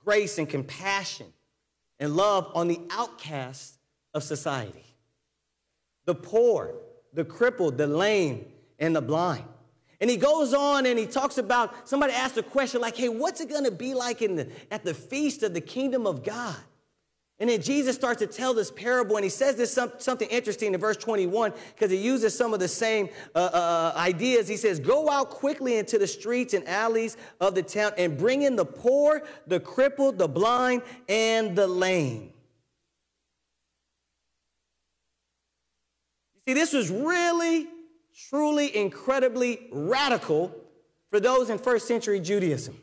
grace 0.05 0.37
and 0.37 0.47
compassion 0.47 1.27
and 1.99 2.15
love 2.15 2.51
on 2.53 2.67
the 2.67 2.79
outcasts 2.91 3.77
of 4.13 4.23
society 4.23 4.83
the 6.05 6.13
poor, 6.15 6.75
the 7.13 7.25
crippled, 7.25 7.79
the 7.79 7.87
lame, 7.87 8.45
and 8.77 8.95
the 8.95 9.01
blind. 9.01 9.43
And 10.01 10.09
he 10.09 10.17
goes 10.17 10.53
on 10.53 10.85
and 10.85 10.99
he 10.99 11.05
talks 11.05 11.37
about 11.37 11.87
somebody 11.87 12.13
asked 12.13 12.37
a 12.37 12.43
question 12.43 12.81
like, 12.81 12.97
hey, 12.97 13.09
what's 13.09 13.41
it 13.41 13.49
gonna 13.49 13.71
be 13.71 13.93
like 13.93 14.21
in 14.21 14.35
the, 14.35 14.49
at 14.71 14.83
the 14.83 14.93
feast 14.93 15.43
of 15.43 15.53
the 15.53 15.61
kingdom 15.61 16.05
of 16.05 16.23
God? 16.23 16.57
And 17.37 17.49
then 17.49 17.61
Jesus 17.61 17.97
starts 17.97 18.19
to 18.19 18.27
tell 18.27 18.53
this 18.53 18.71
parable, 18.71 19.17
and 19.17 19.23
he 19.23 19.29
says 19.29 19.57
this 19.57 19.73
some, 19.73 19.91
something 19.97 20.29
interesting 20.29 20.73
in 20.73 20.79
verse 20.79 20.95
21 20.95 21.51
because 21.73 21.91
he 21.91 21.97
uses 21.97 22.35
some 22.37 22.53
of 22.53 22.61
the 22.61 22.67
same 22.67 23.09
uh, 23.35 23.39
uh, 23.39 23.91
uh, 23.93 23.99
ideas. 23.99 24.47
He 24.47 24.55
says, 24.55 24.79
Go 24.79 25.09
out 25.09 25.31
quickly 25.31 25.75
into 25.75 25.97
the 25.97 26.07
streets 26.07 26.53
and 26.53 26.65
alleys 26.65 27.17
of 27.41 27.53
the 27.53 27.61
town 27.61 27.91
and 27.97 28.17
bring 28.17 28.43
in 28.43 28.55
the 28.55 28.63
poor, 28.63 29.23
the 29.47 29.59
crippled, 29.59 30.17
the 30.17 30.29
blind, 30.29 30.81
and 31.09 31.57
the 31.57 31.67
lame. 31.67 32.31
You 36.45 36.53
see, 36.53 36.53
this 36.53 36.71
was 36.71 36.89
really, 36.89 37.67
truly, 38.29 38.75
incredibly 38.75 39.67
radical 39.71 40.55
for 41.09 41.19
those 41.19 41.49
in 41.49 41.57
first 41.57 41.87
century 41.87 42.19
Judaism. 42.19 42.77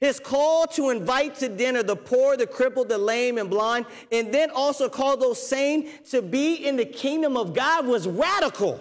His 0.00 0.20
call 0.20 0.66
to 0.68 0.90
invite 0.90 1.36
to 1.36 1.48
dinner 1.48 1.82
the 1.82 1.96
poor, 1.96 2.36
the 2.36 2.46
crippled, 2.46 2.90
the 2.90 2.98
lame, 2.98 3.38
and 3.38 3.48
blind, 3.48 3.86
and 4.12 4.32
then 4.32 4.50
also 4.50 4.90
call 4.90 5.16
those 5.16 5.44
sane 5.44 5.88
to 6.10 6.20
be 6.20 6.54
in 6.54 6.76
the 6.76 6.84
kingdom 6.84 7.36
of 7.36 7.54
God 7.54 7.86
was 7.86 8.06
radical. 8.06 8.78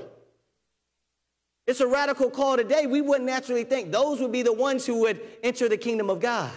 It's 1.67 1.79
a 1.79 1.87
radical 1.87 2.29
call 2.29 2.57
today. 2.57 2.85
We 2.85 3.01
wouldn't 3.01 3.25
naturally 3.25 3.63
think 3.63 3.91
those 3.91 4.19
would 4.19 4.31
be 4.31 4.41
the 4.41 4.53
ones 4.53 4.85
who 4.85 4.99
would 5.01 5.21
enter 5.41 5.69
the 5.69 5.77
kingdom 5.77 6.09
of 6.09 6.19
God. 6.19 6.51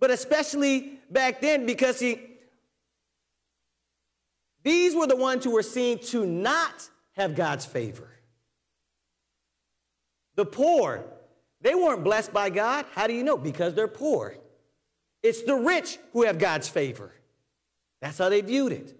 But 0.00 0.10
especially 0.10 0.98
back 1.10 1.42
then, 1.42 1.66
because 1.66 2.00
he, 2.00 2.20
these 4.62 4.94
were 4.94 5.06
the 5.06 5.14
ones 5.16 5.44
who 5.44 5.50
were 5.50 5.62
seen 5.62 5.98
to 6.06 6.24
not 6.24 6.88
have 7.12 7.34
God's 7.34 7.66
favor. 7.66 8.08
The 10.36 10.44
poor, 10.46 11.04
they 11.60 11.74
weren't 11.74 12.04
blessed 12.04 12.32
by 12.32 12.50
God. 12.50 12.86
How 12.92 13.06
do 13.06 13.12
you 13.12 13.24
know? 13.24 13.36
Because 13.36 13.74
they're 13.74 13.88
poor. 13.88 14.36
It's 15.22 15.42
the 15.42 15.54
rich 15.54 15.98
who 16.12 16.22
have 16.24 16.38
God's 16.38 16.68
favor. 16.68 17.12
That's 18.00 18.16
how 18.16 18.28
they 18.30 18.40
viewed 18.40 18.72
it. 18.72 18.98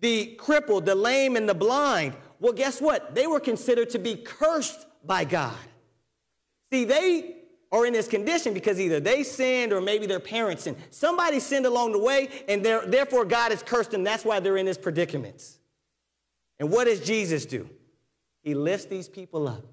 The 0.00 0.34
crippled, 0.36 0.86
the 0.86 0.94
lame, 0.94 1.36
and 1.36 1.48
the 1.48 1.54
blind, 1.54 2.14
well, 2.40 2.52
guess 2.52 2.80
what? 2.80 3.14
They 3.14 3.26
were 3.26 3.38
considered 3.38 3.90
to 3.90 3.98
be 3.98 4.16
cursed 4.16 4.86
by 5.04 5.24
God. 5.24 5.54
See, 6.72 6.84
they 6.84 7.36
are 7.70 7.86
in 7.86 7.92
this 7.92 8.08
condition 8.08 8.54
because 8.54 8.80
either 8.80 8.98
they 8.98 9.22
sinned 9.22 9.72
or 9.72 9.80
maybe 9.80 10.06
their 10.06 10.18
parents 10.18 10.64
sinned. 10.64 10.78
Somebody 10.90 11.38
sinned 11.38 11.66
along 11.66 11.92
the 11.92 11.98
way, 11.98 12.30
and 12.48 12.64
therefore 12.64 13.24
God 13.24 13.52
has 13.52 13.62
cursed 13.62 13.92
them. 13.92 14.02
That's 14.02 14.24
why 14.24 14.40
they're 14.40 14.56
in 14.56 14.66
this 14.66 14.78
predicament. 14.78 15.58
And 16.60 16.70
what 16.70 16.84
does 16.84 17.00
Jesus 17.00 17.44
do? 17.44 17.68
He 18.42 18.54
lifts 18.54 18.86
these 18.86 19.08
people 19.08 19.48
up 19.48 19.64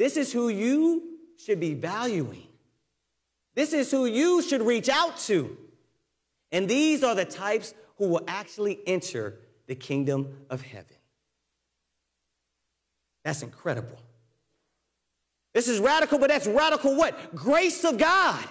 this 0.00 0.16
is 0.16 0.32
who 0.32 0.48
you 0.48 1.18
should 1.36 1.60
be 1.60 1.74
valuing. 1.74 2.46
This 3.54 3.74
is 3.74 3.90
who 3.90 4.06
you 4.06 4.40
should 4.40 4.62
reach 4.62 4.88
out 4.88 5.18
to. 5.26 5.58
And 6.52 6.66
these 6.66 7.04
are 7.04 7.14
the 7.14 7.26
types 7.26 7.74
who 7.98 8.08
will 8.08 8.24
actually 8.26 8.80
enter 8.86 9.40
the 9.66 9.74
kingdom 9.74 10.38
of 10.48 10.62
heaven. 10.62 10.96
That's 13.26 13.42
incredible. 13.42 14.00
This 15.52 15.68
is 15.68 15.80
radical, 15.80 16.18
but 16.18 16.30
that's 16.30 16.46
radical 16.46 16.96
what? 16.96 17.34
Grace 17.34 17.84
of 17.84 17.98
God. 17.98 18.42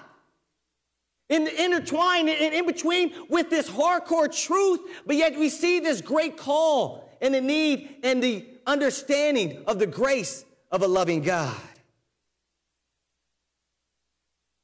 In, 1.29 1.45
the 1.45 1.63
intertwined 1.63 2.29
in, 2.29 2.53
in 2.53 2.67
between 2.67 3.11
with 3.27 3.49
this 3.49 3.67
hardcore 3.67 4.31
truth, 4.31 4.81
but 5.07 5.15
yet 5.15 5.35
we 5.35 5.49
see 5.49 5.79
this 5.79 5.99
great 5.99 6.37
call 6.37 7.08
and 7.21 7.33
the 7.33 7.41
need 7.41 7.97
and 8.03 8.23
the 8.23 8.45
understanding 8.65 9.63
of 9.67 9.79
the 9.79 9.87
grace 9.87 10.45
of 10.71 10.81
a 10.81 10.87
loving 10.87 11.21
God. 11.21 11.55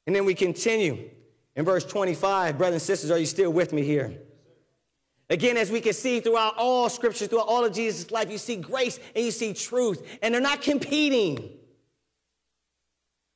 And 0.08 0.16
then 0.16 0.26
we 0.26 0.36
continue 0.36 1.10
in 1.56 1.66
verse 1.66 1.84
25. 1.84 2.58
Brothers 2.58 2.76
and 2.76 2.82
sisters, 2.82 3.12
are 3.12 3.18
you 3.18 3.26
still 3.26 3.52
with 3.52 3.74
me 3.74 3.84
here? 3.84 4.20
Again, 5.30 5.58
as 5.58 5.72
we 5.72 5.82
can 5.82 5.94
see 5.94 6.20
throughout 6.20 6.54
all 6.58 6.88
scriptures, 6.88 7.28
throughout 7.28 7.48
all 7.48 7.66
of 7.66 7.74
Jesus' 7.74 8.12
life, 8.12 8.30
you 8.30 8.38
see 8.38 8.58
grace 8.58 9.00
and 9.16 9.26
you 9.26 9.32
see 9.32 9.54
truth, 9.54 10.06
and 10.22 10.34
they're 10.34 10.42
not 10.42 10.62
competing. 10.62 11.50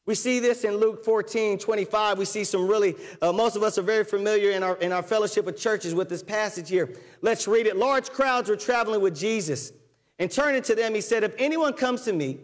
We 0.09 0.15
see 0.15 0.39
this 0.39 0.63
in 0.63 0.77
Luke 0.77 1.05
14, 1.05 1.59
25. 1.59 2.17
We 2.17 2.25
see 2.25 2.43
some 2.43 2.67
really, 2.67 2.95
uh, 3.21 3.31
most 3.31 3.55
of 3.55 3.61
us 3.61 3.77
are 3.77 3.83
very 3.83 4.03
familiar 4.03 4.49
in 4.49 4.63
our, 4.63 4.75
in 4.77 4.91
our 4.91 5.03
fellowship 5.03 5.45
of 5.45 5.55
churches 5.55 5.93
with 5.93 6.09
this 6.09 6.23
passage 6.23 6.67
here. 6.67 6.95
Let's 7.21 7.47
read 7.47 7.67
it. 7.67 7.77
Large 7.77 8.09
crowds 8.09 8.49
were 8.49 8.55
traveling 8.55 9.01
with 9.01 9.15
Jesus, 9.15 9.71
and 10.17 10.31
turning 10.31 10.63
to 10.63 10.73
them, 10.73 10.95
he 10.95 11.01
said, 11.01 11.23
If 11.23 11.35
anyone 11.37 11.73
comes 11.73 12.05
to 12.05 12.13
me 12.13 12.39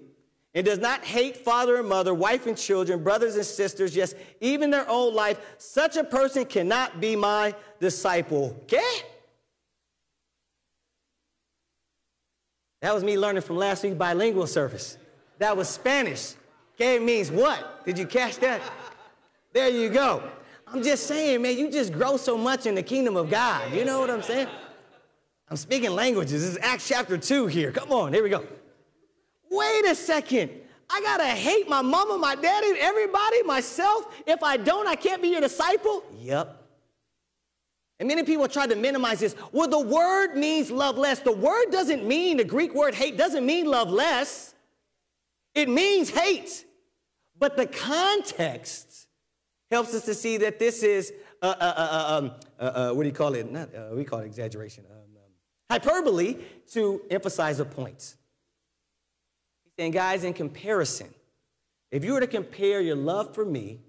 and 0.53 0.63
does 0.63 0.77
not 0.77 1.03
hate 1.03 1.37
father 1.37 1.77
and 1.77 1.89
mother, 1.89 2.13
wife 2.13 2.45
and 2.45 2.55
children, 2.55 3.03
brothers 3.03 3.35
and 3.35 3.43
sisters, 3.43 3.95
yes, 3.95 4.13
even 4.41 4.69
their 4.69 4.87
own 4.87 5.15
life, 5.15 5.41
such 5.57 5.97
a 5.97 6.03
person 6.03 6.45
cannot 6.45 7.01
be 7.01 7.15
my 7.15 7.55
disciple. 7.79 8.55
Okay? 8.65 9.01
That 12.81 12.93
was 12.93 13.03
me 13.03 13.17
learning 13.17 13.41
from 13.41 13.57
last 13.57 13.81
week's 13.81 13.95
bilingual 13.95 14.45
service. 14.45 14.99
That 15.39 15.57
was 15.57 15.67
Spanish. 15.67 16.35
Okay 16.75 16.99
means 16.99 17.31
what? 17.31 17.85
Did 17.85 17.97
you 17.97 18.05
catch 18.05 18.37
that? 18.37 18.61
There 19.53 19.69
you 19.69 19.89
go. 19.89 20.23
I'm 20.67 20.83
just 20.83 21.07
saying, 21.07 21.41
man, 21.41 21.57
you 21.57 21.71
just 21.71 21.93
grow 21.93 22.17
so 22.17 22.37
much 22.37 22.65
in 22.65 22.75
the 22.75 22.83
kingdom 22.83 23.15
of 23.15 23.29
God. 23.29 23.73
You 23.73 23.85
know 23.85 23.99
what 23.99 24.09
I'm 24.09 24.21
saying? 24.21 24.47
I'm 25.49 25.57
speaking 25.57 25.91
languages. 25.91 26.41
This 26.41 26.51
is 26.51 26.57
Acts 26.61 26.87
chapter 26.87 27.17
2 27.17 27.47
here. 27.47 27.71
Come 27.71 27.91
on, 27.91 28.13
here 28.13 28.23
we 28.23 28.29
go 28.29 28.43
wait 29.55 29.85
a 29.85 29.95
second. 29.95 30.51
I 30.89 31.01
gotta 31.01 31.25
hate 31.25 31.67
my 31.67 31.81
mama, 31.81 32.17
my 32.17 32.35
daddy, 32.35 32.73
everybody, 32.79 33.41
myself. 33.43 34.05
If 34.27 34.43
I 34.43 34.57
don't, 34.57 34.87
I 34.87 34.95
can't 34.95 35.21
be 35.21 35.29
your 35.29 35.41
disciple. 35.41 36.03
Yep. 36.19 36.61
And 37.99 38.07
many 38.07 38.23
people 38.23 38.47
try 38.47 38.67
to 38.67 38.75
minimize 38.75 39.19
this. 39.21 39.35
Well, 39.51 39.67
the 39.67 39.79
word 39.79 40.35
means 40.35 40.69
love 40.69 40.97
less. 40.97 41.19
The 41.21 41.31
word 41.31 41.71
doesn't 41.71 42.05
mean, 42.05 42.37
the 42.37 42.43
Greek 42.43 42.75
word 42.75 42.93
hate 42.93 43.17
doesn't 43.17 43.45
mean 43.45 43.65
love 43.65 43.89
less. 43.89 44.53
It 45.55 45.69
means 45.69 46.09
hate. 46.09 46.65
But 47.37 47.57
the 47.57 47.65
context 47.65 49.07
helps 49.71 49.93
us 49.93 50.05
to 50.05 50.13
see 50.13 50.37
that 50.37 50.59
this 50.59 50.83
is, 50.83 51.13
uh, 51.41 51.55
uh, 51.59 51.73
uh, 51.77 52.17
um, 52.17 52.31
uh, 52.59 52.63
uh 52.63 52.93
what 52.93 53.03
do 53.03 53.09
you 53.09 53.15
call 53.15 53.33
it? 53.33 53.51
Not, 53.51 53.73
uh, 53.73 53.89
we 53.93 54.03
call 54.03 54.19
it 54.19 54.25
exaggeration. 54.25 54.85
Um, 54.89 54.97
um, 54.97 55.31
hyperbole 55.69 56.37
to 56.71 57.01
emphasize 57.09 57.59
a 57.59 57.65
point. 57.65 58.15
And 59.77 59.91
guys, 59.91 60.23
in 60.23 60.33
comparison, 60.33 61.13
if 61.91 62.03
you 62.05 62.13
were 62.13 62.19
to 62.19 62.27
compare 62.27 62.81
your 62.81 62.95
love 62.95 63.33
for 63.33 63.43
me 63.43 63.81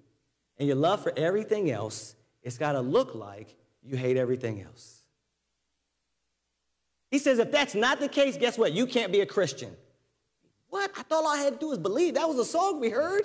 and 0.58 0.66
your 0.66 0.76
love 0.76 1.02
for 1.02 1.12
everything 1.16 1.70
else, 1.70 2.16
it's 2.42 2.58
got 2.58 2.72
to 2.72 2.80
look 2.80 3.14
like 3.14 3.54
you 3.82 3.96
hate 3.96 4.16
everything 4.16 4.62
else. 4.62 5.02
He 7.10 7.18
says, 7.18 7.38
if 7.38 7.52
that's 7.52 7.74
not 7.74 8.00
the 8.00 8.08
case, 8.08 8.36
guess 8.36 8.58
what? 8.58 8.72
You 8.72 8.86
can't 8.86 9.12
be 9.12 9.20
a 9.20 9.26
Christian. 9.26 9.76
What? 10.68 10.90
I 10.96 11.02
thought 11.02 11.24
all 11.24 11.28
I 11.28 11.38
had 11.38 11.54
to 11.54 11.58
do 11.58 11.68
was 11.68 11.78
believe. 11.78 12.14
That 12.14 12.28
was 12.28 12.38
a 12.38 12.44
song 12.44 12.80
we 12.80 12.90
heard. 12.90 13.22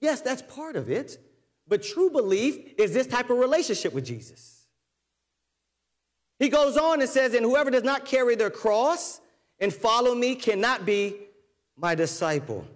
Yes, 0.00 0.20
that's 0.20 0.42
part 0.42 0.76
of 0.76 0.90
it. 0.90 1.18
But 1.68 1.82
true 1.82 2.10
belief 2.10 2.74
is 2.78 2.92
this 2.92 3.06
type 3.06 3.30
of 3.30 3.38
relationship 3.38 3.92
with 3.92 4.04
Jesus. 4.04 4.66
He 6.38 6.48
goes 6.48 6.76
on 6.76 7.00
and 7.00 7.08
says, 7.08 7.34
And 7.34 7.44
whoever 7.44 7.70
does 7.70 7.84
not 7.84 8.04
carry 8.04 8.34
their 8.34 8.50
cross 8.50 9.20
and 9.60 9.72
follow 9.72 10.14
me 10.14 10.34
cannot 10.34 10.84
be 10.84 11.16
my 11.76 11.94
disciple. 11.94 12.66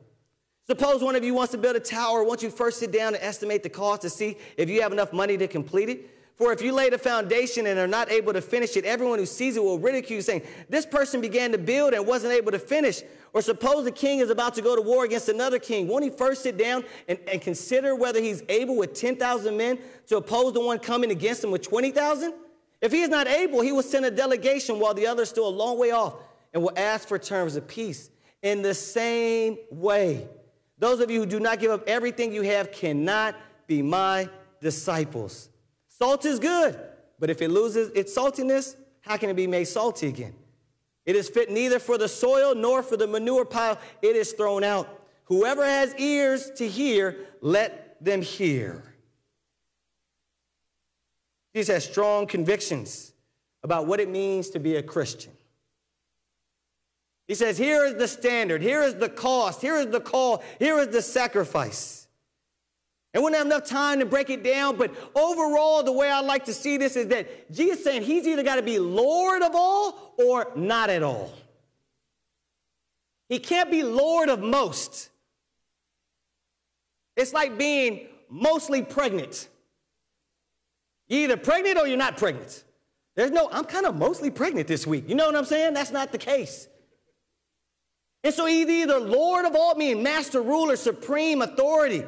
Suppose 0.67 1.03
one 1.03 1.17
of 1.17 1.25
you 1.25 1.35
wants 1.35 1.53
to 1.53 1.59
build 1.59 1.77
a 1.77 1.81
tower. 1.81 2.25
Won't 2.25 2.43
you 2.43 2.51
first 2.51 2.79
sit 2.79 2.93
down 2.93 3.15
and 3.15 3.23
estimate 3.23 3.63
the 3.63 3.69
cost 3.69 4.03
to 4.03 4.11
see 4.11 4.37
if 4.57 4.69
you 4.69 4.83
have 4.83 4.93
enough 4.93 5.13
money 5.13 5.37
to 5.37 5.49
complete 5.49 5.89
it? 5.89 6.11
For 6.37 6.53
if 6.53 6.61
you 6.61 6.73
lay 6.73 6.91
the 6.91 6.99
foundation 6.99 7.67
and 7.67 7.79
are 7.79 7.87
not 7.87 8.13
able 8.13 8.35
to 8.35 8.43
finish 8.43 8.77
it, 8.77 8.85
everyone 8.85 9.19
who 9.19 9.25
sees 9.25 9.57
it 9.57 9.65
will 9.65 9.79
ridicule 9.79 10.17
you, 10.17 10.23
saying, 10.23 10.43
This 10.69 10.85
person 10.85 11.23
began 11.23 11.51
to 11.53 11.59
build 11.59 11.95
and 11.95 12.07
wasn't 12.07 12.35
able 12.35 12.53
to 12.53 12.59
finish. 12.59 13.03
Or 13.33 13.41
suppose 13.41 13.87
a 13.87 13.91
king 13.91 14.19
is 14.19 14.29
about 14.29 14.55
to 14.55 14.63
go 14.63 14.77
to 14.77 14.83
war 14.83 15.05
against 15.05 15.31
another 15.31 15.59
king. 15.59 15.89
Won't 15.89 16.05
he 16.05 16.11
first 16.11 16.43
sit 16.43 16.59
down 16.59 16.85
and, 17.09 17.19
and 17.27 17.41
consider 17.41 17.95
whether 17.95 18.21
he's 18.21 18.43
able 18.51 18.77
with 18.77 18.93
10,000 18.93 19.57
men 19.57 19.79
to 20.09 20.19
oppose 20.19 20.53
the 20.53 20.61
one 20.61 20.79
coming 20.79 21.11
against 21.11 21.43
him 21.43 21.51
with 21.51 21.63
20,000? 21.63 22.35
If 22.83 22.93
he 22.93 23.01
is 23.01 23.09
not 23.09 23.27
able, 23.27 23.63
he 23.63 23.73
will 23.73 23.83
send 23.83 24.05
a 24.05 24.11
delegation 24.11 24.79
while 24.79 24.93
the 24.93 25.07
other 25.07 25.23
is 25.23 25.31
still 25.31 25.49
a 25.49 25.51
long 25.51 25.79
way 25.79 25.91
off 25.91 26.17
and 26.53 26.63
will 26.63 26.73
ask 26.77 27.09
for 27.09 27.19
terms 27.19 27.57
of 27.57 27.67
peace. 27.67 28.11
In 28.43 28.61
the 28.61 28.75
same 28.75 29.57
way, 29.71 30.29
those 30.79 31.01
of 31.01 31.11
you 31.11 31.21
who 31.21 31.27
do 31.27 31.41
not 31.41 31.61
give 31.61 31.71
up 31.71 31.83
everything 31.87 32.33
you 32.33 32.43
have 32.43 32.71
cannot 32.73 33.35
be 33.67 33.81
my 33.81 34.29
disciples. 34.61 35.49
Salt 35.99 36.27
is 36.27 36.39
good, 36.39 36.79
but 37.19 37.31
if 37.31 37.41
it 37.41 37.49
loses 37.49 37.91
its 37.95 38.15
saltiness, 38.15 38.77
how 39.01 39.17
can 39.17 39.31
it 39.31 39.35
be 39.35 39.47
made 39.47 39.65
salty 39.65 40.09
again? 40.09 40.35
It 41.07 41.17
is 41.17 41.29
fit 41.29 41.51
neither 41.51 41.79
for 41.79 41.97
the 41.97 42.09
soil 42.09 42.55
nor 42.55 42.83
for 42.83 42.97
the 42.97 43.07
manure 43.07 43.47
pile, 43.47 43.79
it 44.03 44.15
is 44.15 44.33
thrown 44.33 44.63
out. 44.63 44.89
Whoever 45.25 45.65
has 45.65 45.95
ears 45.95 46.51
to 46.57 46.69
hear, 46.69 47.17
let 47.41 47.97
them 48.05 48.21
hear. 48.21 48.95
Jesus 51.55 51.73
has 51.73 51.85
strong 51.85 52.27
convictions 52.27 53.13
about 53.63 53.87
what 53.87 53.99
it 53.99 54.11
means 54.11 54.51
to 54.51 54.61
be 54.61 54.77
a 54.77 54.83
Christian. 54.83 55.33
He 57.27 57.35
says, 57.35 57.57
Here 57.57 57.87
is 57.87 57.95
the 57.95 58.07
standard, 58.07 58.61
here 58.61 58.83
is 58.83 58.97
the 58.97 59.09
cost, 59.09 59.63
here 59.63 59.77
is 59.77 59.87
the 59.87 60.01
call, 60.01 60.45
here 60.59 60.79
is 60.79 60.89
the 60.89 61.01
sacrifice. 61.01 62.06
And 63.17 63.23
we 63.23 63.31
wouldn't 63.31 63.39
have 63.39 63.47
enough 63.47 63.67
time 63.67 64.01
to 64.01 64.05
break 64.05 64.29
it 64.29 64.45
down, 64.45 64.77
but 64.77 64.95
overall, 65.15 65.83
the 65.83 65.91
way 65.91 66.11
I 66.11 66.21
like 66.21 66.45
to 66.45 66.53
see 66.53 66.77
this 66.77 66.97
is 66.97 67.07
that 67.07 67.51
Jesus 67.51 67.83
saying 67.83 68.03
he's 68.03 68.27
either 68.27 68.43
got 68.43 68.57
to 68.57 68.63
be 68.63 68.79
Lord 68.79 69.41
of 69.41 69.53
all 69.55 70.13
or 70.19 70.53
not 70.55 70.91
at 70.91 71.03
all. 71.03 71.33
He 73.31 73.39
can't 73.39 73.71
be 73.71 73.83
Lord 73.83 74.29
of 74.29 74.41
most. 74.41 75.09
It's 77.17 77.33
like 77.33 77.57
being 77.57 78.07
mostly 78.29 78.83
pregnant. 78.83 79.49
You're 81.09 81.23
either 81.23 81.39
pregnant 81.39 81.79
or 81.79 81.87
you're 81.87 81.97
not 81.97 82.19
pregnant. 82.19 82.65
There's 83.15 83.31
no, 83.31 83.49
I'm 83.51 83.65
kind 83.65 83.87
of 83.87 83.97
mostly 83.97 84.29
pregnant 84.29 84.69
this 84.69 84.87
week. 84.87 85.09
You 85.09 85.15
know 85.15 85.25
what 85.25 85.37
I'm 85.37 85.47
saying? 85.47 85.73
That's 85.73 85.91
not 85.91 86.13
the 86.13 86.19
case. 86.19 86.69
And 88.23 88.35
so 88.35 88.47
either, 88.47 88.73
either 88.73 89.01
Lord 89.01 89.47
of 89.47 89.57
all, 89.57 89.75
meaning 89.75 90.03
master, 90.03 90.43
ruler, 90.43 90.77
supreme 90.77 91.41
authority, 91.41 92.05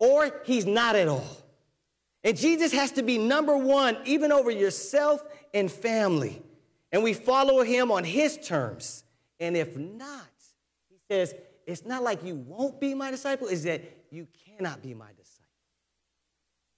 or 0.00 0.40
he's 0.44 0.66
not 0.66 0.96
at 0.96 1.06
all. 1.06 1.36
And 2.24 2.36
Jesus 2.36 2.72
has 2.72 2.90
to 2.92 3.02
be 3.02 3.16
number 3.16 3.56
one, 3.56 3.96
even 4.04 4.32
over 4.32 4.50
yourself 4.50 5.22
and 5.54 5.70
family. 5.70 6.42
And 6.90 7.04
we 7.04 7.14
follow 7.14 7.62
him 7.62 7.92
on 7.92 8.02
his 8.02 8.36
terms. 8.36 9.04
And 9.38 9.56
if 9.56 9.76
not, 9.76 10.26
he 10.88 10.96
says, 11.08 11.34
it's 11.66 11.84
not 11.84 12.02
like 12.02 12.24
you 12.24 12.34
won't 12.34 12.80
be 12.80 12.94
my 12.94 13.10
disciple, 13.10 13.46
is 13.46 13.62
that 13.62 13.82
you 14.10 14.26
cannot 14.44 14.82
be 14.82 14.92
my 14.92 15.06
disciple. 15.16 15.26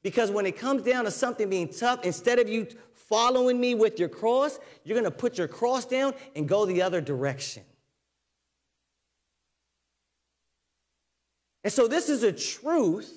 Because 0.02 0.30
when 0.30 0.46
it 0.46 0.58
comes 0.58 0.82
down 0.82 1.04
to 1.04 1.10
something 1.10 1.48
being 1.48 1.68
tough, 1.68 2.04
instead 2.04 2.38
of 2.38 2.48
you 2.48 2.66
following 2.94 3.60
me 3.60 3.74
with 3.74 3.98
your 3.98 4.08
cross, 4.08 4.58
you're 4.84 4.98
going 4.98 5.10
to 5.10 5.16
put 5.16 5.38
your 5.38 5.48
cross 5.48 5.86
down 5.86 6.12
and 6.36 6.48
go 6.48 6.66
the 6.66 6.82
other 6.82 7.00
direction. 7.00 7.62
And 11.64 11.72
so 11.72 11.86
this 11.86 12.08
is 12.08 12.22
a 12.22 12.32
truth 12.32 13.12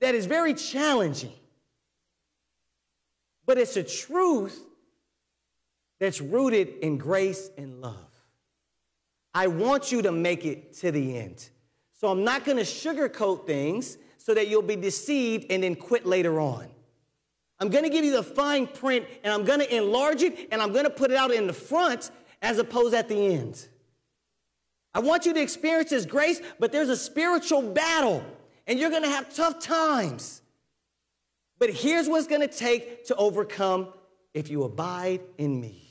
that 0.00 0.14
is 0.14 0.26
very 0.26 0.54
challenging. 0.54 1.32
But 3.46 3.58
it's 3.58 3.76
a 3.76 3.82
truth 3.82 4.60
that's 5.98 6.20
rooted 6.20 6.68
in 6.82 6.98
grace 6.98 7.50
and 7.56 7.80
love. 7.80 7.96
I 9.34 9.46
want 9.46 9.90
you 9.90 10.02
to 10.02 10.12
make 10.12 10.44
it 10.44 10.74
to 10.78 10.90
the 10.90 11.16
end. 11.16 11.48
So 11.92 12.08
I'm 12.08 12.24
not 12.24 12.44
going 12.44 12.58
to 12.58 12.64
sugarcoat 12.64 13.46
things 13.46 13.98
so 14.18 14.34
that 14.34 14.48
you'll 14.48 14.62
be 14.62 14.76
deceived 14.76 15.46
and 15.50 15.62
then 15.62 15.74
quit 15.74 16.06
later 16.06 16.38
on. 16.38 16.68
I'm 17.60 17.70
going 17.70 17.84
to 17.84 17.90
give 17.90 18.04
you 18.04 18.12
the 18.12 18.22
fine 18.22 18.66
print 18.66 19.06
and 19.24 19.32
I'm 19.32 19.44
going 19.44 19.58
to 19.60 19.76
enlarge 19.76 20.22
it 20.22 20.48
and 20.52 20.62
I'm 20.62 20.72
going 20.72 20.84
to 20.84 20.90
put 20.90 21.10
it 21.10 21.16
out 21.16 21.32
in 21.32 21.46
the 21.46 21.52
front 21.52 22.10
as 22.40 22.58
opposed 22.58 22.94
at 22.94 23.08
the 23.08 23.34
end. 23.34 23.66
I 24.94 25.00
want 25.00 25.26
you 25.26 25.34
to 25.34 25.40
experience 25.40 25.90
His 25.90 26.06
grace, 26.06 26.40
but 26.58 26.72
there's 26.72 26.88
a 26.88 26.96
spiritual 26.96 27.62
battle, 27.62 28.24
and 28.66 28.78
you're 28.78 28.90
going 28.90 29.02
to 29.02 29.08
have 29.08 29.34
tough 29.34 29.60
times. 29.60 30.42
But 31.58 31.70
here's 31.70 32.08
what 32.08 32.18
it's 32.18 32.28
going 32.28 32.40
to 32.40 32.48
take 32.48 33.06
to 33.06 33.16
overcome 33.16 33.88
if 34.34 34.50
you 34.50 34.62
abide 34.62 35.20
in 35.36 35.60
me. 35.60 35.84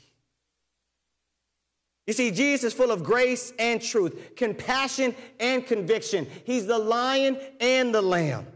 You 2.06 2.14
see, 2.14 2.30
Jesus 2.30 2.72
is 2.72 2.72
full 2.72 2.90
of 2.90 3.04
grace 3.04 3.52
and 3.58 3.82
truth, 3.82 4.34
compassion 4.34 5.14
and 5.38 5.66
conviction. 5.66 6.26
He's 6.44 6.66
the 6.66 6.78
lion 6.78 7.38
and 7.60 7.94
the 7.94 8.00
lamb. 8.00 8.46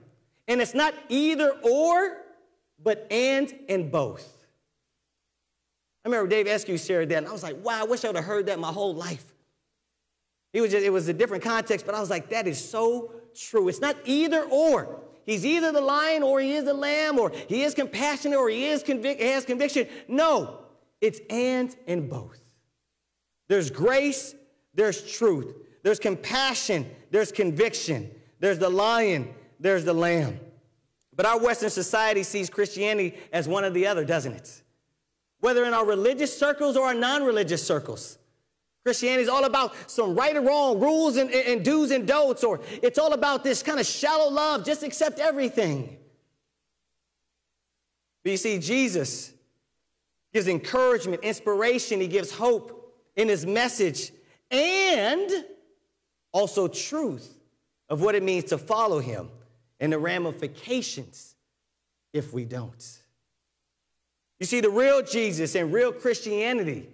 And 0.49 0.62
it's 0.62 0.74
not 0.74 0.95
either 1.11 1.53
or, 1.62 2.16
but 2.82 3.07
and 3.11 3.55
and 3.68 3.93
both. 3.93 4.26
I 6.05 6.09
remember 6.09 6.28
Dave 6.28 6.47
Eskew 6.47 6.84
shared 6.84 7.11
that, 7.11 7.18
and 7.18 7.28
I 7.28 7.32
was 7.32 7.43
like, 7.43 7.62
wow, 7.62 7.82
I 7.82 7.84
wish 7.84 8.05
I 8.05 8.09
would 8.09 8.16
have 8.16 8.24
heard 8.24 8.47
that 8.47 8.59
my 8.59 8.72
whole 8.72 8.95
life. 8.95 9.32
It 10.53 10.61
was, 10.61 10.70
just, 10.70 10.84
it 10.84 10.90
was 10.90 11.09
a 11.09 11.14
different 11.14 11.42
context, 11.42 11.86
but 11.86 11.94
I 11.94 12.00
was 12.00 12.11
like, 12.11 12.28
that 12.30 12.46
is 12.46 12.62
so 12.62 13.12
true. 13.34 13.68
It's 13.68 13.80
not 13.80 13.96
either 14.05 14.42
or. 14.42 15.00
He's 15.24 15.46
either 15.46 15.72
the 15.72 15.80
lion 15.80 16.22
or 16.22 16.40
he 16.40 16.53
is 16.53 16.64
the 16.64 16.74
lamb, 16.74 17.18
or 17.18 17.32
he 17.48 17.62
is 17.62 17.74
compassionate 17.74 18.38
or 18.38 18.48
he 18.48 18.66
is 18.66 18.82
convic- 18.82 19.20
has 19.20 19.44
conviction. 19.44 19.86
No, 20.09 20.59
it's 21.00 21.20
and 21.30 21.74
and 21.86 22.09
both. 22.09 22.40
There's 23.48 23.70
grace, 23.70 24.34
there's 24.74 25.11
truth. 25.12 25.55
There's 25.82 25.98
compassion, 25.98 26.88
there's 27.11 27.32
conviction. 27.32 28.11
There's 28.40 28.59
the 28.59 28.68
lion, 28.68 29.32
there's 29.61 29.84
the 29.84 29.92
lamb. 29.92 30.40
But 31.14 31.26
our 31.26 31.38
Western 31.38 31.70
society 31.70 32.22
sees 32.22 32.48
Christianity 32.48 33.18
as 33.32 33.46
one 33.46 33.64
or 33.64 33.70
the 33.70 33.86
other, 33.86 34.05
doesn't 34.05 34.32
it? 34.32 34.62
Whether 35.40 35.64
in 35.64 35.74
our 35.74 35.84
religious 35.84 36.36
circles 36.36 36.76
or 36.76 36.86
our 36.86 36.94
non 36.94 37.22
religious 37.22 37.64
circles. 37.64 38.18
Christianity 38.85 39.22
is 39.22 39.28
all 39.28 39.45
about 39.45 39.91
some 39.91 40.14
right 40.14 40.37
or 40.37 40.41
wrong 40.41 40.80
rules 40.80 41.16
and, 41.16 41.30
and 41.30 41.64
do's 41.64 41.93
and 41.93 42.07
don'ts, 42.07 42.43
or 42.43 42.61
it's 42.83 42.99
all 42.99 43.12
about 43.12 43.45
this 43.45 43.62
kind 43.62 43.78
of 43.78 43.87
shallow 43.87 44.28
love, 44.28 44.64
just 44.64 44.83
accept 44.83 45.20
everything. 45.20 45.99
But 48.24 48.30
you 48.30 48.37
see, 48.37 48.59
Jesus 48.59 49.33
gives 50.33 50.49
encouragement, 50.49 51.22
inspiration, 51.22 52.01
he 52.01 52.09
gives 52.09 52.33
hope 52.33 52.97
in 53.14 53.28
his 53.28 53.47
message, 53.47 54.11
and 54.51 55.30
also 56.33 56.66
truth 56.66 57.39
of 57.89 58.01
what 58.01 58.14
it 58.14 58.22
means 58.22 58.45
to 58.45 58.59
follow 58.59 58.99
him 58.99 59.28
and 59.78 59.93
the 59.93 59.99
ramifications 59.99 61.37
if 62.12 62.33
we 62.33 62.45
don't. 62.45 63.01
You 64.41 64.47
see, 64.47 64.61
the 64.61 64.70
real 64.70 65.03
Jesus 65.03 65.55
and 65.55 65.72
real 65.72 65.93
Christianity 65.93 66.89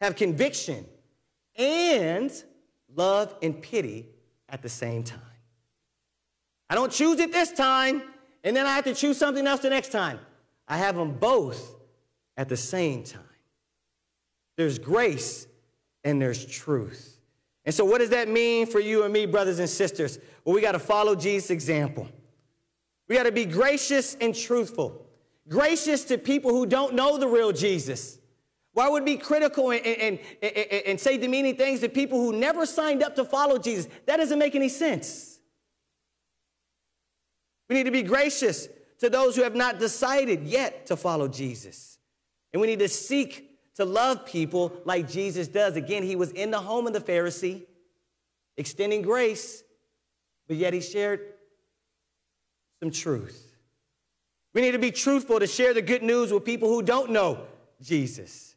have 0.00 0.14
conviction 0.14 0.86
and 1.58 2.30
love 2.94 3.34
and 3.42 3.60
pity 3.60 4.08
at 4.48 4.62
the 4.62 4.68
same 4.68 5.02
time. 5.02 5.20
I 6.68 6.74
don't 6.74 6.92
choose 6.92 7.20
it 7.20 7.32
this 7.32 7.52
time, 7.52 8.02
and 8.42 8.56
then 8.56 8.66
I 8.66 8.74
have 8.74 8.84
to 8.84 8.94
choose 8.94 9.16
something 9.16 9.46
else 9.46 9.60
the 9.60 9.70
next 9.70 9.92
time. 9.92 10.18
I 10.66 10.78
have 10.78 10.96
them 10.96 11.12
both 11.12 11.76
at 12.36 12.48
the 12.48 12.56
same 12.56 13.04
time. 13.04 13.22
There's 14.56 14.78
grace 14.78 15.46
and 16.04 16.20
there's 16.20 16.44
truth. 16.44 17.18
And 17.64 17.74
so, 17.74 17.84
what 17.84 17.98
does 17.98 18.10
that 18.10 18.28
mean 18.28 18.66
for 18.66 18.80
you 18.80 19.02
and 19.02 19.12
me, 19.12 19.26
brothers 19.26 19.58
and 19.58 19.68
sisters? 19.68 20.18
Well, 20.44 20.54
we 20.54 20.60
got 20.60 20.72
to 20.72 20.78
follow 20.78 21.14
Jesus' 21.14 21.50
example. 21.50 22.08
We 23.08 23.16
got 23.16 23.24
to 23.24 23.32
be 23.32 23.44
gracious 23.44 24.16
and 24.20 24.34
truthful. 24.34 25.06
Gracious 25.48 26.04
to 26.04 26.18
people 26.18 26.50
who 26.50 26.66
don't 26.66 26.94
know 26.94 27.18
the 27.18 27.28
real 27.28 27.52
Jesus. 27.52 28.18
Why 28.76 28.90
would 28.90 29.06
be 29.06 29.16
critical 29.16 29.70
and, 29.70 29.80
and, 29.86 30.18
and, 30.42 30.56
and, 30.86 31.00
say 31.00 31.16
demeaning 31.16 31.56
things 31.56 31.80
to 31.80 31.88
people 31.88 32.20
who 32.20 32.36
never 32.36 32.66
signed 32.66 33.02
up 33.02 33.16
to 33.16 33.24
follow 33.24 33.56
Jesus? 33.56 33.88
That 34.04 34.18
doesn't 34.18 34.38
make 34.38 34.54
any 34.54 34.68
sense. 34.68 35.38
We 37.70 37.76
need 37.76 37.84
to 37.84 37.90
be 37.90 38.02
gracious 38.02 38.68
to 38.98 39.08
those 39.08 39.34
who 39.34 39.44
have 39.44 39.54
not 39.54 39.78
decided 39.78 40.42
yet 40.42 40.84
to 40.88 40.96
follow 40.96 41.26
Jesus. 41.26 41.96
And 42.52 42.60
we 42.60 42.66
need 42.66 42.80
to 42.80 42.88
seek 42.88 43.50
to 43.76 43.86
love 43.86 44.26
people 44.26 44.78
like 44.84 45.08
Jesus 45.08 45.48
does. 45.48 45.74
Again, 45.76 46.02
he 46.02 46.14
was 46.14 46.32
in 46.32 46.50
the 46.50 46.60
home 46.60 46.86
of 46.86 46.92
the 46.92 47.00
Pharisee, 47.00 47.62
extending 48.58 49.00
grace, 49.00 49.62
but 50.48 50.58
yet 50.58 50.74
he 50.74 50.82
shared 50.82 51.20
some 52.82 52.90
truth. 52.90 53.56
We 54.52 54.60
need 54.60 54.72
to 54.72 54.78
be 54.78 54.90
truthful 54.90 55.40
to 55.40 55.46
share 55.46 55.72
the 55.72 55.80
good 55.80 56.02
news 56.02 56.30
with 56.30 56.44
people 56.44 56.68
who 56.68 56.82
don't 56.82 57.10
know 57.10 57.46
Jesus. 57.80 58.55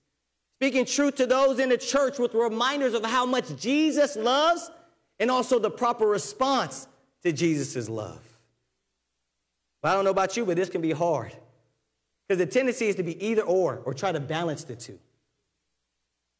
Speaking 0.59 0.83
truth 0.83 1.15
to 1.15 1.25
those 1.25 1.57
in 1.57 1.69
the 1.69 1.77
church 1.77 2.19
with 2.19 2.33
reminders 2.33 2.93
of 2.93 3.05
how 3.05 3.25
much 3.25 3.55
Jesus 3.55 4.17
loves 4.17 4.69
and 5.17 5.31
also 5.31 5.57
the 5.57 5.71
proper 5.71 6.05
response 6.05 6.85
to 7.23 7.31
Jesus' 7.31 7.87
love. 7.87 8.19
But 9.81 9.91
I 9.91 9.93
don't 9.93 10.03
know 10.03 10.11
about 10.11 10.35
you, 10.35 10.45
but 10.45 10.57
this 10.57 10.69
can 10.69 10.81
be 10.81 10.91
hard. 10.91 11.31
Because 12.27 12.39
the 12.39 12.45
tendency 12.45 12.87
is 12.87 12.95
to 12.95 13.03
be 13.03 13.25
either 13.25 13.43
or, 13.43 13.81
or 13.85 13.93
try 13.93 14.11
to 14.11 14.19
balance 14.19 14.65
the 14.65 14.75
two. 14.75 14.99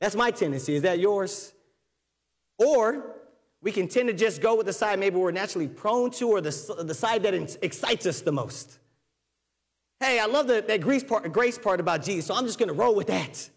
That's 0.02 0.16
my 0.16 0.32
tendency. 0.32 0.76
Is 0.76 0.82
that 0.82 1.00
yours? 1.00 1.54
Or 2.58 3.16
we 3.62 3.72
can 3.72 3.88
tend 3.88 4.10
to 4.10 4.14
just 4.14 4.42
go 4.42 4.56
with 4.56 4.66
the 4.66 4.74
side 4.74 5.00
maybe 5.00 5.16
we're 5.16 5.32
naturally 5.32 5.70
prone 5.70 6.12
to 6.12 6.30
or 6.30 6.42
the, 6.42 6.84
the 6.84 6.94
side 6.94 7.24
that 7.24 7.34
excites 7.62 8.06
us 8.06 8.20
the 8.20 8.34
most. 8.34 8.80
Hey, 10.02 10.20
I 10.20 10.26
love 10.26 10.48
the, 10.48 10.62
that 10.68 10.82
grace 10.82 11.06
part, 11.06 11.32
grace 11.32 11.58
part 11.58 11.80
about 11.80 12.04
Jesus, 12.04 12.26
so 12.26 12.36
I'm 12.36 12.46
just 12.46 12.60
going 12.60 12.68
to 12.68 12.76
roll 12.76 12.96
with 12.96 13.08
that. 13.08 13.50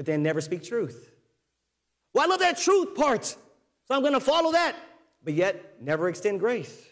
But 0.00 0.06
then 0.06 0.22
never 0.22 0.40
speak 0.40 0.62
truth. 0.62 1.12
Well, 2.14 2.24
I 2.24 2.26
love 2.26 2.40
that 2.40 2.56
truth 2.56 2.94
part, 2.94 3.26
so 3.26 3.36
I'm 3.90 4.00
going 4.00 4.14
to 4.14 4.20
follow 4.20 4.50
that, 4.52 4.74
but 5.22 5.34
yet 5.34 5.76
never 5.78 6.08
extend 6.08 6.40
grace. 6.40 6.86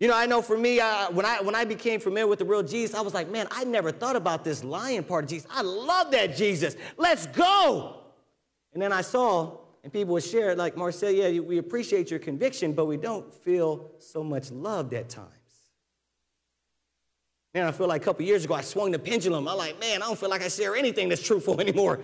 You 0.00 0.08
know, 0.08 0.14
I 0.14 0.26
know 0.26 0.42
for 0.42 0.58
me, 0.58 0.80
uh, 0.80 1.10
when, 1.12 1.24
I, 1.24 1.40
when 1.40 1.54
I 1.54 1.64
became 1.64 1.98
familiar 1.98 2.26
with 2.26 2.40
the 2.40 2.44
real 2.44 2.62
Jesus, 2.62 2.94
I 2.94 3.00
was 3.00 3.14
like, 3.14 3.30
man, 3.30 3.48
I 3.50 3.64
never 3.64 3.90
thought 3.90 4.16
about 4.16 4.44
this 4.44 4.62
lion 4.62 5.02
part 5.02 5.24
of 5.24 5.30
Jesus. 5.30 5.48
I 5.50 5.62
love 5.62 6.10
that 6.10 6.36
Jesus. 6.36 6.76
Let's 6.98 7.26
go. 7.28 8.00
And 8.74 8.82
then 8.82 8.92
I 8.92 9.00
saw, 9.00 9.60
and 9.82 9.90
people 9.90 10.12
would 10.12 10.24
share, 10.24 10.50
it, 10.50 10.58
like, 10.58 10.76
Marcel, 10.76 11.10
yeah, 11.10 11.40
we 11.40 11.56
appreciate 11.56 12.10
your 12.10 12.20
conviction, 12.20 12.74
but 12.74 12.84
we 12.84 12.98
don't 12.98 13.32
feel 13.32 13.92
so 13.98 14.22
much 14.22 14.50
loved 14.50 14.92
at 14.92 15.08
times. 15.08 15.43
Man, 17.54 17.66
I 17.66 17.70
feel 17.70 17.86
like 17.86 18.02
a 18.02 18.04
couple 18.04 18.24
years 18.24 18.44
ago, 18.44 18.54
I 18.54 18.62
swung 18.62 18.90
the 18.90 18.98
pendulum. 18.98 19.46
I'm 19.46 19.56
like, 19.56 19.78
man, 19.78 20.02
I 20.02 20.06
don't 20.06 20.18
feel 20.18 20.28
like 20.28 20.42
I 20.42 20.48
share 20.48 20.74
anything 20.74 21.08
that's 21.08 21.22
truthful 21.22 21.60
anymore. 21.60 22.00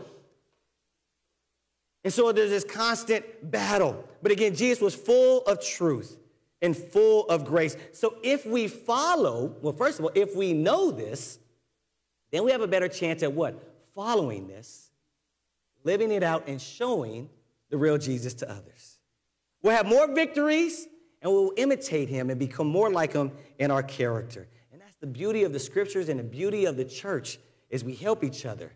And 2.05 2.13
so 2.13 2.31
there's 2.33 2.51
this 2.51 2.65
constant 2.65 3.51
battle. 3.51 4.09
But 4.23 4.33
again, 4.33 4.55
Jesus 4.55 4.81
was 4.81 4.95
full 4.95 5.43
of 5.43 5.63
truth 5.63 6.17
and 6.63 6.77
full 6.77 7.29
of 7.29 7.45
grace. 7.45 7.77
So 7.93 8.17
if 8.23 8.47
we 8.47 8.69
follow, 8.69 9.57
well, 9.61 9.73
first 9.73 9.99
of 9.99 10.05
all, 10.05 10.13
if 10.15 10.37
we 10.37 10.53
know 10.53 10.91
this, 10.91 11.39
then 12.31 12.45
we 12.45 12.53
have 12.53 12.61
a 12.61 12.69
better 12.69 12.89
chance 12.89 13.23
at 13.23 13.33
what? 13.33 13.61
Following 13.95 14.47
this, 14.47 14.91
living 15.85 16.13
it 16.13 16.23
out, 16.23 16.47
and 16.47 16.61
showing 16.61 17.29
the 17.71 17.77
real 17.77 17.99
Jesus 17.99 18.35
to 18.35 18.51
others. 18.51 18.99
We'll 19.63 19.77
have 19.77 19.87
more 19.87 20.13
victories 20.15 20.87
and 21.23 21.31
we'll 21.31 21.53
imitate 21.57 22.09
him 22.09 22.31
and 22.31 22.39
become 22.39 22.67
more 22.67 22.91
like 22.91 23.13
him 23.13 23.33
in 23.59 23.71
our 23.71 23.83
character. 23.83 24.49
The 25.01 25.07
beauty 25.07 25.45
of 25.45 25.53
the 25.53 25.59
scriptures 25.59 26.09
and 26.09 26.21
the 26.21 26.25
beauty 26.25 26.67
of 26.67 26.77
the 26.77 26.85
church 26.85 27.39
is 27.71 27.83
we 27.83 27.95
help 27.95 28.23
each 28.23 28.45
other 28.45 28.73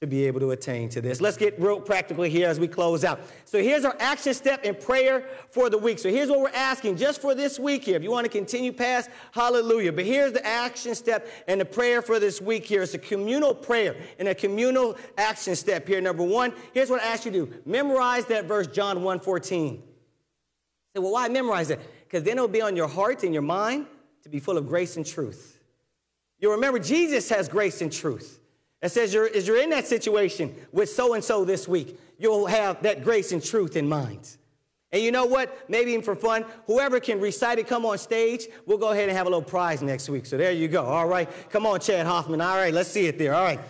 to 0.00 0.06
be 0.06 0.26
able 0.28 0.38
to 0.38 0.52
attain 0.52 0.88
to 0.88 1.00
this. 1.00 1.20
Let's 1.20 1.36
get 1.36 1.60
real 1.60 1.80
practical 1.80 2.22
here 2.22 2.46
as 2.46 2.60
we 2.60 2.68
close 2.68 3.02
out. 3.02 3.20
So 3.44 3.60
here's 3.60 3.84
our 3.84 3.96
action 3.98 4.32
step 4.32 4.62
in 4.62 4.76
prayer 4.76 5.28
for 5.50 5.68
the 5.68 5.78
week. 5.78 5.98
So 5.98 6.08
here's 6.08 6.28
what 6.28 6.38
we're 6.38 6.50
asking 6.50 6.98
just 6.98 7.20
for 7.20 7.34
this 7.34 7.58
week 7.58 7.82
here. 7.82 7.96
If 7.96 8.04
you 8.04 8.12
want 8.12 8.24
to 8.24 8.30
continue 8.30 8.72
past, 8.72 9.10
hallelujah. 9.32 9.92
But 9.92 10.04
here's 10.04 10.32
the 10.32 10.46
action 10.46 10.94
step 10.94 11.26
and 11.48 11.60
the 11.60 11.64
prayer 11.64 12.00
for 12.00 12.20
this 12.20 12.40
week 12.40 12.64
here. 12.64 12.82
It's 12.82 12.94
a 12.94 12.98
communal 12.98 13.52
prayer 13.52 13.96
and 14.20 14.28
a 14.28 14.36
communal 14.36 14.96
action 15.16 15.56
step 15.56 15.88
here. 15.88 16.00
Number 16.00 16.22
one, 16.22 16.52
here's 16.72 16.90
what 16.90 17.02
I 17.02 17.06
ask 17.06 17.24
you 17.24 17.32
to 17.32 17.46
do. 17.46 17.54
Memorize 17.66 18.24
that 18.26 18.44
verse, 18.44 18.68
John 18.68 19.02
1 19.02 19.18
14. 19.18 19.82
Say, 20.94 21.02
well, 21.02 21.12
why 21.12 21.28
memorize 21.28 21.70
it? 21.70 21.80
Because 22.04 22.22
then 22.22 22.34
it'll 22.34 22.46
be 22.46 22.62
on 22.62 22.76
your 22.76 22.88
heart 22.88 23.24
and 23.24 23.32
your 23.32 23.42
mind 23.42 23.86
to 24.28 24.32
be 24.32 24.40
full 24.40 24.58
of 24.58 24.68
grace 24.68 24.96
and 24.96 25.06
truth. 25.06 25.58
You'll 26.38 26.52
remember 26.52 26.78
Jesus 26.78 27.28
has 27.30 27.48
grace 27.48 27.80
and 27.80 27.92
truth. 27.92 28.40
It 28.80 28.90
says 28.90 29.12
you're, 29.12 29.28
as 29.28 29.46
you're 29.46 29.60
in 29.60 29.70
that 29.70 29.86
situation 29.86 30.54
with 30.70 30.90
so 30.90 31.14
and 31.14 31.24
so 31.24 31.44
this 31.44 31.66
week, 31.66 31.98
you'll 32.18 32.46
have 32.46 32.82
that 32.82 33.02
grace 33.02 33.32
and 33.32 33.42
truth 33.42 33.76
in 33.76 33.88
mind. 33.88 34.36
And 34.92 35.02
you 35.02 35.10
know 35.10 35.26
what? 35.26 35.68
Maybe 35.68 35.90
even 35.92 36.02
for 36.02 36.14
fun, 36.14 36.44
whoever 36.66 37.00
can 37.00 37.20
recite 37.20 37.58
it, 37.58 37.66
come 37.66 37.84
on 37.84 37.98
stage, 37.98 38.46
we'll 38.66 38.78
go 38.78 38.90
ahead 38.90 39.08
and 39.08 39.16
have 39.16 39.26
a 39.26 39.30
little 39.30 39.42
prize 39.42 39.82
next 39.82 40.08
week. 40.08 40.26
So 40.26 40.36
there 40.36 40.52
you 40.52 40.68
go. 40.68 40.84
All 40.84 41.08
right. 41.08 41.28
Come 41.50 41.66
on, 41.66 41.80
Chad 41.80 42.06
Hoffman. 42.06 42.40
All 42.40 42.56
right, 42.56 42.72
let's 42.72 42.90
see 42.90 43.06
it 43.06 43.18
there. 43.18 43.34
All 43.34 43.44
right. 43.44 43.60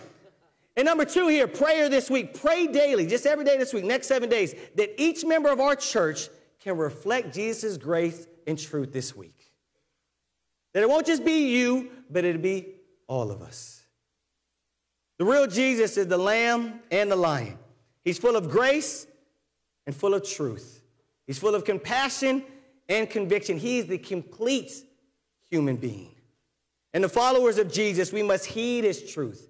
And 0.77 0.85
number 0.85 1.03
two 1.03 1.27
here, 1.27 1.47
prayer 1.47 1.89
this 1.89 2.09
week. 2.09 2.39
Pray 2.39 2.67
daily, 2.67 3.05
just 3.05 3.25
every 3.25 3.43
day 3.43 3.57
this 3.57 3.73
week, 3.73 3.83
next 3.83 4.07
seven 4.07 4.29
days, 4.29 4.55
that 4.75 5.01
each 5.01 5.25
member 5.25 5.49
of 5.51 5.59
our 5.59 5.75
church 5.75 6.29
can 6.61 6.77
reflect 6.77 7.33
Jesus' 7.33 7.77
grace 7.77 8.27
and 8.47 8.57
truth 8.57 8.93
this 8.93 9.15
week. 9.15 9.38
That 10.73 10.83
it 10.83 10.89
won't 10.89 11.05
just 11.05 11.25
be 11.25 11.57
you, 11.57 11.89
but 12.09 12.23
it'll 12.25 12.41
be 12.41 12.75
all 13.07 13.31
of 13.31 13.41
us. 13.41 13.83
The 15.17 15.25
real 15.25 15.47
Jesus 15.47 15.97
is 15.97 16.07
the 16.07 16.17
lamb 16.17 16.79
and 16.91 17.11
the 17.11 17.15
lion. 17.15 17.57
He's 18.03 18.17
full 18.17 18.35
of 18.35 18.49
grace 18.49 19.05
and 19.85 19.95
full 19.95 20.13
of 20.13 20.23
truth. 20.27 20.81
He's 21.27 21.37
full 21.37 21.55
of 21.55 21.65
compassion 21.65 22.43
and 22.87 23.09
conviction. 23.09 23.57
He's 23.57 23.85
the 23.85 23.97
complete 23.97 24.71
human 25.49 25.75
being. 25.75 26.15
And 26.93 27.03
the 27.03 27.09
followers 27.09 27.57
of 27.57 27.71
Jesus, 27.71 28.11
we 28.11 28.23
must 28.23 28.45
heed 28.45 28.83
his 28.83 29.11
truth, 29.11 29.47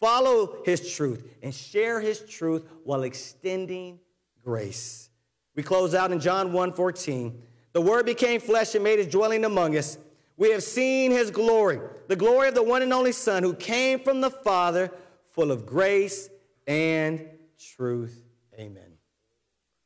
follow 0.00 0.62
his 0.64 0.92
truth, 0.92 1.36
and 1.42 1.54
share 1.54 2.00
his 2.00 2.20
truth 2.20 2.66
while 2.84 3.02
extending 3.04 3.98
grace. 4.44 5.08
We 5.54 5.62
close 5.62 5.94
out 5.94 6.12
in 6.12 6.20
John 6.20 6.52
1 6.52 6.72
14. 6.72 7.42
The 7.72 7.80
word 7.80 8.04
became 8.04 8.40
flesh 8.40 8.74
and 8.74 8.84
made 8.84 8.98
his 8.98 9.08
dwelling 9.08 9.44
among 9.44 9.76
us. 9.76 9.96
We 10.36 10.50
have 10.50 10.62
seen 10.62 11.10
his 11.10 11.30
glory, 11.30 11.80
the 12.08 12.16
glory 12.16 12.48
of 12.48 12.54
the 12.54 12.62
one 12.62 12.82
and 12.82 12.92
only 12.92 13.12
Son 13.12 13.42
who 13.42 13.54
came 13.54 14.00
from 14.00 14.20
the 14.20 14.30
Father 14.30 14.90
full 15.32 15.50
of 15.50 15.66
grace 15.66 16.28
and 16.66 17.26
truth. 17.58 18.24
Amen. 18.58 18.91